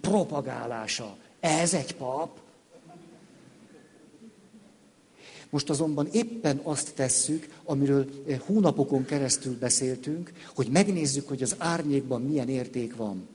propagálása. 0.00 1.16
Ez 1.40 1.74
egy 1.74 1.94
pap. 1.94 2.40
Most 5.50 5.70
azonban 5.70 6.08
éppen 6.12 6.60
azt 6.62 6.94
tesszük, 6.94 7.48
amiről 7.64 8.08
hónapokon 8.46 9.04
keresztül 9.04 9.58
beszéltünk, 9.58 10.32
hogy 10.54 10.68
megnézzük, 10.68 11.28
hogy 11.28 11.42
az 11.42 11.54
árnyékban 11.58 12.22
milyen 12.22 12.48
érték 12.48 12.96
van. 12.96 13.28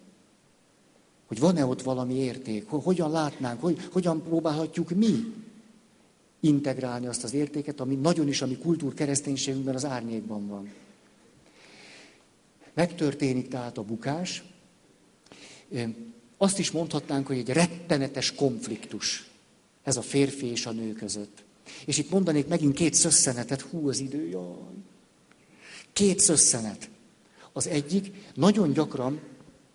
Hogy 1.27 1.39
van-e 1.39 1.65
ott 1.65 1.81
valami 1.81 2.13
érték, 2.13 2.69
hogyan 2.69 3.11
látnánk, 3.11 3.61
hogy, 3.61 3.87
hogyan 3.91 4.23
próbálhatjuk 4.23 4.89
mi 4.89 5.33
integrálni 6.39 7.07
azt 7.07 7.23
az 7.23 7.33
értéket, 7.33 7.79
ami 7.79 7.95
nagyon 7.95 8.27
is 8.27 8.41
a 8.41 8.47
mi 8.47 8.57
kultúr 8.57 8.93
kereszténységünkben 8.93 9.75
az 9.75 9.85
árnyékban 9.85 10.47
van. 10.47 10.71
Megtörténik 12.73 13.47
tehát 13.47 13.77
a 13.77 13.83
bukás. 13.83 14.43
Azt 16.43 16.59
is 16.59 16.71
mondhatnánk, 16.71 17.27
hogy 17.27 17.37
egy 17.37 17.49
rettenetes 17.49 18.35
konfliktus 18.35 19.29
ez 19.83 19.97
a 19.97 20.01
férfi 20.01 20.45
és 20.45 20.65
a 20.65 20.71
nő 20.71 20.93
között. 20.93 21.43
És 21.85 21.97
itt 21.97 22.09
mondanék 22.09 22.47
megint 22.47 22.73
két 22.73 22.93
szösszenetet, 22.93 23.61
hú, 23.61 23.89
az 23.89 23.99
idő, 23.99 24.27
jaj. 24.27 24.73
Két 25.93 26.19
szösszenet. 26.19 26.89
Az 27.53 27.67
egyik 27.67 28.11
nagyon 28.33 28.73
gyakran 28.73 29.19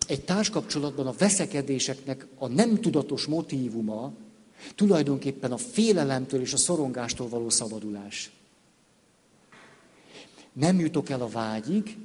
egy 0.07 0.25
társkapcsolatban 0.25 1.07
a 1.07 1.15
veszekedéseknek 1.19 2.27
a 2.39 2.47
nem 2.47 2.81
tudatos 2.81 3.25
motívuma 3.25 4.13
Tulajdonképpen 4.75 5.53
a 5.53 5.57
félelemtől 5.57 6.41
és 6.41 6.53
a 6.53 6.57
szorongástól 6.57 7.29
való 7.29 7.49
szabadulás. 7.49 8.31
Nem 10.53 10.81
jutok 10.81 11.09
el 11.09 11.23
a 11.23 11.29
vágyig, 11.29 11.97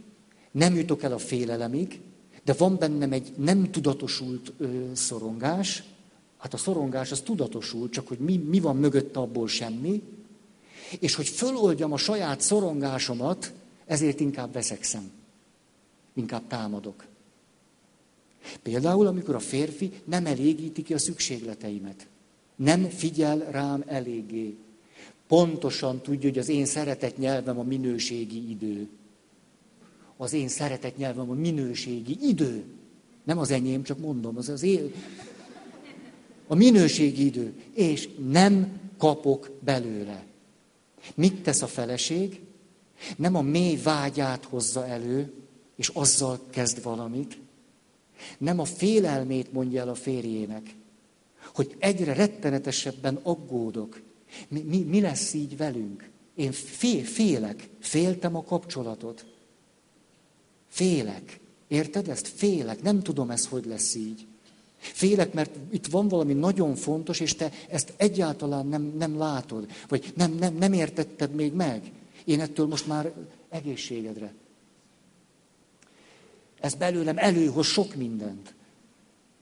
nem 0.51 0.76
jutok 0.76 1.03
el 1.03 1.14
a 1.14 1.18
félelemig, 1.18 1.99
de 2.44 2.54
van 2.54 2.78
bennem 2.78 3.12
egy 3.12 3.34
nem 3.38 3.72
tudatosult 3.72 4.52
ö, 4.58 4.91
szorongás, 4.94 5.84
hát 6.38 6.54
a 6.54 6.58
szorongás 6.58 7.12
az 7.12 7.22
tudatosult, 7.22 7.91
csak 7.91 8.08
hogy 8.08 8.18
mi, 8.18 8.38
mi 8.38 8.60
van 8.60 8.78
mögötte 8.78 9.20
abból 9.20 9.48
semmi, 9.48 10.02
és 11.00 11.16
hogy 11.16 11.28
föloldjam 11.28 11.91
a 11.91 11.98
saját 11.98 12.41
szorongásomat, 12.41 13.54
ezért 13.86 14.20
inkább 14.20 14.54
veszekszem, 14.54 15.12
inkább 16.14 16.48
támadok. 16.48 17.06
Például, 18.62 19.08
amikor 19.08 19.36
a 19.36 19.39
férfi 19.39 19.91
nem 20.06 20.26
elégíti 20.26 20.82
ki 20.82 20.94
a 20.94 20.98
szükségleteimet, 20.98 22.08
nem 22.56 22.89
figyel 22.89 23.39
rám 23.52 23.84
eléggé, 23.88 24.56
pontosan 25.28 26.02
tudja, 26.02 26.30
hogy 26.30 26.39
az 26.39 26.50
én 26.50 26.66
szeretett 26.66 27.18
nyelvem 27.18 27.60
a 27.60 27.64
minőségi 27.64 28.50
idő 28.50 28.88
az 30.18 30.34
én 30.34 30.47
szeretett 30.47 30.97
nyelvem 30.97 31.30
a 31.30 31.34
minőségi 31.34 32.18
idő. 32.22 32.64
Nem 33.24 33.38
az 33.38 33.51
enyém, 33.51 33.84
csak 33.84 33.99
mondom, 33.99 34.38
az 34.38 34.49
az 34.49 34.64
én. 34.64 34.93
A 36.47 36.55
minőségi 36.55 37.26
idő. 37.26 37.53
És 37.74 38.09
nem 38.30 38.80
kapok 38.97 39.51
belőle. 39.59 40.26
Mit 41.16 41.41
tesz 41.41 41.61
a 41.61 41.68
feleség? 41.68 42.41
Nem 43.16 43.36
a 43.36 43.41
mély 43.41 43.76
vágyát 43.76 44.45
hozza 44.45 44.88
elő, 44.88 45.34
és 45.76 45.88
azzal 45.88 46.39
kezd 46.49 46.84
valamit. 46.84 47.38
Nem 48.38 48.59
a 48.59 48.66
félelmét 48.66 49.53
mondja 49.53 49.82
el 49.82 49.89
a 49.89 49.95
férjének, 49.95 50.76
hogy 51.53 51.76
egyre 51.80 52.14
rettenetesebben 52.14 53.20
aggódok. 53.24 54.01
Mi, 54.47 54.61
mi, 54.61 54.80
mi 54.80 55.01
lesz 55.01 55.34
így 55.34 55.57
velünk? 55.57 56.09
Én 56.36 56.51
fél, 56.51 57.03
félek, 57.03 57.70
féltem 57.80 58.36
a 58.36 58.43
kapcsolatot. 58.43 59.26
Félek. 60.74 61.39
Érted 61.67 62.07
ezt? 62.07 62.28
Félek. 62.28 62.82
Nem 62.82 63.01
tudom 63.01 63.30
ez, 63.30 63.47
hogy 63.47 63.65
lesz 63.65 63.95
így. 63.95 64.28
Félek, 64.78 65.34
mert 65.34 65.55
itt 65.71 65.88
van 65.88 66.07
valami 66.07 66.34
nagyon 66.34 66.76
fontos, 66.76 67.19
és 67.19 67.36
te 67.36 67.51
ezt 67.69 67.93
egyáltalán 67.97 68.67
nem, 68.67 68.93
nem 68.97 69.17
látod, 69.17 69.71
vagy 69.88 70.13
nem, 70.15 70.32
nem, 70.32 70.55
nem 70.55 70.74
értetted 70.74 71.36
még 71.36 71.53
meg. 71.53 71.91
Én 72.26 72.39
ettől 72.39 72.67
most 72.67 72.88
már 72.88 73.13
egészségedre. 73.49 74.34
Ez 76.59 76.74
belőlem 76.74 77.17
előhoz 77.17 77.65
sok 77.65 77.95
mindent. 77.95 78.53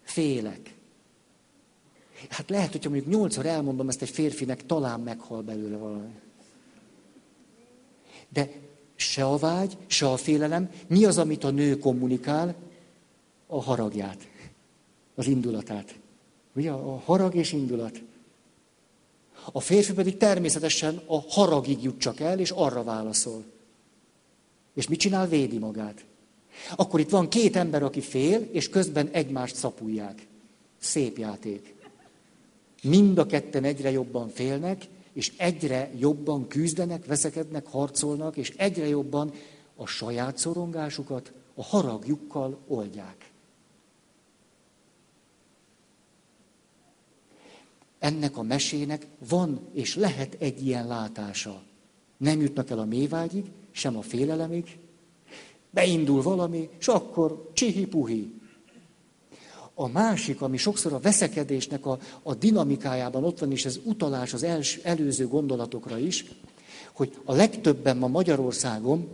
Félek. 0.03 0.75
Hát 2.29 2.49
lehet, 2.49 2.71
hogyha 2.71 2.89
mondjuk 2.89 3.11
nyolcszor 3.11 3.45
elmondom 3.45 3.89
ezt 3.89 4.01
egy 4.01 4.09
férfinek, 4.09 4.65
talán 4.65 4.99
meghal 4.99 5.41
belőle 5.41 5.77
valami. 5.77 6.15
De 8.29 8.69
Se 9.01 9.25
a 9.25 9.37
vágy, 9.37 9.77
se 9.87 10.09
a 10.09 10.17
félelem. 10.17 10.69
Mi 10.87 11.05
az, 11.05 11.17
amit 11.17 11.43
a 11.43 11.49
nő 11.49 11.77
kommunikál? 11.77 12.55
A 13.47 13.61
haragját, 13.61 14.27
az 15.15 15.27
indulatát. 15.27 15.95
Ugye 16.55 16.71
a 16.71 16.97
harag 16.97 17.35
és 17.35 17.51
indulat. 17.51 18.01
A 19.51 19.59
férfi 19.59 19.93
pedig 19.93 20.17
természetesen 20.17 21.01
a 21.05 21.19
haragig 21.27 21.83
jut 21.83 21.99
csak 21.99 22.19
el, 22.19 22.39
és 22.39 22.49
arra 22.49 22.83
válaszol. 22.83 23.43
És 24.73 24.87
mit 24.87 24.99
csinál? 24.99 25.27
Védi 25.27 25.57
magát. 25.57 26.05
Akkor 26.75 26.99
itt 26.99 27.09
van 27.09 27.29
két 27.29 27.55
ember, 27.55 27.83
aki 27.83 28.01
fél, 28.01 28.47
és 28.51 28.69
közben 28.69 29.09
egymást 29.11 29.55
szapulják. 29.55 30.27
Szép 30.79 31.17
játék. 31.17 31.73
Mind 32.83 33.17
a 33.17 33.25
ketten 33.25 33.63
egyre 33.63 33.91
jobban 33.91 34.29
félnek, 34.29 34.87
és 35.13 35.33
egyre 35.37 35.91
jobban 35.97 36.47
küzdenek, 36.47 37.05
veszekednek, 37.05 37.67
harcolnak, 37.67 38.37
és 38.37 38.49
egyre 38.49 38.87
jobban 38.87 39.33
a 39.75 39.85
saját 39.85 40.37
szorongásukat 40.37 41.31
a 41.53 41.63
haragjukkal 41.63 42.57
oldják. 42.67 43.31
Ennek 47.99 48.37
a 48.37 48.41
mesének 48.41 49.07
van 49.29 49.67
és 49.73 49.95
lehet 49.95 50.35
egy 50.39 50.65
ilyen 50.65 50.87
látása. 50.87 51.63
Nem 52.17 52.41
jutnak 52.41 52.69
el 52.69 52.79
a 52.79 52.85
mévágyig, 52.85 53.51
sem 53.71 53.97
a 53.97 54.01
félelemig, 54.01 54.77
beindul 55.69 56.21
valami, 56.21 56.69
és 56.79 56.87
akkor 56.87 57.49
csihi-puhi, 57.53 58.40
a 59.81 59.87
másik, 59.87 60.41
ami 60.41 60.57
sokszor 60.57 60.93
a 60.93 60.99
veszekedésnek 60.99 61.85
a, 61.85 61.99
a 62.23 62.33
dinamikájában 62.33 63.23
ott 63.23 63.39
van, 63.39 63.51
és 63.51 63.65
ez 63.65 63.79
utalás 63.83 64.33
az 64.33 64.43
els, 64.43 64.79
előző 64.83 65.27
gondolatokra 65.27 65.97
is, 65.97 66.25
hogy 66.93 67.17
a 67.25 67.33
legtöbben 67.33 67.97
ma 67.97 68.07
Magyarországon 68.07 69.07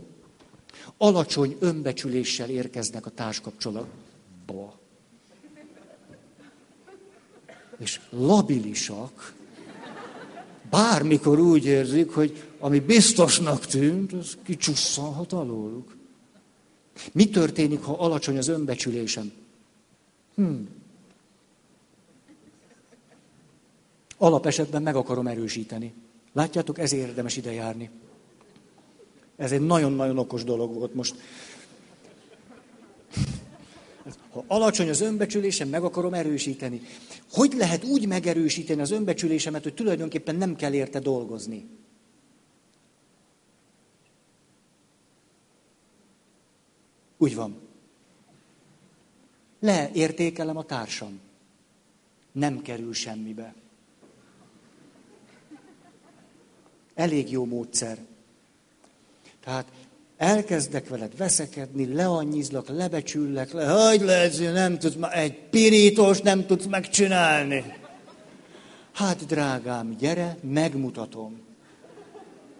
alacsony 0.96 1.56
önbecsüléssel 1.58 2.50
érkeznek 2.50 3.06
a 3.06 3.10
társkapcsolatba. 3.10 4.78
És 7.78 8.00
labilisak, 8.10 9.34
bármikor 10.70 11.38
úgy 11.38 11.64
érzik, 11.64 12.10
hogy 12.10 12.42
ami 12.58 12.78
biztosnak 12.78 13.66
tűnt, 13.66 14.12
az 14.12 14.36
kicsusszanhat 14.42 15.32
alóluk. 15.32 15.96
Mi 17.12 17.28
történik, 17.28 17.82
ha 17.82 17.92
alacsony 17.92 18.38
az 18.38 18.48
önbecsülésem? 18.48 19.32
Hmm. 20.38 20.68
Alapesetben 24.18 24.82
meg 24.82 24.96
akarom 24.96 25.26
erősíteni. 25.26 25.94
Látjátok, 26.32 26.78
ez 26.78 26.92
érdemes 26.92 27.36
ide 27.36 27.52
járni. 27.52 27.90
Ez 29.36 29.52
egy 29.52 29.60
nagyon-nagyon 29.60 30.18
okos 30.18 30.44
dolog 30.44 30.74
volt 30.74 30.94
most. 30.94 31.16
Ha 34.30 34.44
alacsony 34.46 34.88
az 34.88 35.00
önbecsülésem, 35.00 35.68
meg 35.68 35.82
akarom 35.82 36.14
erősíteni. 36.14 36.80
Hogy 37.30 37.52
lehet 37.52 37.84
úgy 37.84 38.06
megerősíteni 38.06 38.80
az 38.80 38.90
önbecsülésemet, 38.90 39.62
hogy 39.62 39.74
tulajdonképpen 39.74 40.36
nem 40.36 40.56
kell 40.56 40.72
érte 40.72 40.98
dolgozni? 40.98 41.68
Úgy 47.16 47.34
van. 47.34 47.67
Leértékelem 49.60 50.56
a 50.56 50.62
társam. 50.62 51.20
Nem 52.32 52.62
kerül 52.62 52.94
semmibe. 52.94 53.54
Elég 56.94 57.30
jó 57.30 57.44
módszer. 57.44 57.98
Tehát 59.44 59.66
elkezdek 60.16 60.88
veled 60.88 61.16
veszekedni, 61.16 61.94
leannyizlak, 61.94 62.68
lebecsüllek, 62.68 63.52
le, 63.52 63.68
hogy 63.68 64.00
lehet, 64.00 64.38
nem 64.38 64.78
tudsz, 64.78 64.96
egy 65.12 65.38
pirítós 65.50 66.20
nem 66.20 66.46
tudsz 66.46 66.66
megcsinálni. 66.66 67.64
Hát, 68.92 69.26
drágám, 69.26 69.96
gyere, 69.98 70.36
megmutatom. 70.40 71.40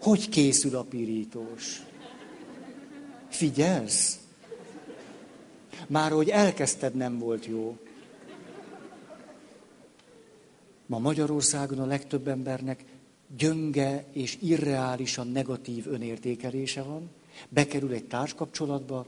Hogy 0.00 0.28
készül 0.28 0.76
a 0.76 0.82
pirítós? 0.82 1.82
Figyelsz? 3.28 4.18
Már 5.88 6.10
hogy 6.10 6.28
elkezdted, 6.28 6.94
nem 6.94 7.18
volt 7.18 7.46
jó. 7.46 7.78
Ma 10.86 10.98
Magyarországon 10.98 11.78
a 11.78 11.86
legtöbb 11.86 12.28
embernek 12.28 12.84
gyönge 13.36 14.04
és 14.12 14.38
irreálisan 14.40 15.28
negatív 15.28 15.86
önértékelése 15.86 16.82
van, 16.82 17.10
bekerül 17.48 17.92
egy 17.92 18.04
társkapcsolatba, 18.04 19.06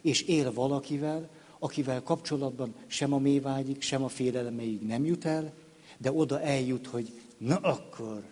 és 0.00 0.22
él 0.22 0.52
valakivel, 0.52 1.28
akivel 1.58 2.02
kapcsolatban 2.02 2.74
sem 2.86 3.12
a 3.12 3.18
mévágyig, 3.18 3.82
sem 3.82 4.04
a 4.04 4.08
félelemeig 4.08 4.82
nem 4.82 5.04
jut 5.04 5.24
el, 5.24 5.52
de 5.98 6.12
oda 6.12 6.40
eljut, 6.40 6.86
hogy 6.86 7.12
na 7.38 7.56
akkor. 7.56 8.22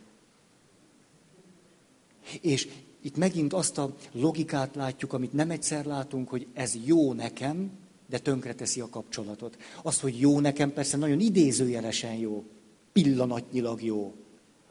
És 2.40 2.68
itt 3.00 3.16
megint 3.16 3.52
azt 3.52 3.78
a 3.78 3.94
logikát 4.12 4.74
látjuk, 4.74 5.12
amit 5.12 5.32
nem 5.32 5.50
egyszer 5.50 5.84
látunk, 5.84 6.28
hogy 6.28 6.46
ez 6.52 6.76
jó 6.84 7.12
nekem, 7.12 7.70
de 8.10 8.18
tönkreteszi 8.18 8.80
a 8.80 8.88
kapcsolatot. 8.88 9.56
Az, 9.82 10.00
hogy 10.00 10.20
jó 10.20 10.40
nekem, 10.40 10.72
persze 10.72 10.96
nagyon 10.96 11.20
idézőjelesen 11.20 12.14
jó, 12.14 12.44
pillanatnyilag 12.92 13.82
jó. 13.82 14.14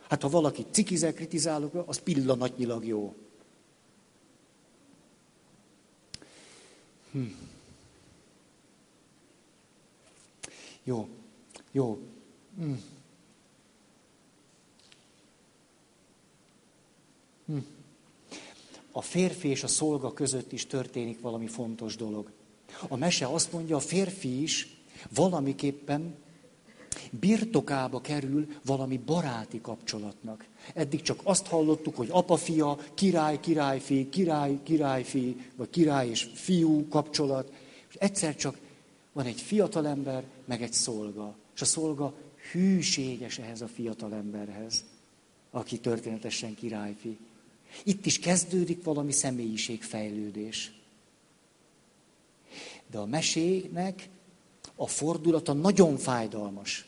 Hát 0.07 0.21
ha 0.21 0.29
valaki 0.29 0.65
cikizel, 0.71 1.13
kritizálok, 1.13 1.83
az 1.85 1.99
pillanatnyilag 1.99 2.85
jó. 2.85 3.15
Hm. 7.11 7.23
Jó, 10.83 11.07
jó. 11.71 11.99
Hm. 12.57 12.73
Hm. 17.45 17.57
A 18.91 19.01
férfi 19.01 19.47
és 19.47 19.63
a 19.63 19.67
szolga 19.67 20.13
között 20.13 20.51
is 20.51 20.65
történik 20.65 21.21
valami 21.21 21.47
fontos 21.47 21.95
dolog. 21.95 22.31
A 22.87 22.95
mese 22.95 23.27
azt 23.27 23.51
mondja, 23.51 23.75
a 23.75 23.79
férfi 23.79 24.41
is 24.41 24.77
valamiképpen 25.13 26.15
birtokába 27.11 28.01
kerül 28.01 28.47
valami 28.65 28.97
baráti 28.97 29.61
kapcsolatnak. 29.61 30.45
Eddig 30.73 31.01
csak 31.01 31.19
azt 31.23 31.47
hallottuk, 31.47 31.95
hogy 31.95 32.07
apa-fia, 32.11 32.77
király, 32.93 33.39
királyfi, 33.39 34.09
király, 34.09 34.59
királyfi, 34.63 35.35
vagy 35.55 35.69
király 35.69 36.09
és 36.09 36.29
fiú 36.33 36.87
kapcsolat. 36.87 37.51
És 37.89 37.95
egyszer 37.95 38.35
csak 38.35 38.57
van 39.13 39.25
egy 39.25 39.41
fiatalember, 39.41 40.23
meg 40.45 40.61
egy 40.61 40.73
szolga. 40.73 41.35
És 41.55 41.61
a 41.61 41.65
szolga 41.65 42.13
hűséges 42.51 43.37
ehhez 43.37 43.61
a 43.61 43.67
fiatalemberhez, 43.67 44.83
aki 45.51 45.79
történetesen 45.79 46.55
királyfi. 46.55 47.17
Itt 47.83 48.05
is 48.05 48.19
kezdődik 48.19 48.83
valami 48.83 49.11
személyiségfejlődés. 49.11 50.78
De 52.91 52.97
a 52.97 53.05
mesének 53.05 54.09
a 54.75 54.87
fordulata 54.87 55.53
nagyon 55.53 55.97
fájdalmas. 55.97 56.87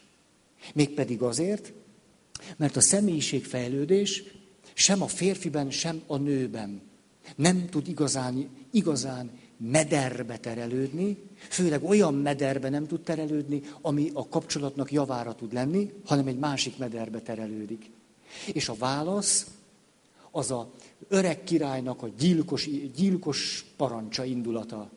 Mégpedig 0.74 1.22
azért, 1.22 1.74
mert 2.58 2.76
a 2.76 2.82
személyiségfejlődés 2.82 4.24
sem 4.74 5.02
a 5.02 5.08
férfiben, 5.08 5.72
sem 5.72 6.02
a 6.08 6.18
nőben 6.18 6.82
nem 7.36 7.70
tud 7.70 7.88
igazán, 7.88 8.50
igazán 8.72 9.32
mederbe 9.58 10.38
terelődni, 10.38 11.18
főleg 11.50 11.84
olyan 11.84 12.14
mederbe 12.14 12.70
nem 12.70 12.88
tud 12.88 13.02
terelődni, 13.02 13.62
ami 13.82 14.10
a 14.14 14.28
kapcsolatnak 14.28 14.92
javára 14.92 15.36
tud 15.36 15.54
lenni, 15.54 15.94
hanem 16.06 16.28
egy 16.28 16.40
másik 16.40 16.78
mederbe 16.78 17.20
terelődik. 17.20 17.90
És 18.54 18.70
a 18.70 18.76
válasz 18.76 19.48
az 20.32 20.52
a 20.52 20.72
öreg 21.08 21.44
királynak 21.44 22.04
a 22.04 22.10
gyilkos, 22.18 22.70
gyilkos 22.96 23.66
parancsa 23.78 24.24
indulata. 24.24 24.90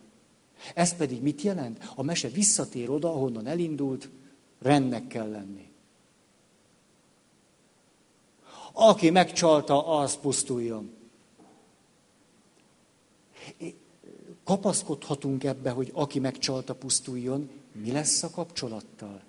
Ez 0.75 0.97
pedig 0.97 1.23
mit 1.23 1.43
jelent? 1.43 1.93
A 1.95 2.03
mese 2.03 2.29
visszatér 2.29 2.91
oda, 2.91 3.09
ahonnan 3.09 3.47
elindult, 3.47 4.11
rendnek 4.59 5.07
kell 5.07 5.31
lenni. 5.31 5.73
Aki 8.73 9.11
megcsalta, 9.11 9.87
az 9.87 10.17
pusztuljon. 10.17 10.93
Kapaszkodhatunk 14.45 15.45
ebbe, 15.45 15.71
hogy 15.71 15.91
aki 15.95 16.19
megcsalta, 16.19 16.75
pusztuljon. 16.75 17.51
Mi 17.73 17.93
lesz 17.93 18.23
a 18.23 18.31
kapcsolattal? 18.31 19.23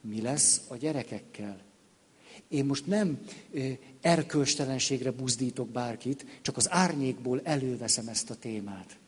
Mi 0.00 0.20
lesz 0.20 0.62
a 0.68 0.76
gyerekekkel? 0.76 1.60
Én 2.48 2.64
most 2.64 2.86
nem 2.86 3.24
erkölcstelenségre 4.00 5.10
buzdítok 5.10 5.68
bárkit, 5.68 6.26
csak 6.42 6.56
az 6.56 6.70
árnyékból 6.70 7.40
előveszem 7.42 8.08
ezt 8.08 8.30
a 8.30 8.34
témát. 8.34 8.98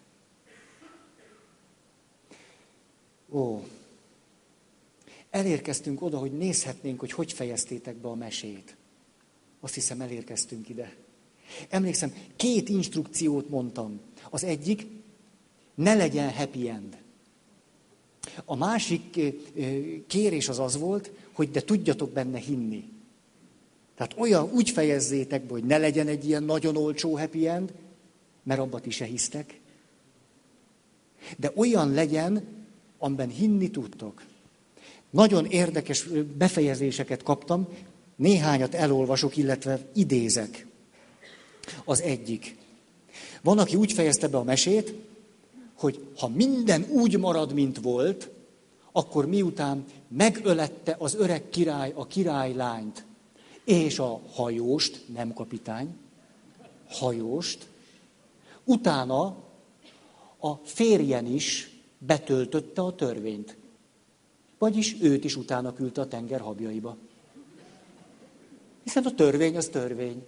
Ó, 3.31 3.63
elérkeztünk 5.31 6.03
oda, 6.03 6.19
hogy 6.19 6.33
nézhetnénk, 6.33 7.01
hogy 7.01 7.13
hogy 7.13 7.33
fejeztétek 7.33 7.97
be 7.97 8.09
a 8.09 8.15
mesét. 8.15 8.77
Azt 9.61 9.75
hiszem, 9.75 10.01
elérkeztünk 10.01 10.69
ide. 10.69 10.97
Emlékszem, 11.69 12.15
két 12.37 12.69
instrukciót 12.69 13.49
mondtam. 13.49 14.01
Az 14.31 14.45
egyik, 14.45 14.87
ne 15.75 15.95
legyen 15.95 16.33
happy 16.33 16.69
end. 16.69 16.97
A 18.45 18.57
másik 18.57 19.21
kérés 20.07 20.49
az 20.49 20.59
az 20.59 20.79
volt, 20.79 21.11
hogy 21.33 21.51
de 21.51 21.63
tudjatok 21.63 22.11
benne 22.11 22.39
hinni. 22.39 22.89
Tehát 23.95 24.15
olyan, 24.19 24.51
úgy 24.53 24.71
fejezzétek 24.71 25.43
be, 25.43 25.53
hogy 25.53 25.65
ne 25.65 25.79
legyen 25.79 26.09
egy 26.09 26.27
ilyen 26.27 26.43
nagyon 26.43 26.77
olcsó 26.77 27.17
happy 27.19 27.49
end, 27.49 27.73
mert 28.43 28.61
abban 28.61 28.81
is 28.85 28.95
se 28.95 29.05
hisztek. 29.05 29.61
De 31.37 31.53
olyan 31.55 31.93
legyen, 31.93 32.56
amiben 32.99 33.29
hinni 33.29 33.71
tudtok. 33.71 34.23
Nagyon 35.11 35.47
érdekes 35.47 36.09
befejezéseket 36.39 37.23
kaptam, 37.23 37.69
néhányat 38.17 38.75
elolvasok, 38.75 39.37
illetve 39.37 39.81
idézek. 39.95 40.67
Az 41.85 42.01
egyik. 42.01 42.57
Van, 43.43 43.59
aki 43.59 43.77
úgy 43.77 43.93
fejezte 43.93 44.29
be 44.29 44.37
a 44.37 44.43
mesét, 44.43 44.95
hogy 45.75 46.09
ha 46.19 46.29
minden 46.29 46.87
úgy 46.91 47.19
marad, 47.19 47.53
mint 47.53 47.81
volt, 47.81 48.31
akkor 48.93 49.27
miután 49.27 49.85
megölette 50.09 50.97
az 50.99 51.15
öreg 51.15 51.49
király 51.49 51.93
a 51.95 52.07
királylányt, 52.07 53.05
és 53.65 53.99
a 53.99 54.21
hajóst, 54.33 55.05
nem 55.15 55.33
kapitány, 55.33 55.95
hajóst, 56.89 57.67
utána 58.65 59.37
a 60.39 60.55
férjen 60.65 61.27
is 61.27 61.76
betöltötte 61.99 62.83
a 62.83 62.95
törvényt. 62.95 63.57
Vagyis 64.59 64.97
őt 65.01 65.25
is 65.25 65.37
utána 65.37 65.73
küldte 65.73 66.01
a 66.01 66.09
tenger 66.09 66.41
habjaiba. 66.41 66.97
Hiszen 68.83 69.05
a 69.05 69.15
törvény 69.15 69.57
az 69.57 69.69
törvény. 69.69 70.27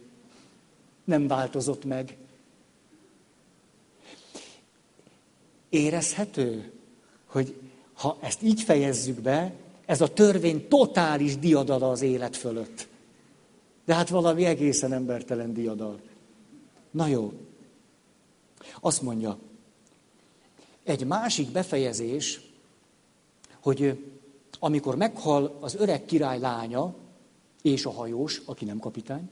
Nem 1.04 1.26
változott 1.26 1.84
meg. 1.84 2.16
Érezhető, 5.68 6.72
hogy 7.26 7.60
ha 7.94 8.18
ezt 8.20 8.42
így 8.42 8.62
fejezzük 8.62 9.20
be, 9.20 9.54
ez 9.86 10.00
a 10.00 10.12
törvény 10.12 10.68
totális 10.68 11.38
diadala 11.38 11.90
az 11.90 12.02
élet 12.02 12.36
fölött. 12.36 12.88
De 13.84 13.94
hát 13.94 14.08
valami 14.08 14.44
egészen 14.44 14.92
embertelen 14.92 15.52
diadal. 15.52 16.00
Na 16.90 17.06
jó. 17.06 17.32
Azt 18.80 19.02
mondja, 19.02 19.38
egy 20.88 21.06
másik 21.06 21.50
befejezés, 21.50 22.40
hogy 23.60 24.04
amikor 24.58 24.96
meghal 24.96 25.58
az 25.60 25.74
öreg 25.74 26.04
király 26.04 26.38
lánya 26.38 26.94
és 27.62 27.86
a 27.86 27.90
hajós, 27.90 28.42
aki 28.44 28.64
nem 28.64 28.78
kapitány, 28.78 29.30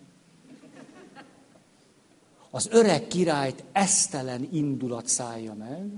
az 2.51 2.69
öreg 2.71 3.07
királyt 3.07 3.65
esztelen 3.73 4.49
indulat 4.53 5.07
szállja 5.07 5.55
meg, 5.55 5.91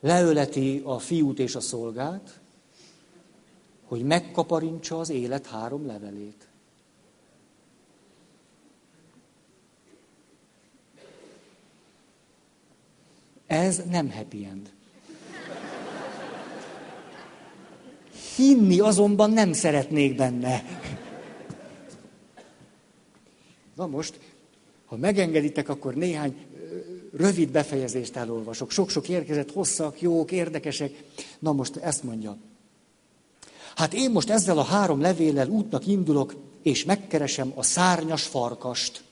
leöleti 0.00 0.82
a 0.84 0.98
fiút 0.98 1.38
és 1.38 1.54
a 1.54 1.60
szolgát, 1.60 2.40
hogy 3.84 4.02
megkaparintsa 4.02 4.98
az 4.98 5.08
élet 5.08 5.46
három 5.46 5.86
levelét. 5.86 6.47
Ez 13.48 13.82
nem 13.90 14.10
happy 14.10 14.44
end. 14.44 14.72
Hinni 18.36 18.80
azonban 18.80 19.30
nem 19.30 19.52
szeretnék 19.52 20.16
benne. 20.16 20.64
Na 23.74 23.86
most, 23.86 24.20
ha 24.86 24.96
megengeditek, 24.96 25.68
akkor 25.68 25.94
néhány 25.94 26.36
rövid 27.12 27.50
befejezést 27.50 28.16
elolvasok. 28.16 28.70
Sok-sok 28.70 29.08
érkezett, 29.08 29.52
hosszak, 29.52 30.00
jók, 30.00 30.32
érdekesek. 30.32 31.04
Na 31.38 31.52
most 31.52 31.76
ezt 31.76 32.02
mondja. 32.02 32.36
Hát 33.76 33.94
én 33.94 34.10
most 34.10 34.30
ezzel 34.30 34.58
a 34.58 34.62
három 34.62 35.00
levéllel 35.00 35.48
útnak 35.48 35.86
indulok, 35.86 36.34
és 36.62 36.84
megkeresem 36.84 37.52
a 37.54 37.62
szárnyas 37.62 38.22
farkast. 38.22 39.04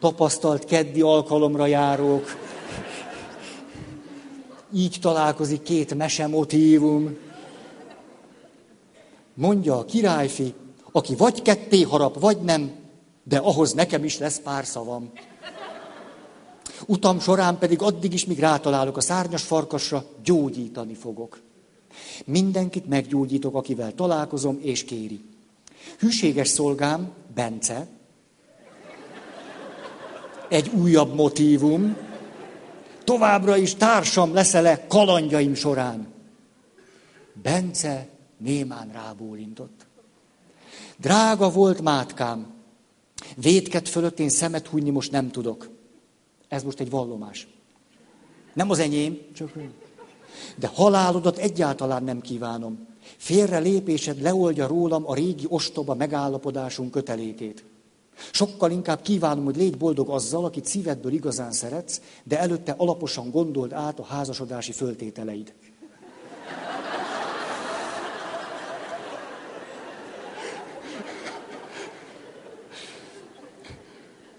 Tapasztalt 0.00 0.64
keddi 0.64 1.00
alkalomra 1.00 1.66
járók. 1.66 2.36
Így 4.72 4.98
találkozik 5.00 5.62
két 5.62 5.94
mesemotívum. 5.94 7.16
Mondja 9.34 9.78
a 9.78 9.84
királyfi, 9.84 10.54
aki 10.92 11.14
vagy 11.14 11.42
ketté 11.42 11.82
harap, 11.82 12.20
vagy 12.20 12.40
nem, 12.40 12.72
de 13.24 13.36
ahhoz 13.36 13.72
nekem 13.72 14.04
is 14.04 14.18
lesz 14.18 14.40
pár 14.40 14.64
szavam. 14.64 15.10
Utam 16.86 17.20
során 17.20 17.58
pedig 17.58 17.82
addig 17.82 18.12
is, 18.12 18.24
míg 18.24 18.38
rátalálok 18.38 18.96
a 18.96 19.00
szárnyas 19.00 19.42
farkasra, 19.42 20.04
gyógyítani 20.24 20.94
fogok. 20.94 21.40
Mindenkit 22.24 22.88
meggyógyítok, 22.88 23.54
akivel 23.54 23.94
találkozom, 23.94 24.58
és 24.62 24.84
kéri. 24.84 25.24
Hűséges 25.98 26.48
szolgám, 26.48 27.12
Bence, 27.34 27.86
egy 30.48 30.68
újabb 30.68 31.14
motívum, 31.14 31.96
továbbra 33.04 33.56
is 33.56 33.74
társam 33.74 34.34
leszel-e 34.34 34.86
kalandjaim 34.86 35.54
során. 35.54 36.06
Bence 37.42 38.08
némán 38.38 38.90
rábólintott. 38.92 39.86
Drága 40.98 41.50
volt 41.50 41.80
mátkám, 41.80 42.46
védket 43.36 43.88
fölött 43.88 44.18
én 44.18 44.28
szemet 44.28 44.66
hunyni 44.66 44.90
most 44.90 45.10
nem 45.10 45.30
tudok. 45.30 45.68
Ez 46.48 46.62
most 46.62 46.80
egy 46.80 46.90
vallomás. 46.90 47.48
Nem 48.52 48.70
az 48.70 48.78
enyém, 48.78 49.18
csak 49.34 49.52
De 50.56 50.70
halálodat 50.74 51.38
egyáltalán 51.38 52.04
nem 52.04 52.20
kívánom. 52.20 52.86
Félre 53.16 53.58
lépésed 53.58 54.20
leoldja 54.20 54.66
rólam 54.66 55.08
a 55.08 55.14
régi 55.14 55.44
ostoba 55.48 55.94
megállapodásunk 55.94 56.90
kötelékét. 56.90 57.64
Sokkal 58.32 58.70
inkább 58.70 59.02
kívánom, 59.02 59.44
hogy 59.44 59.56
légy 59.56 59.76
boldog 59.76 60.08
azzal, 60.08 60.44
akit 60.44 60.64
szívedből 60.64 61.12
igazán 61.12 61.52
szeretsz, 61.52 62.00
de 62.24 62.38
előtte 62.38 62.74
alaposan 62.76 63.30
gondold 63.30 63.72
át 63.72 63.98
a 63.98 64.04
házasodási 64.04 64.72
föltételeid. 64.72 65.54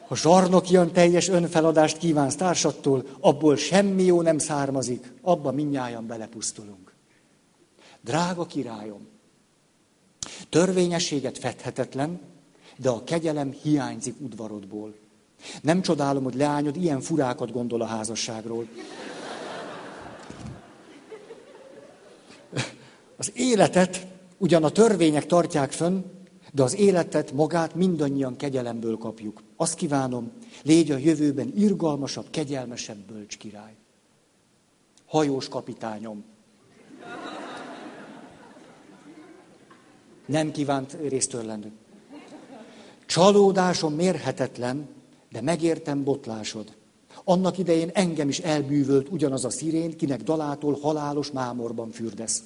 Ha 0.07 0.15
zsarnokian 0.15 0.91
teljes 0.91 1.27
önfeladást 1.27 1.97
kívánsz 1.97 2.35
társattól, 2.35 3.05
abból 3.19 3.55
semmi 3.55 4.03
jó 4.03 4.21
nem 4.21 4.37
származik, 4.37 5.13
abba 5.21 5.51
minnyáján 5.51 6.07
belepusztulunk. 6.07 6.93
Drága 8.01 8.45
királyom, 8.45 9.07
törvényességet 10.49 11.37
fedhetetlen, 11.37 12.19
de 12.77 12.89
a 12.89 13.03
kegyelem 13.03 13.51
hiányzik 13.51 14.15
udvarodból. 14.19 14.93
Nem 15.61 15.81
csodálom, 15.81 16.23
hogy 16.23 16.35
leányod 16.35 16.75
ilyen 16.75 17.01
furákat 17.01 17.51
gondol 17.51 17.81
a 17.81 17.85
házasságról. 17.85 18.67
Az 23.17 23.31
életet 23.35 24.07
ugyan 24.37 24.63
a 24.63 24.69
törvények 24.69 25.25
tartják 25.25 25.71
fönn, 25.71 26.01
de 26.53 26.63
az 26.63 26.75
életet 26.75 27.31
magát 27.31 27.75
mindannyian 27.75 28.35
kegyelemből 28.35 28.97
kapjuk. 28.97 29.43
Azt 29.55 29.75
kívánom, 29.75 30.31
légy 30.63 30.91
a 30.91 30.97
jövőben 30.97 31.51
irgalmasabb, 31.55 32.25
kegyelmesebb 32.29 32.97
bölcs 32.97 33.37
király. 33.37 33.75
Hajós 35.05 35.47
kapitányom. 35.47 36.23
Nem 40.25 40.51
kívánt 40.51 40.97
résztörlendő. 41.07 41.71
Csalódásom 43.07 43.93
mérhetetlen, 43.93 44.87
de 45.31 45.41
megértem 45.41 46.03
botlásod. 46.03 46.75
Annak 47.23 47.57
idején 47.57 47.89
engem 47.93 48.29
is 48.29 48.39
elbűvölt 48.39 49.09
ugyanaz 49.09 49.45
a 49.45 49.49
szirén, 49.49 49.97
kinek 49.97 50.23
dalától 50.23 50.79
halálos 50.81 51.31
mámorban 51.31 51.91
fürdesz. 51.91 52.43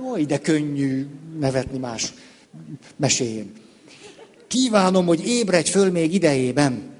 Ó, 0.00 0.16
ide 0.16 0.40
könnyű 0.40 1.06
nevetni 1.38 1.78
más 1.78 2.14
meséjén. 2.96 3.52
Kívánom, 4.46 5.06
hogy 5.06 5.26
ébredj 5.26 5.70
föl 5.70 5.90
még 5.90 6.14
idejében. 6.14 6.94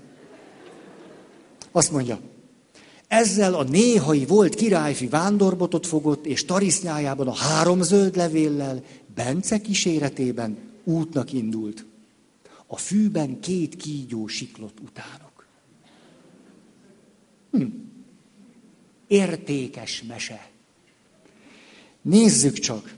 Azt 1.73 1.91
mondja, 1.91 2.19
ezzel 3.09 3.55
a 3.55 3.63
néhai 3.63 4.27
volt 4.27 4.55
királyfi 4.55 5.07
vándorbotot 5.07 5.87
fogott, 5.87 6.27
és 6.27 6.45
tarisznyájában 6.45 7.29
a 7.29 7.35
három 7.35 7.83
zöld 7.83 8.17
levéllel, 8.17 8.83
Bence 9.15 9.61
kíséretében 9.61 10.59
útnak 10.85 11.33
indult. 11.33 11.85
A 12.67 12.77
fűben 12.77 13.41
két 13.41 13.77
kígyó 13.77 14.27
siklott 14.27 14.79
utánok. 14.81 15.47
Hm. 17.51 17.65
Értékes 19.07 20.03
mese. 20.09 20.51
Nézzük 22.03 22.59
csak. 22.59 22.95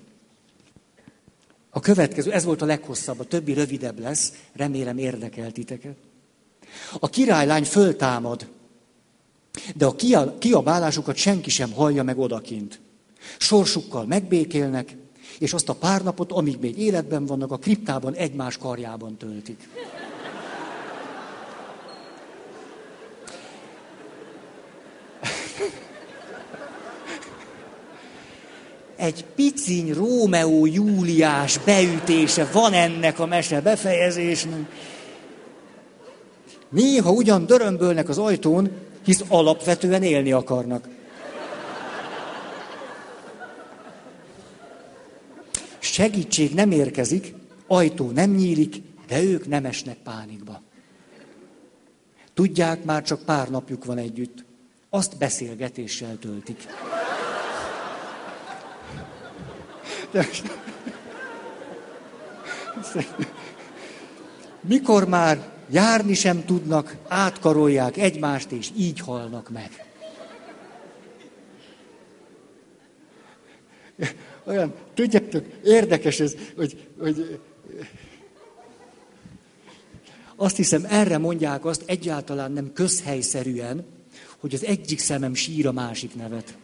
A 1.70 1.80
következő, 1.80 2.32
ez 2.32 2.44
volt 2.44 2.62
a 2.62 2.66
leghosszabb, 2.66 3.20
a 3.20 3.24
többi 3.24 3.52
rövidebb 3.52 3.98
lesz, 3.98 4.32
remélem 4.52 4.98
érdekel 4.98 5.52
titeket. 5.52 5.96
A 6.98 7.08
királylány 7.08 7.64
föltámad, 7.64 8.48
de 9.74 9.86
a 9.86 9.94
kiabálásukat 10.38 11.16
senki 11.16 11.51
sem 11.51 11.72
hallja 11.72 12.03
meg 12.03 12.18
odakint. 12.18 12.80
Sorsukkal 13.38 14.07
megbékélnek, 14.07 14.96
és 15.38 15.53
azt 15.53 15.68
a 15.68 15.74
pár 15.74 16.03
napot, 16.03 16.32
amíg 16.32 16.59
még 16.61 16.78
életben 16.78 17.26
vannak, 17.26 17.53
a 17.53 17.57
kriptában 17.57 18.14
egymás 18.14 18.57
karjában 18.57 19.16
töltik. 19.16 19.68
Egy 28.96 29.24
piciny 29.24 29.92
Rómeó 29.92 30.66
Júliás 30.66 31.59
beütése 31.59 32.48
van 32.53 32.72
ennek 32.72 33.18
a 33.18 33.26
mese 33.26 33.61
befejezésnek. 33.61 34.88
Néha 36.68 37.11
ugyan 37.11 37.46
dörömbölnek 37.46 38.09
az 38.09 38.18
ajtón, 38.18 38.70
hisz 39.05 39.24
alapvetően 39.28 40.03
élni 40.03 40.32
akarnak. 40.32 40.88
Segítség 45.78 46.55
nem 46.55 46.70
érkezik, 46.70 47.34
ajtó 47.66 48.11
nem 48.11 48.30
nyílik, 48.30 48.82
de 49.07 49.22
ők 49.22 49.46
nem 49.46 49.64
esnek 49.64 49.96
pánikba. 49.96 50.62
Tudják, 52.34 52.84
már 52.84 53.03
csak 53.03 53.22
pár 53.22 53.48
napjuk 53.48 53.84
van 53.84 53.98
együtt. 53.98 54.44
Azt 54.90 55.18
beszélgetéssel 55.18 56.18
töltik. 56.18 56.66
Mikor 64.61 65.09
már 65.09 65.59
járni 65.70 66.14
sem 66.14 66.44
tudnak, 66.44 66.96
átkarolják 67.08 67.96
egymást, 67.96 68.50
és 68.50 68.70
így 68.76 69.00
halnak 69.00 69.50
meg. 69.50 69.84
Olyan, 74.44 74.74
tudjátok, 74.94 75.44
érdekes 75.64 76.20
ez, 76.20 76.34
hogy, 76.56 76.88
hogy 76.98 77.40
azt 80.36 80.56
hiszem, 80.56 80.86
erre 80.88 81.18
mondják 81.18 81.64
azt 81.64 81.82
egyáltalán 81.86 82.52
nem 82.52 82.72
közhelyszerűen, 82.72 83.84
hogy 84.38 84.54
az 84.54 84.64
egyik 84.64 84.98
szemem 84.98 85.34
sír 85.34 85.66
a 85.66 85.72
másik 85.72 86.14
nevet. 86.14 86.56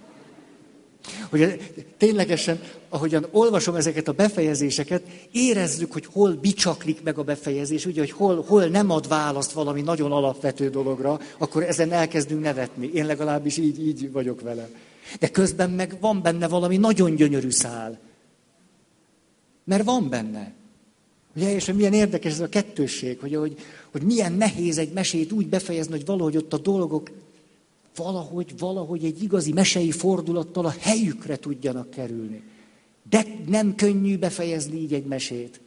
Hogy 1.31 1.73
ténylegesen, 1.97 2.61
ahogyan 2.89 3.27
olvasom 3.31 3.75
ezeket 3.75 4.09
a 4.09 4.13
befejezéseket, 4.13 5.03
érezzük, 5.33 5.93
hogy 5.93 6.07
hol 6.13 6.33
bicsaklik 6.33 7.03
meg 7.03 7.19
a 7.19 7.23
befejezés, 7.23 7.87
ugye, 7.87 8.01
hogy 8.01 8.11
hol, 8.11 8.45
hol 8.47 8.67
nem 8.67 8.91
ad 8.91 9.09
választ 9.09 9.53
valami 9.53 9.81
nagyon 9.81 10.13
alapvető 10.13 10.71
dologra, 10.71 11.21
akkor 11.39 11.63
ezen 11.63 11.93
elkezdünk 11.93 12.43
nevetni. 12.43 12.91
Én 12.95 13.07
legalábbis 13.07 13.57
így, 13.57 13.87
így 13.87 14.13
vagyok 14.13 14.41
vele. 14.41 14.69
De 15.19 15.29
közben 15.29 15.71
meg 15.71 15.97
van 16.01 16.23
benne 16.23 16.49
valami 16.49 16.77
nagyon 16.77 17.15
gyönyörű 17.15 17.51
szál. 17.51 17.99
Mert 19.65 19.85
van 19.85 20.09
benne. 20.09 20.53
Ugye, 21.37 21.55
és 21.55 21.73
milyen 21.73 21.93
érdekes 21.93 22.33
ez 22.33 22.41
a 22.41 22.49
kettősség, 22.49 23.19
hogy, 23.21 23.35
hogy, 23.35 23.57
hogy 23.91 24.03
milyen 24.03 24.33
nehéz 24.33 24.79
egy 24.79 24.93
mesét 24.93 25.33
úgy 25.33 25.47
befejezni, 25.49 25.93
hogy 25.93 26.07
valahogy 26.07 26.37
ott 26.37 26.53
a 26.53 26.59
dolgok 26.59 27.11
valahogy, 27.97 28.59
valahogy 28.59 29.05
egy 29.05 29.23
igazi 29.23 29.53
mesei 29.53 29.91
fordulattal 29.91 30.67
a 30.67 30.75
helyükre 30.79 31.37
tudjanak 31.37 31.91
kerülni. 31.91 32.43
De 33.11 33.27
nem 33.47 33.75
könnyű 33.75 34.19
befejezni 34.19 34.79
így 34.79 34.93
egy 34.93 35.05
mesét. 35.05 35.61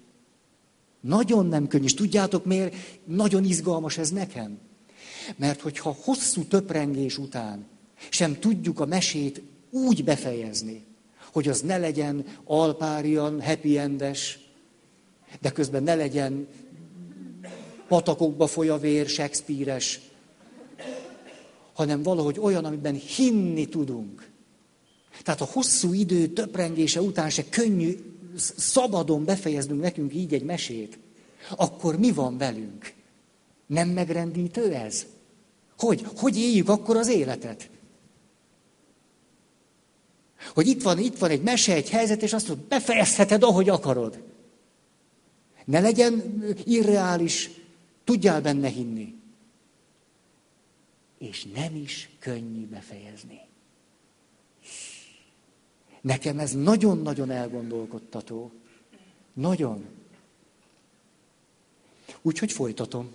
Nagyon 1.02 1.46
nem 1.46 1.68
könnyű. 1.68 1.84
És 1.84 1.94
tudjátok 1.94 2.46
miért? 2.46 2.76
Nagyon 3.06 3.44
izgalmas 3.44 3.98
ez 3.98 4.12
nekem. 4.12 4.58
Mert 5.36 5.62
hogyha 5.62 5.98
hosszú 6.02 6.44
töprengés 6.44 7.18
után 7.18 7.66
sem 8.10 8.40
tudjuk 8.40 8.80
a 8.80 8.86
mesét 8.86 9.42
úgy 9.70 10.04
befejezni, 10.04 10.84
hogy 11.32 11.48
az 11.48 11.62
ne 11.62 11.78
legyen 11.78 12.26
alpárian, 12.44 13.42
happy 13.42 13.78
endes, 13.78 14.40
de 15.42 15.50
közben 15.50 15.84
ne 15.84 15.96
legyen 15.96 16.48
patakokba 17.88 18.48
foly 18.48 18.80
vér, 18.80 19.08
Shakespeare-es, 19.08 20.00
hanem 21.80 22.04
valahogy 22.04 22.40
olyan, 22.40 22.66
amiben 22.66 22.94
hinni 22.94 23.66
tudunk. 23.66 24.30
Tehát 25.24 25.42
a 25.42 25.50
hosszú 25.52 25.94
idő 25.94 26.28
töprengése 26.28 27.02
után 27.02 27.30
se 27.30 27.50
könnyű 27.50 27.98
szabadon 28.58 29.26
befejeznünk 29.26 29.82
nekünk 29.82 30.16
így 30.16 30.34
egy 30.34 30.44
mesét, 30.44 31.00
akkor 31.56 32.00
mi 32.00 32.12
van 32.12 32.38
velünk? 32.38 32.94
Nem 33.68 33.90
megrendítő 33.90 34.74
ez? 34.74 35.06
Hogy? 35.78 36.06
Hogy 36.16 36.38
éljük 36.38 36.70
akkor 36.70 36.98
az 36.98 37.08
életet? 37.08 37.70
Hogy 40.54 40.68
itt 40.68 40.82
van, 40.82 41.00
itt 41.00 41.18
van 41.18 41.30
egy 41.30 41.42
mese, 41.42 41.74
egy 41.74 41.90
helyzet, 41.90 42.22
és 42.22 42.34
azt 42.34 42.48
mondod, 42.48 42.66
befejezheted, 42.66 43.44
ahogy 43.44 43.70
akarod. 43.70 44.24
Ne 45.66 45.80
legyen 45.80 46.44
irreális, 46.64 47.50
tudjál 48.04 48.42
benne 48.42 48.68
hinni 48.68 49.19
és 51.20 51.46
nem 51.56 51.76
is 51.76 52.10
könnyű 52.20 52.66
befejezni. 52.66 53.40
Nekem 56.02 56.40
ez 56.40 56.54
nagyon-nagyon 56.54 57.32
elgondolkodtató. 57.32 58.52
Nagyon. 59.34 59.86
Úgyhogy 62.22 62.52
folytatom. 62.52 63.12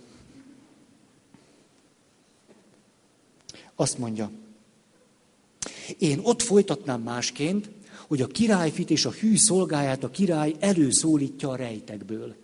Azt 3.75 3.97
mondja, 3.97 4.31
én 5.97 6.19
ott 6.23 6.41
folytatnám 6.41 7.01
másként, 7.01 7.69
hogy 8.07 8.21
a 8.21 8.27
királyfit 8.27 8.89
és 8.89 9.05
a 9.05 9.11
hű 9.11 9.35
szolgáját 9.35 10.03
a 10.03 10.09
király 10.09 10.55
előszólítja 10.59 11.49
a 11.49 11.55
rejtekből. 11.55 12.35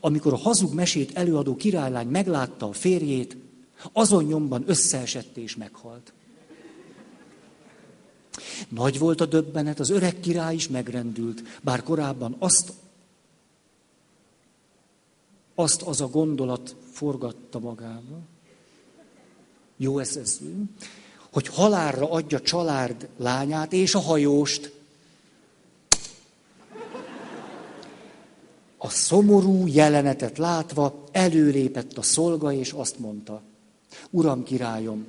Amikor 0.00 0.32
a 0.32 0.36
hazug 0.36 0.74
mesét 0.74 1.16
előadó 1.16 1.56
királylány 1.56 2.08
meglátta 2.08 2.68
a 2.68 2.72
férjét, 2.72 3.36
azon 3.92 4.24
nyomban 4.24 4.64
összeesett 4.66 5.36
és 5.36 5.56
meghalt. 5.56 6.12
Nagy 8.68 8.98
volt 8.98 9.20
a 9.20 9.26
döbbenet, 9.26 9.80
az 9.80 9.90
öreg 9.90 10.20
király 10.20 10.54
is 10.54 10.68
megrendült, 10.68 11.42
bár 11.62 11.82
korábban 11.82 12.36
azt, 12.38 12.72
azt 15.54 15.82
az 15.82 16.00
a 16.00 16.08
gondolat 16.08 16.76
forgatta 16.92 17.58
magába. 17.58 18.18
Jó, 19.76 19.98
ez, 19.98 20.16
ez, 20.16 20.40
hogy 21.32 21.46
halálra 21.46 22.10
adja 22.10 22.40
család 22.40 23.08
lányát 23.16 23.72
és 23.72 23.94
a 23.94 24.00
hajóst. 24.00 24.78
A 28.78 28.88
szomorú 28.88 29.66
jelenetet 29.66 30.38
látva 30.38 31.04
előlépett 31.12 31.98
a 31.98 32.02
szolga, 32.02 32.52
és 32.52 32.72
azt 32.72 32.98
mondta, 32.98 33.42
Uram, 34.10 34.42
királyom, 34.42 35.06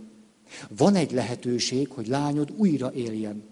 van 0.77 0.95
egy 0.95 1.11
lehetőség, 1.11 1.89
hogy 1.89 2.07
lányod 2.07 2.51
újra 2.57 2.93
éljen. 2.93 3.43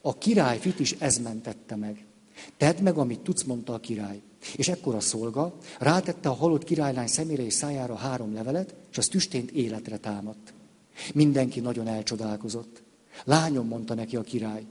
A 0.00 0.18
királyfit 0.18 0.80
is 0.80 0.92
ez 0.92 1.18
mentette 1.18 1.76
meg. 1.76 2.04
Tedd 2.56 2.82
meg, 2.82 2.96
amit 2.96 3.20
tudsz, 3.20 3.42
mondta 3.42 3.74
a 3.74 3.80
király. 3.80 4.20
És 4.56 4.68
ekkor 4.68 4.94
a 4.94 5.00
szolga 5.00 5.54
rátette 5.78 6.28
a 6.28 6.34
halott 6.34 6.64
királylány 6.64 7.06
szemére 7.06 7.44
és 7.44 7.52
szájára 7.52 7.94
három 7.94 8.34
levelet, 8.34 8.74
és 8.90 8.98
az 8.98 9.08
tüstént 9.08 9.50
életre 9.50 9.96
támadt. 9.96 10.52
Mindenki 11.14 11.60
nagyon 11.60 11.86
elcsodálkozott. 11.86 12.82
Lányom, 13.24 13.66
mondta 13.66 13.94
neki 13.94 14.16
a 14.16 14.20
király, 14.22 14.66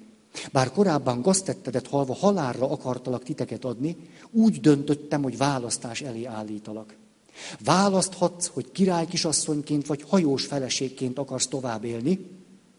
bár 0.51 0.71
korábban 0.71 1.21
gaztettedet 1.21 1.87
halva 1.87 2.13
halálra 2.13 2.69
akartalak 2.69 3.23
titeket 3.23 3.65
adni, 3.65 3.95
úgy 4.31 4.59
döntöttem, 4.59 5.23
hogy 5.23 5.37
választás 5.37 6.01
elé 6.01 6.23
állítalak. 6.23 6.95
Választhatsz, 7.59 8.47
hogy 8.47 8.71
király 8.71 9.05
kisasszonyként 9.05 9.87
vagy 9.87 10.03
hajós 10.07 10.45
feleségként 10.45 11.19
akarsz 11.19 11.47
tovább 11.47 11.83
élni, 11.83 12.19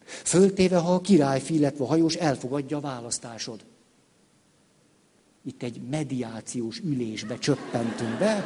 föltéve, 0.07 0.77
ha 0.77 0.95
a 0.95 1.01
király, 1.01 1.43
illetve 1.49 1.85
a 1.85 1.87
hajós 1.87 2.15
elfogadja 2.15 2.77
a 2.77 2.81
választásod. 2.81 3.61
Itt 5.45 5.63
egy 5.63 5.81
mediációs 5.91 6.79
ülésbe 6.79 7.39
csöppentünk 7.39 8.19
be. 8.19 8.45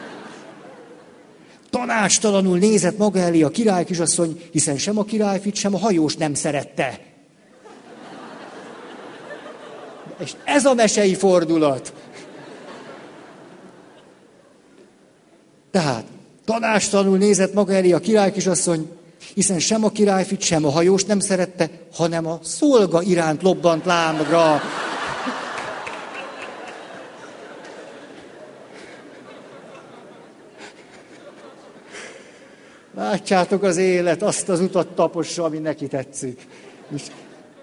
Tanácstalanul 1.70 2.58
nézett 2.58 2.98
maga 2.98 3.18
elé 3.18 3.42
a 3.42 3.48
király 3.48 3.84
kisasszony, 3.84 4.42
hiszen 4.50 4.78
sem 4.78 4.98
a 4.98 5.04
királyfit, 5.04 5.54
sem 5.54 5.74
a 5.74 5.78
hajós 5.78 6.16
nem 6.16 6.34
szerette. 6.34 7.00
És 10.18 10.34
ez 10.44 10.64
a 10.64 10.74
mesei 10.74 11.14
fordulat. 11.14 11.94
Tehát 15.70 16.04
tanástalanul 16.44 17.18
nézett 17.18 17.54
maga 17.54 17.72
elé 17.72 17.92
a 17.92 17.98
király 17.98 18.32
kisasszony, 18.32 18.90
hiszen 19.34 19.58
sem 19.58 19.84
a 19.84 19.90
királyfit, 19.90 20.40
sem 20.40 20.64
a 20.64 20.70
hajós 20.70 21.04
nem 21.04 21.20
szerette, 21.20 21.70
hanem 21.92 22.26
a 22.26 22.38
szolga 22.42 23.02
iránt 23.02 23.42
lobbant 23.42 23.84
lámra. 23.84 24.60
Látjátok 32.94 33.62
az 33.62 33.76
élet, 33.76 34.22
azt 34.22 34.48
az 34.48 34.60
utat 34.60 34.88
tapossa, 34.88 35.44
ami 35.44 35.58
neki 35.58 35.86
tetszik. 35.86 36.46
És 36.94 37.02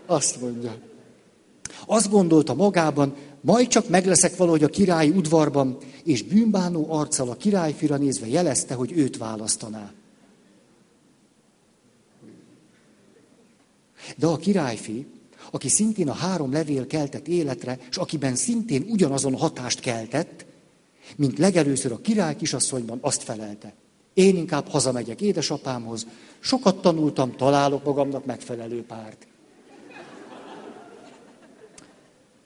azt 0.06 0.42
mondja. 0.42 0.76
Azt 1.86 2.10
gondolta 2.10 2.54
magában, 2.54 3.16
majd 3.42 3.68
csak 3.68 3.90
megleszek 3.90 4.36
valahogy 4.36 4.64
a 4.64 4.68
királyi 4.68 5.10
udvarban, 5.10 5.78
és 6.04 6.24
bűnbánó 6.24 6.86
arccal 6.90 7.30
a 7.30 7.36
királyfira 7.36 7.98
nézve 7.98 8.28
jelezte, 8.28 8.74
hogy 8.74 8.92
őt 8.92 9.18
választaná. 9.18 9.92
De 14.18 14.28
a 14.28 14.38
királyfi, 14.38 15.06
aki 15.52 15.70
szintén 15.70 16.10
a 16.10 16.14
három 16.14 16.52
levél 16.52 16.88
keltett 16.88 17.28
életre, 17.28 17.80
és 17.90 17.98
akiben 17.98 18.36
szintén 18.36 18.86
ugyanazon 18.90 19.36
hatást 19.36 19.80
keltett, 19.80 20.46
mint 21.16 21.38
legelőször 21.38 21.92
a 21.92 22.02
király 22.02 22.36
kisasszonyban 22.36 22.98
azt 23.02 23.24
felelte. 23.24 23.74
Én 24.14 24.36
inkább 24.36 24.68
hazamegyek 24.68 25.22
édesapámhoz, 25.22 26.08
sokat 26.40 26.82
tanultam, 26.82 27.36
találok 27.36 27.84
magamnak 27.84 28.26
megfelelő 28.26 28.84
párt. 28.84 29.28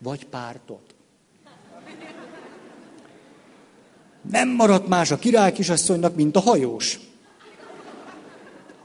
Vagy 0.03 0.25
pártot. 0.25 0.95
Nem 4.31 4.49
maradt 4.49 4.87
más 4.87 5.11
a 5.11 5.17
király 5.17 5.51
kisasszonynak, 5.51 6.15
mint 6.15 6.35
a 6.35 6.39
hajós. 6.39 6.99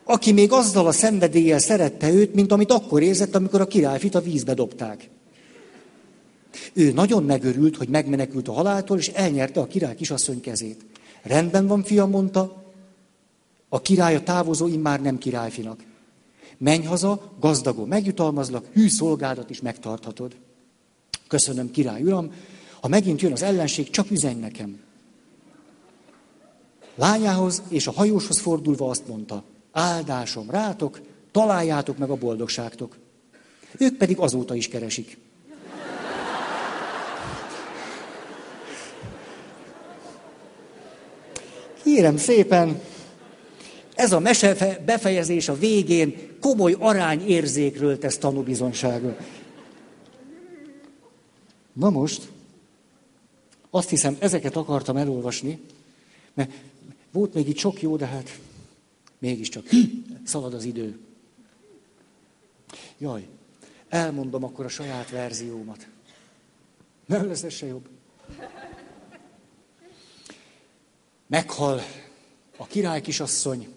Aki 0.05 0.33
még 0.33 0.53
azzal 0.53 0.87
a 0.87 0.93
szenvedéllyel 0.93 1.59
szerette 1.59 2.13
őt, 2.13 2.35
mint 2.35 2.53
amit 2.53 2.73
akkor 2.73 3.03
érzett, 3.03 3.35
amikor 3.35 3.61
a 3.61 3.67
királyfit 3.67 4.15
a 4.15 4.21
vízbe 4.21 4.55
dobták. 4.55 5.09
Ő 6.73 6.93
nagyon 6.93 7.25
megörült, 7.25 7.77
hogy 7.77 7.89
megmenekült 7.89 8.49
a 8.49 8.53
haláltól, 8.53 8.99
és 8.99 9.09
elnyerte 9.09 9.61
a 9.61 9.67
király 9.67 9.95
kisasszony 9.95 10.41
kezét. 10.41 10.85
Rendben 11.23 11.67
van, 11.67 11.83
fiam, 11.83 12.11
mondta, 12.11 12.65
a 13.69 13.81
király 13.81 14.15
a 14.15 14.23
távozó 14.23 14.67
immár 14.67 15.01
nem 15.01 15.19
királyfinak. 15.19 15.85
Menj 16.59 16.85
haza, 16.85 17.33
gazdagon 17.41 17.89
megjutalmazlak, 17.89 18.67
hű 18.73 18.89
szolgádat 18.89 19.51
is 19.51 19.61
megtarthatod. 19.61 20.37
Köszönöm, 21.29 21.71
király 21.71 22.03
uram, 22.03 22.33
ha 22.81 22.89
megint 22.89 23.21
jön 23.21 23.33
az 23.33 23.43
ellenség, 23.43 23.91
csak 23.91 24.11
üzenj 24.11 24.41
nekem. 24.41 24.81
Lányához 26.95 27.63
és 27.69 27.87
a 27.87 27.93
hajóshoz 27.93 28.39
fordulva 28.39 28.91
azt 28.91 29.09
mondta, 29.09 29.43
áldásom 29.73 30.51
rátok, 30.51 31.01
találjátok 31.33 31.99
meg 31.99 32.11
a 32.11 32.17
boldogságtok. 32.17 32.97
Ők 33.79 33.97
pedig 33.97 34.19
azóta 34.19 34.55
is 34.55 34.69
keresik. 34.69 35.19
Kérem 41.83 42.17
szépen, 42.17 42.81
ez 43.95 44.13
a 44.13 44.19
mese 44.19 44.81
befejezés 44.85 45.49
a 45.49 45.59
végén 45.59 46.39
komoly 46.41 46.77
arányérzékről 46.79 47.99
tesz 47.99 48.19
tanúbizonságot. 48.19 49.17
Na 51.77 51.91
most, 51.91 52.31
azt 53.71 53.89
hiszem, 53.89 54.17
ezeket 54.19 54.57
akartam 54.57 54.97
elolvasni, 54.97 55.61
mert 56.35 56.53
volt 57.11 57.35
még 57.35 57.49
itt 57.49 57.57
sok 57.57 57.83
jó, 57.83 57.97
de 57.97 58.07
hát 58.07 58.41
mégiscsak 59.19 59.67
szalad 60.25 60.55
az 60.55 60.65
idő. 60.65 60.99
Jaj, 62.99 63.29
elmondom 63.89 64.45
akkor 64.45 64.65
a 64.65 64.69
saját 64.69 65.11
verziómat. 65.11 65.89
Nem 67.07 67.27
lesz 67.27 67.43
ez 67.43 67.53
se 67.53 67.67
jobb. 67.67 67.89
Meghal 71.27 71.81
a 72.57 72.67
király 72.67 73.01
kisasszony, 73.01 73.69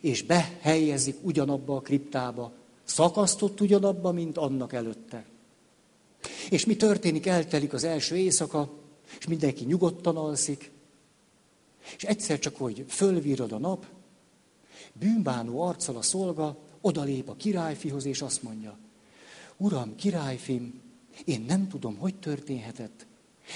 és 0.00 0.22
behelyezik 0.22 1.16
ugyanabba 1.22 1.76
a 1.76 1.80
kriptába, 1.80 2.52
szakasztott 2.84 3.60
ugyanabba, 3.60 4.12
mint 4.12 4.36
annak 4.36 4.72
előtte. 4.72 5.24
És 6.50 6.64
mi 6.64 6.76
történik? 6.76 7.26
Eltelik 7.26 7.72
az 7.72 7.84
első 7.84 8.16
éjszaka, 8.16 8.72
és 9.18 9.26
mindenki 9.26 9.64
nyugodtan 9.64 10.16
alszik, 10.16 10.70
és 11.96 12.02
egyszer 12.02 12.38
csak, 12.38 12.56
hogy 12.56 12.84
fölvírod 12.88 13.52
a 13.52 13.58
nap, 13.58 13.86
bűnbánó 14.92 15.60
arccal 15.60 15.96
a 15.96 16.02
szolga 16.02 16.58
odalép 16.80 17.28
a 17.28 17.36
királyfihoz, 17.36 18.04
és 18.04 18.22
azt 18.22 18.42
mondja, 18.42 18.78
Uram, 19.56 19.96
királyfim, 19.96 20.80
én 21.24 21.44
nem 21.48 21.68
tudom, 21.68 21.96
hogy 21.96 22.14
történhetett, 22.14 23.06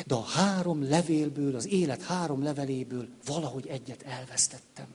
de 0.07 0.15
a 0.15 0.23
három 0.23 0.89
levélből, 0.89 1.57
az 1.57 1.69
élet 1.69 2.03
három 2.03 2.43
leveléből 2.43 3.09
valahogy 3.25 3.67
egyet 3.67 4.03
elvesztettem. 4.03 4.87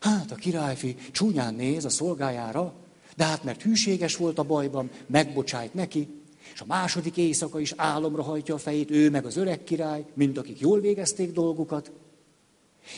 Hát 0.00 0.30
a 0.30 0.34
királyfi 0.34 0.96
csúnyán 1.12 1.54
néz 1.54 1.84
a 1.84 1.88
szolgájára, 1.88 2.74
de 3.16 3.24
hát 3.24 3.44
mert 3.44 3.62
hűséges 3.62 4.16
volt 4.16 4.38
a 4.38 4.42
bajban, 4.42 4.90
megbocsájt 5.06 5.74
neki, 5.74 6.08
és 6.54 6.60
a 6.60 6.66
második 6.66 7.16
éjszaka 7.16 7.60
is 7.60 7.72
álomra 7.76 8.22
hajtja 8.22 8.54
a 8.54 8.58
fejét, 8.58 8.90
ő 8.90 9.10
meg 9.10 9.24
az 9.24 9.36
öreg 9.36 9.64
király, 9.64 10.04
mind 10.14 10.38
akik 10.38 10.60
jól 10.60 10.80
végezték 10.80 11.32
dolgukat. 11.32 11.90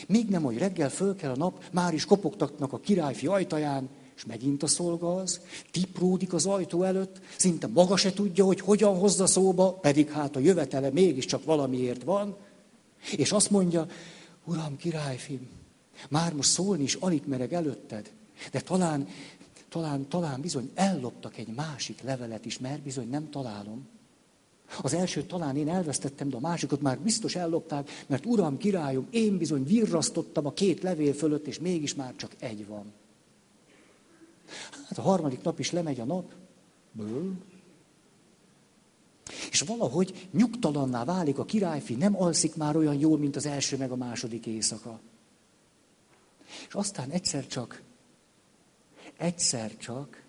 Míg 0.07 0.29
nem, 0.29 0.43
hogy 0.43 0.57
reggel 0.57 0.89
föl 0.89 1.15
kell 1.15 1.31
a 1.31 1.37
nap, 1.37 1.63
már 1.71 1.93
is 1.93 2.05
kopogtatnak 2.05 2.73
a 2.73 2.79
királyfi 2.79 3.27
ajtaján, 3.27 3.89
és 4.15 4.25
megint 4.25 4.63
a 4.63 4.67
szolga 4.67 5.15
az, 5.15 5.41
tipródik 5.71 6.33
az 6.33 6.45
ajtó 6.45 6.83
előtt, 6.83 7.19
szinte 7.35 7.67
maga 7.67 7.97
se 7.97 8.13
tudja, 8.13 8.45
hogy 8.45 8.59
hogyan 8.59 8.97
hozza 8.97 9.27
szóba, 9.27 9.73
pedig 9.73 10.09
hát 10.09 10.35
a 10.35 10.39
jövetele 10.39 10.89
mégiscsak 10.89 11.45
valamiért 11.45 12.03
van, 12.03 12.35
és 13.17 13.31
azt 13.31 13.49
mondja, 13.49 13.87
uram, 14.45 14.77
királyfim, 14.77 15.49
már 16.09 16.33
most 16.33 16.49
szólni 16.49 16.83
is 16.83 16.93
alig 16.93 17.21
mereg 17.25 17.53
előtted, 17.53 18.11
de 18.51 18.59
talán, 18.59 19.07
talán, 19.69 20.07
talán 20.07 20.41
bizony 20.41 20.71
elloptak 20.73 21.37
egy 21.37 21.47
másik 21.47 22.01
levelet 22.01 22.45
is, 22.45 22.59
mert 22.59 22.81
bizony 22.81 23.09
nem 23.09 23.29
találom. 23.29 23.87
Az 24.81 24.93
elsőt 24.93 25.27
talán 25.27 25.57
én 25.57 25.69
elvesztettem, 25.69 26.29
de 26.29 26.35
a 26.35 26.39
másikat 26.39 26.81
már 26.81 26.99
biztos 26.99 27.35
ellopták, 27.35 27.89
mert 28.07 28.25
uram, 28.25 28.57
királyom, 28.57 29.07
én 29.09 29.37
bizony 29.37 29.63
virrasztottam 29.63 30.45
a 30.45 30.53
két 30.53 30.81
levél 30.81 31.13
fölött, 31.13 31.47
és 31.47 31.59
mégis 31.59 31.95
már 31.95 32.15
csak 32.15 32.31
egy 32.39 32.67
van. 32.67 32.93
Hát 34.87 34.97
a 34.97 35.01
harmadik 35.01 35.41
nap 35.41 35.59
is 35.59 35.71
lemegy 35.71 35.99
a 35.99 36.05
nap. 36.05 36.31
Ből. 36.91 37.33
És 39.51 39.61
valahogy 39.61 40.27
nyugtalanná 40.31 41.03
válik 41.03 41.37
a 41.37 41.45
királyfi, 41.45 41.95
nem 41.95 42.21
alszik 42.21 42.55
már 42.55 42.75
olyan 42.75 42.95
jól, 42.99 43.17
mint 43.17 43.35
az 43.35 43.45
első 43.45 43.77
meg 43.77 43.91
a 43.91 43.95
második 43.95 44.45
éjszaka. 44.45 44.99
És 46.67 46.73
aztán 46.73 47.09
egyszer 47.09 47.47
csak, 47.47 47.81
egyszer 49.17 49.77
csak, 49.77 50.23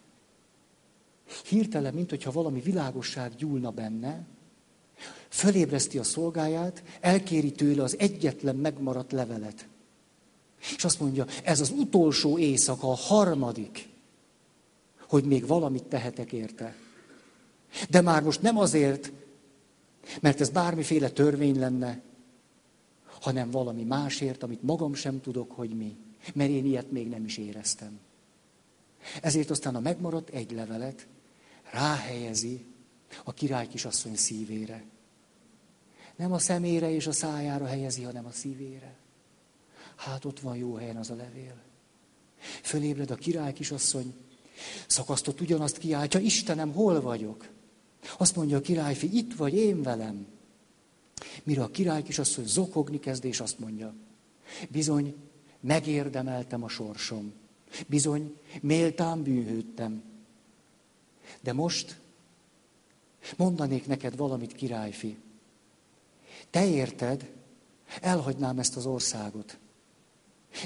hirtelen, 1.44 1.94
mint 1.94 2.10
hogyha 2.10 2.32
valami 2.32 2.60
világosság 2.60 3.34
gyúlna 3.34 3.70
benne, 3.70 4.26
fölébreszti 5.28 5.98
a 5.98 6.02
szolgáját, 6.02 6.82
elkéri 7.00 7.52
tőle 7.52 7.82
az 7.82 7.98
egyetlen 7.98 8.56
megmaradt 8.56 9.12
levelet. 9.12 9.68
És 10.76 10.84
azt 10.84 11.00
mondja, 11.00 11.26
ez 11.44 11.60
az 11.60 11.70
utolsó 11.70 12.38
éjszaka, 12.38 12.90
a 12.90 12.94
harmadik, 12.94 13.88
hogy 15.08 15.24
még 15.24 15.46
valamit 15.46 15.84
tehetek 15.84 16.32
érte. 16.32 16.76
De 17.90 18.00
már 18.00 18.22
most 18.22 18.42
nem 18.42 18.58
azért, 18.58 19.12
mert 20.20 20.40
ez 20.40 20.50
bármiféle 20.50 21.10
törvény 21.10 21.58
lenne, 21.58 22.00
hanem 23.20 23.50
valami 23.50 23.82
másért, 23.82 24.42
amit 24.42 24.62
magam 24.62 24.94
sem 24.94 25.20
tudok, 25.20 25.52
hogy 25.52 25.70
mi. 25.70 25.96
Mert 26.34 26.50
én 26.50 26.64
ilyet 26.64 26.90
még 26.90 27.08
nem 27.08 27.24
is 27.24 27.38
éreztem. 27.38 27.98
Ezért 29.22 29.50
aztán 29.50 29.74
a 29.74 29.80
megmaradt 29.80 30.28
egy 30.28 30.50
levelet 30.50 31.06
ráhelyezi 31.72 32.66
a 33.24 33.32
király 33.32 33.66
kisasszony 33.66 34.16
szívére. 34.16 34.84
Nem 36.16 36.32
a 36.32 36.38
szemére 36.38 36.90
és 36.90 37.06
a 37.06 37.12
szájára 37.12 37.66
helyezi, 37.66 38.02
hanem 38.02 38.26
a 38.26 38.30
szívére. 38.30 38.96
Hát 39.96 40.24
ott 40.24 40.40
van 40.40 40.56
jó 40.56 40.74
helyen 40.74 40.96
az 40.96 41.10
a 41.10 41.14
levél. 41.14 41.56
Fölébred 42.62 43.10
a 43.10 43.14
király 43.14 43.52
kisasszony, 43.52 44.14
szakasztott 44.86 45.40
ugyanazt 45.40 45.78
kiáltja, 45.78 46.20
Istenem, 46.20 46.72
hol 46.72 47.00
vagyok? 47.00 47.48
Azt 48.18 48.36
mondja 48.36 48.56
a 48.56 48.60
királyfi, 48.60 49.16
itt 49.16 49.34
vagy 49.34 49.54
én 49.54 49.82
velem. 49.82 50.26
Mire 51.42 51.62
a 51.62 51.70
király 51.70 52.02
kisasszony 52.02 52.46
zokogni 52.46 52.98
kezd, 52.98 53.24
és 53.24 53.40
azt 53.40 53.58
mondja, 53.58 53.94
bizony, 54.68 55.14
megérdemeltem 55.60 56.62
a 56.62 56.68
sorsom. 56.68 57.32
Bizony, 57.86 58.38
méltán 58.60 59.22
bűnhődtem. 59.22 60.02
De 61.40 61.52
most 61.52 62.00
mondanék 63.36 63.86
neked 63.86 64.16
valamit, 64.16 64.52
királyfi. 64.52 65.18
Te 66.50 66.66
érted, 66.66 67.32
elhagynám 68.00 68.58
ezt 68.58 68.76
az 68.76 68.86
országot. 68.86 69.58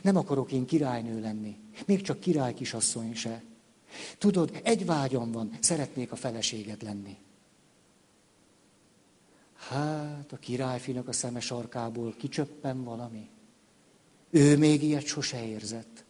Nem 0.03 0.17
akarok 0.17 0.53
én 0.53 0.67
királynő 0.67 1.21
lenni, 1.21 1.57
még 1.87 2.03
csak 2.03 2.21
király 2.21 2.55
kisasszony 2.55 3.15
se. 3.15 3.43
Tudod, 4.19 4.61
egy 4.63 4.87
vágyam 4.87 5.33
van, 5.33 5.57
szeretnék 5.61 6.13
a 6.13 6.17
feleséged 6.17 6.83
lenni. 6.83 7.17
Hát 9.69 10.33
a 10.33 10.37
királyfinak 10.37 11.09
a 11.09 11.13
szeme 11.13 11.41
sarkából 11.41 12.15
kicsöppen 12.19 12.85
valami. 12.85 13.29
Ő 14.31 14.57
még 14.57 14.83
ilyet 14.83 15.07
sose 15.07 15.47
érzett. 15.47 16.02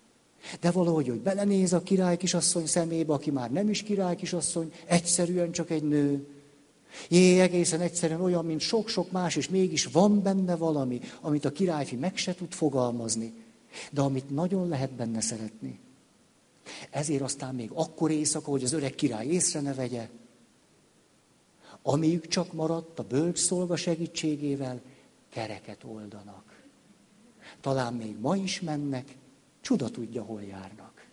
De 0.61 0.70
valahogy, 0.70 1.09
hogy 1.09 1.20
belenéz 1.20 1.72
a 1.72 1.82
király 1.82 2.16
kisasszony 2.16 2.66
szemébe, 2.66 3.12
aki 3.12 3.30
már 3.30 3.51
nem 3.51 3.68
is 3.68 3.82
király 3.82 4.16
kisasszony, 4.16 4.72
egyszerűen 4.86 5.53
csak 5.53 5.70
egy 5.70 5.82
nő. 5.82 6.26
Jé, 7.09 7.40
egészen 7.40 7.80
egyszerűen 7.80 8.20
olyan, 8.20 8.45
mint 8.45 8.61
sok-sok 8.61 9.11
más, 9.11 9.36
és 9.36 9.49
mégis 9.49 9.86
van 9.86 10.22
benne 10.22 10.57
valami, 10.57 11.01
amit 11.20 11.45
a 11.45 11.53
királyfi 11.53 11.97
meg 11.97 12.16
se 12.16 12.34
tud 12.34 12.53
fogalmazni, 12.53 13.32
de 13.90 14.01
amit 14.01 14.30
nagyon 14.30 14.68
lehet 14.68 14.93
benne 14.93 15.20
szeretni. 15.20 15.78
Ezért 16.90 17.22
aztán 17.22 17.55
még 17.55 17.70
akkor 17.74 18.11
éjszaka, 18.11 18.51
hogy 18.51 18.64
az 18.64 18.72
öreg 18.72 18.95
király 18.95 19.26
észre 19.26 19.61
ne 19.61 19.74
vegye, 19.74 20.09
amíg 21.82 22.26
csak 22.26 22.53
maradt 22.53 22.99
a 22.99 23.03
bölcs 23.03 23.38
szolga 23.38 23.76
segítségével, 23.76 24.80
kereket 25.28 25.84
oldanak. 25.84 26.62
Talán 27.61 27.95
még 27.95 28.18
ma 28.20 28.36
is 28.36 28.61
mennek, 28.61 29.16
csuda 29.62 29.88
tudja, 29.88 30.22
hol 30.22 30.42
járnak. 30.42 31.06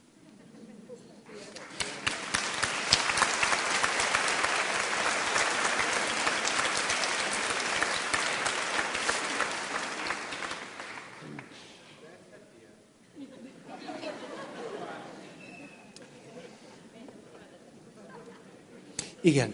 Igen. 19.21 19.53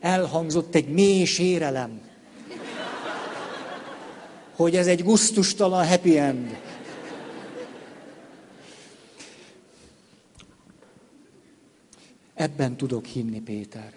Elhangzott 0.00 0.74
egy 0.74 0.88
mély 0.88 1.24
sérelem, 1.24 2.00
hogy 4.56 4.76
ez 4.76 4.86
egy 4.86 5.02
guztustalan 5.02 5.86
happy 5.86 6.18
end. 6.18 6.71
Ebben 12.42 12.76
tudok 12.76 13.04
hinni, 13.04 13.40
Péter. 13.40 13.94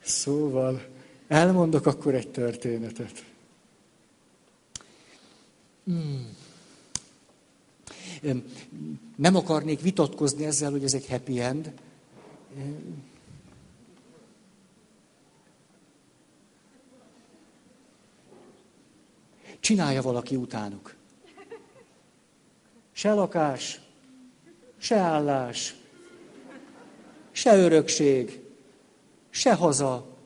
Szóval 0.00 0.86
elmondok 1.28 1.86
akkor 1.86 2.14
egy 2.14 2.30
történetet. 2.30 3.24
Hmm 5.84 6.36
nem 9.16 9.36
akarnék 9.36 9.80
vitatkozni 9.80 10.44
ezzel, 10.44 10.70
hogy 10.70 10.84
ez 10.84 10.94
egy 10.94 11.08
happy 11.08 11.40
end. 11.40 11.72
Csinálja 19.60 20.02
valaki 20.02 20.36
utánuk. 20.36 20.94
Se 22.94 23.12
lakás, 23.12 23.80
se 24.76 24.96
állás, 24.96 25.74
se 27.30 27.56
örökség, 27.56 28.40
se 29.30 29.54
haza. 29.54 30.16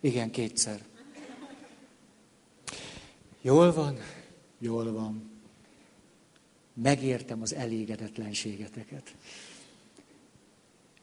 Igen, 0.00 0.30
kétszer. 0.30 0.80
Jól 3.40 3.72
van, 3.72 3.98
jól 4.58 4.92
van 4.92 5.30
megértem 6.82 7.42
az 7.42 7.54
elégedetlenségeteket. 7.54 9.14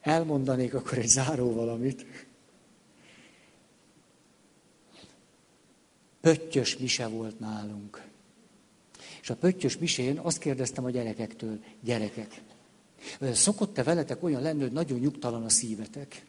Elmondanék 0.02 0.74
akkor 0.74 0.98
egy 0.98 1.08
záró 1.08 1.54
valamit. 1.54 2.06
Pöttyös 6.22 6.78
mise 6.78 7.08
volt 7.08 7.40
nálunk. 7.40 8.07
És 9.28 9.34
a 9.34 9.36
pöttyös 9.36 9.78
misén 9.78 10.18
azt 10.18 10.38
kérdeztem 10.38 10.86
a 10.86 10.90
gyerekektől, 10.90 11.60
gyerekek, 11.84 12.42
szokott-e 13.32 13.84
veletek 13.84 14.24
olyan 14.24 14.42
lenni, 14.42 14.62
hogy 14.62 14.72
nagyon 14.72 15.00
nyugtalan 15.00 15.44
a 15.44 15.50
szívetek? 15.50 16.26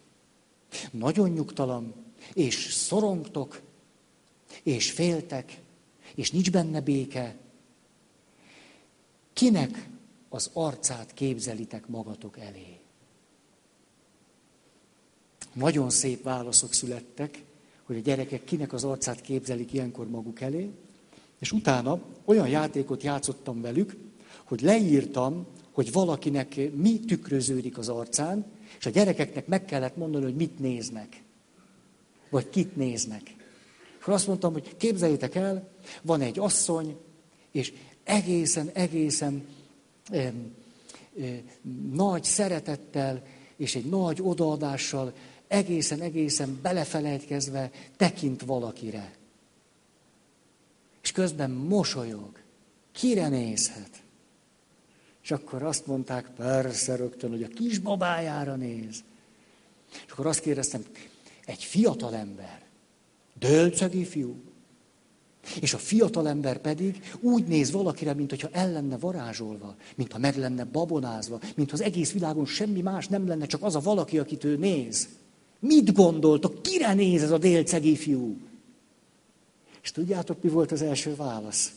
Nagyon 0.90 1.30
nyugtalan, 1.30 1.94
és 2.32 2.72
szorongtok, 2.72 3.60
és 4.62 4.90
féltek, 4.90 5.60
és 6.14 6.30
nincs 6.30 6.50
benne 6.50 6.80
béke, 6.80 7.36
Kinek 9.32 9.88
az 10.28 10.50
arcát 10.52 11.14
képzelitek 11.14 11.86
magatok 11.86 12.38
elé? 12.38 12.78
Nagyon 15.52 15.90
szép 15.90 16.22
válaszok 16.22 16.72
születtek, 16.72 17.44
hogy 17.82 17.96
a 17.96 18.00
gyerekek 18.00 18.44
kinek 18.44 18.72
az 18.72 18.84
arcát 18.84 19.20
képzelik 19.20 19.72
ilyenkor 19.72 20.08
maguk 20.08 20.40
elé, 20.40 20.70
és 21.38 21.52
utána 21.52 22.00
olyan 22.24 22.48
játékot 22.48 23.02
játszottam 23.02 23.60
velük, 23.60 23.96
hogy 24.44 24.60
leírtam, 24.60 25.46
hogy 25.72 25.92
valakinek 25.92 26.60
mi 26.74 27.00
tükröződik 27.00 27.78
az 27.78 27.88
arcán, 27.88 28.46
és 28.78 28.86
a 28.86 28.90
gyerekeknek 28.90 29.46
meg 29.46 29.64
kellett 29.64 29.96
mondani, 29.96 30.24
hogy 30.24 30.34
mit 30.34 30.58
néznek. 30.58 31.22
Vagy 32.30 32.50
kit 32.50 32.76
néznek. 32.76 33.34
És 34.00 34.06
azt 34.06 34.26
mondtam, 34.26 34.52
hogy 34.52 34.76
képzeljétek 34.76 35.34
el, 35.34 35.68
van 36.02 36.20
egy 36.20 36.38
asszony, 36.38 36.96
és 37.52 37.72
egészen, 38.04 38.70
egészen 38.72 39.46
eh, 40.10 40.32
eh, 41.20 41.40
nagy 41.92 42.24
szeretettel 42.24 43.22
és 43.56 43.74
egy 43.74 43.84
nagy 43.84 44.18
odaadással, 44.22 45.12
egészen, 45.48 46.00
egészen 46.00 46.58
belefelejtkezve 46.62 47.70
tekint 47.96 48.42
valakire. 48.42 49.17
Közben 51.18 51.50
mosolyog. 51.50 52.30
Kire 52.92 53.28
nézhet? 53.28 53.90
És 55.22 55.30
akkor 55.30 55.62
azt 55.62 55.86
mondták, 55.86 56.30
persze 56.36 56.96
rögtön, 56.96 57.30
hogy 57.30 57.42
a 57.42 57.48
kisbabájára 57.48 58.54
néz. 58.54 59.04
És 60.06 60.12
akkor 60.12 60.26
azt 60.26 60.40
kérdeztem, 60.40 60.84
egy 61.44 61.64
fiatal 61.64 62.14
ember, 62.14 62.62
dölcegi 63.38 64.04
fiú, 64.04 64.36
és 65.60 65.74
a 65.74 65.78
fiatalember 65.78 66.58
pedig 66.60 67.12
úgy 67.20 67.44
néz 67.44 67.70
valakire, 67.70 68.14
mintha 68.14 68.48
el 68.52 68.72
lenne 68.72 68.98
varázsolva, 68.98 69.76
mintha 69.94 70.18
meg 70.18 70.36
lenne 70.36 70.64
babonázva, 70.64 71.40
mintha 71.54 71.76
az 71.76 71.82
egész 71.82 72.12
világon 72.12 72.46
semmi 72.46 72.80
más 72.80 73.08
nem 73.08 73.26
lenne, 73.26 73.46
csak 73.46 73.62
az 73.62 73.74
a 73.74 73.80
valaki, 73.80 74.18
akit 74.18 74.44
ő 74.44 74.56
néz. 74.56 75.08
Mit 75.58 75.92
gondoltok? 75.92 76.62
Kire 76.62 76.94
néz 76.94 77.22
ez 77.22 77.30
a 77.30 77.38
délcegi 77.38 77.96
fiú? 77.96 78.47
És 79.88 79.94
tudjátok, 79.94 80.42
mi 80.42 80.48
volt 80.48 80.72
az 80.72 80.82
első 80.82 81.14
válasz? 81.14 81.72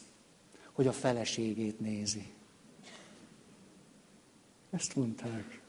Hogy 0.71 0.87
a 0.87 0.91
feleségét 0.91 1.79
nézi. 1.79 2.27
Ezt 4.71 4.95
mondták. 4.95 5.61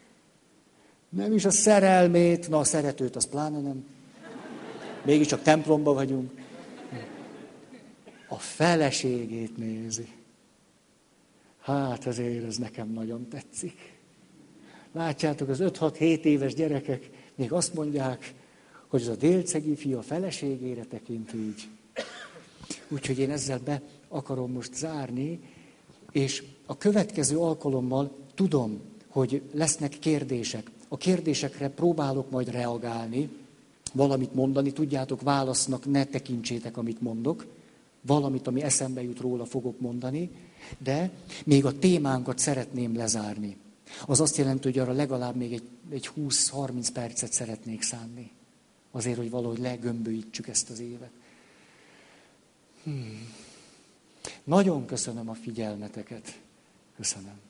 Nem 1.08 1.32
is 1.32 1.44
a 1.44 1.50
szerelmét, 1.50 2.48
na 2.48 2.58
a 2.58 2.64
szeretőt, 2.64 3.16
az 3.16 3.26
pláne 3.26 3.60
nem. 3.60 3.84
Mégiscsak 5.04 5.42
templomba 5.42 5.92
vagyunk 5.92 6.30
a 8.28 8.36
feleségét 8.36 9.56
nézi. 9.56 10.08
Hát 11.60 12.06
azért 12.06 12.44
ez 12.44 12.56
nekem 12.56 12.88
nagyon 12.88 13.28
tetszik. 13.28 13.98
Látjátok, 14.92 15.48
az 15.48 15.58
5-6-7 15.62 16.22
éves 16.22 16.54
gyerekek 16.54 17.10
még 17.34 17.52
azt 17.52 17.74
mondják, 17.74 18.34
hogy 18.86 19.00
ez 19.00 19.08
a 19.08 19.16
délcegi 19.16 19.76
fia 19.76 20.02
feleségére 20.02 20.84
tekint 20.84 21.32
így. 21.32 21.68
Úgyhogy 22.88 23.18
én 23.18 23.30
ezzel 23.30 23.58
be 23.64 23.82
akarom 24.08 24.52
most 24.52 24.74
zárni, 24.74 25.40
és 26.12 26.44
a 26.66 26.78
következő 26.78 27.38
alkalommal 27.38 28.16
tudom, 28.34 28.80
hogy 29.08 29.42
lesznek 29.52 29.98
kérdések. 29.98 30.70
A 30.88 30.96
kérdésekre 30.96 31.68
próbálok 31.68 32.30
majd 32.30 32.50
reagálni, 32.50 33.28
valamit 33.92 34.34
mondani, 34.34 34.72
tudjátok, 34.72 35.22
válasznak 35.22 35.84
ne 35.90 36.04
tekintsétek, 36.04 36.76
amit 36.76 37.00
mondok, 37.00 37.46
valamit, 38.00 38.46
ami 38.46 38.62
eszembe 38.62 39.02
jut 39.02 39.20
róla, 39.20 39.44
fogok 39.44 39.80
mondani, 39.80 40.30
de 40.78 41.10
még 41.44 41.64
a 41.64 41.78
témánkat 41.78 42.38
szeretném 42.38 42.96
lezárni. 42.96 43.56
Az 44.06 44.20
azt 44.20 44.36
jelenti, 44.36 44.68
hogy 44.68 44.78
arra 44.78 44.92
legalább 44.92 45.36
még 45.36 45.52
egy, 45.52 45.62
egy 45.90 46.10
20-30 46.16 46.88
percet 46.92 47.32
szeretnék 47.32 47.82
szánni. 47.82 48.30
Azért, 48.90 49.16
hogy 49.16 49.30
valahogy 49.30 49.58
legömböítsük 49.58 50.48
ezt 50.48 50.70
az 50.70 50.80
évet. 50.80 51.10
Hmm. 52.82 53.34
Nagyon 54.44 54.86
köszönöm 54.86 55.28
a 55.28 55.34
figyelmeteket. 55.34 56.38
Köszönöm. 56.96 57.40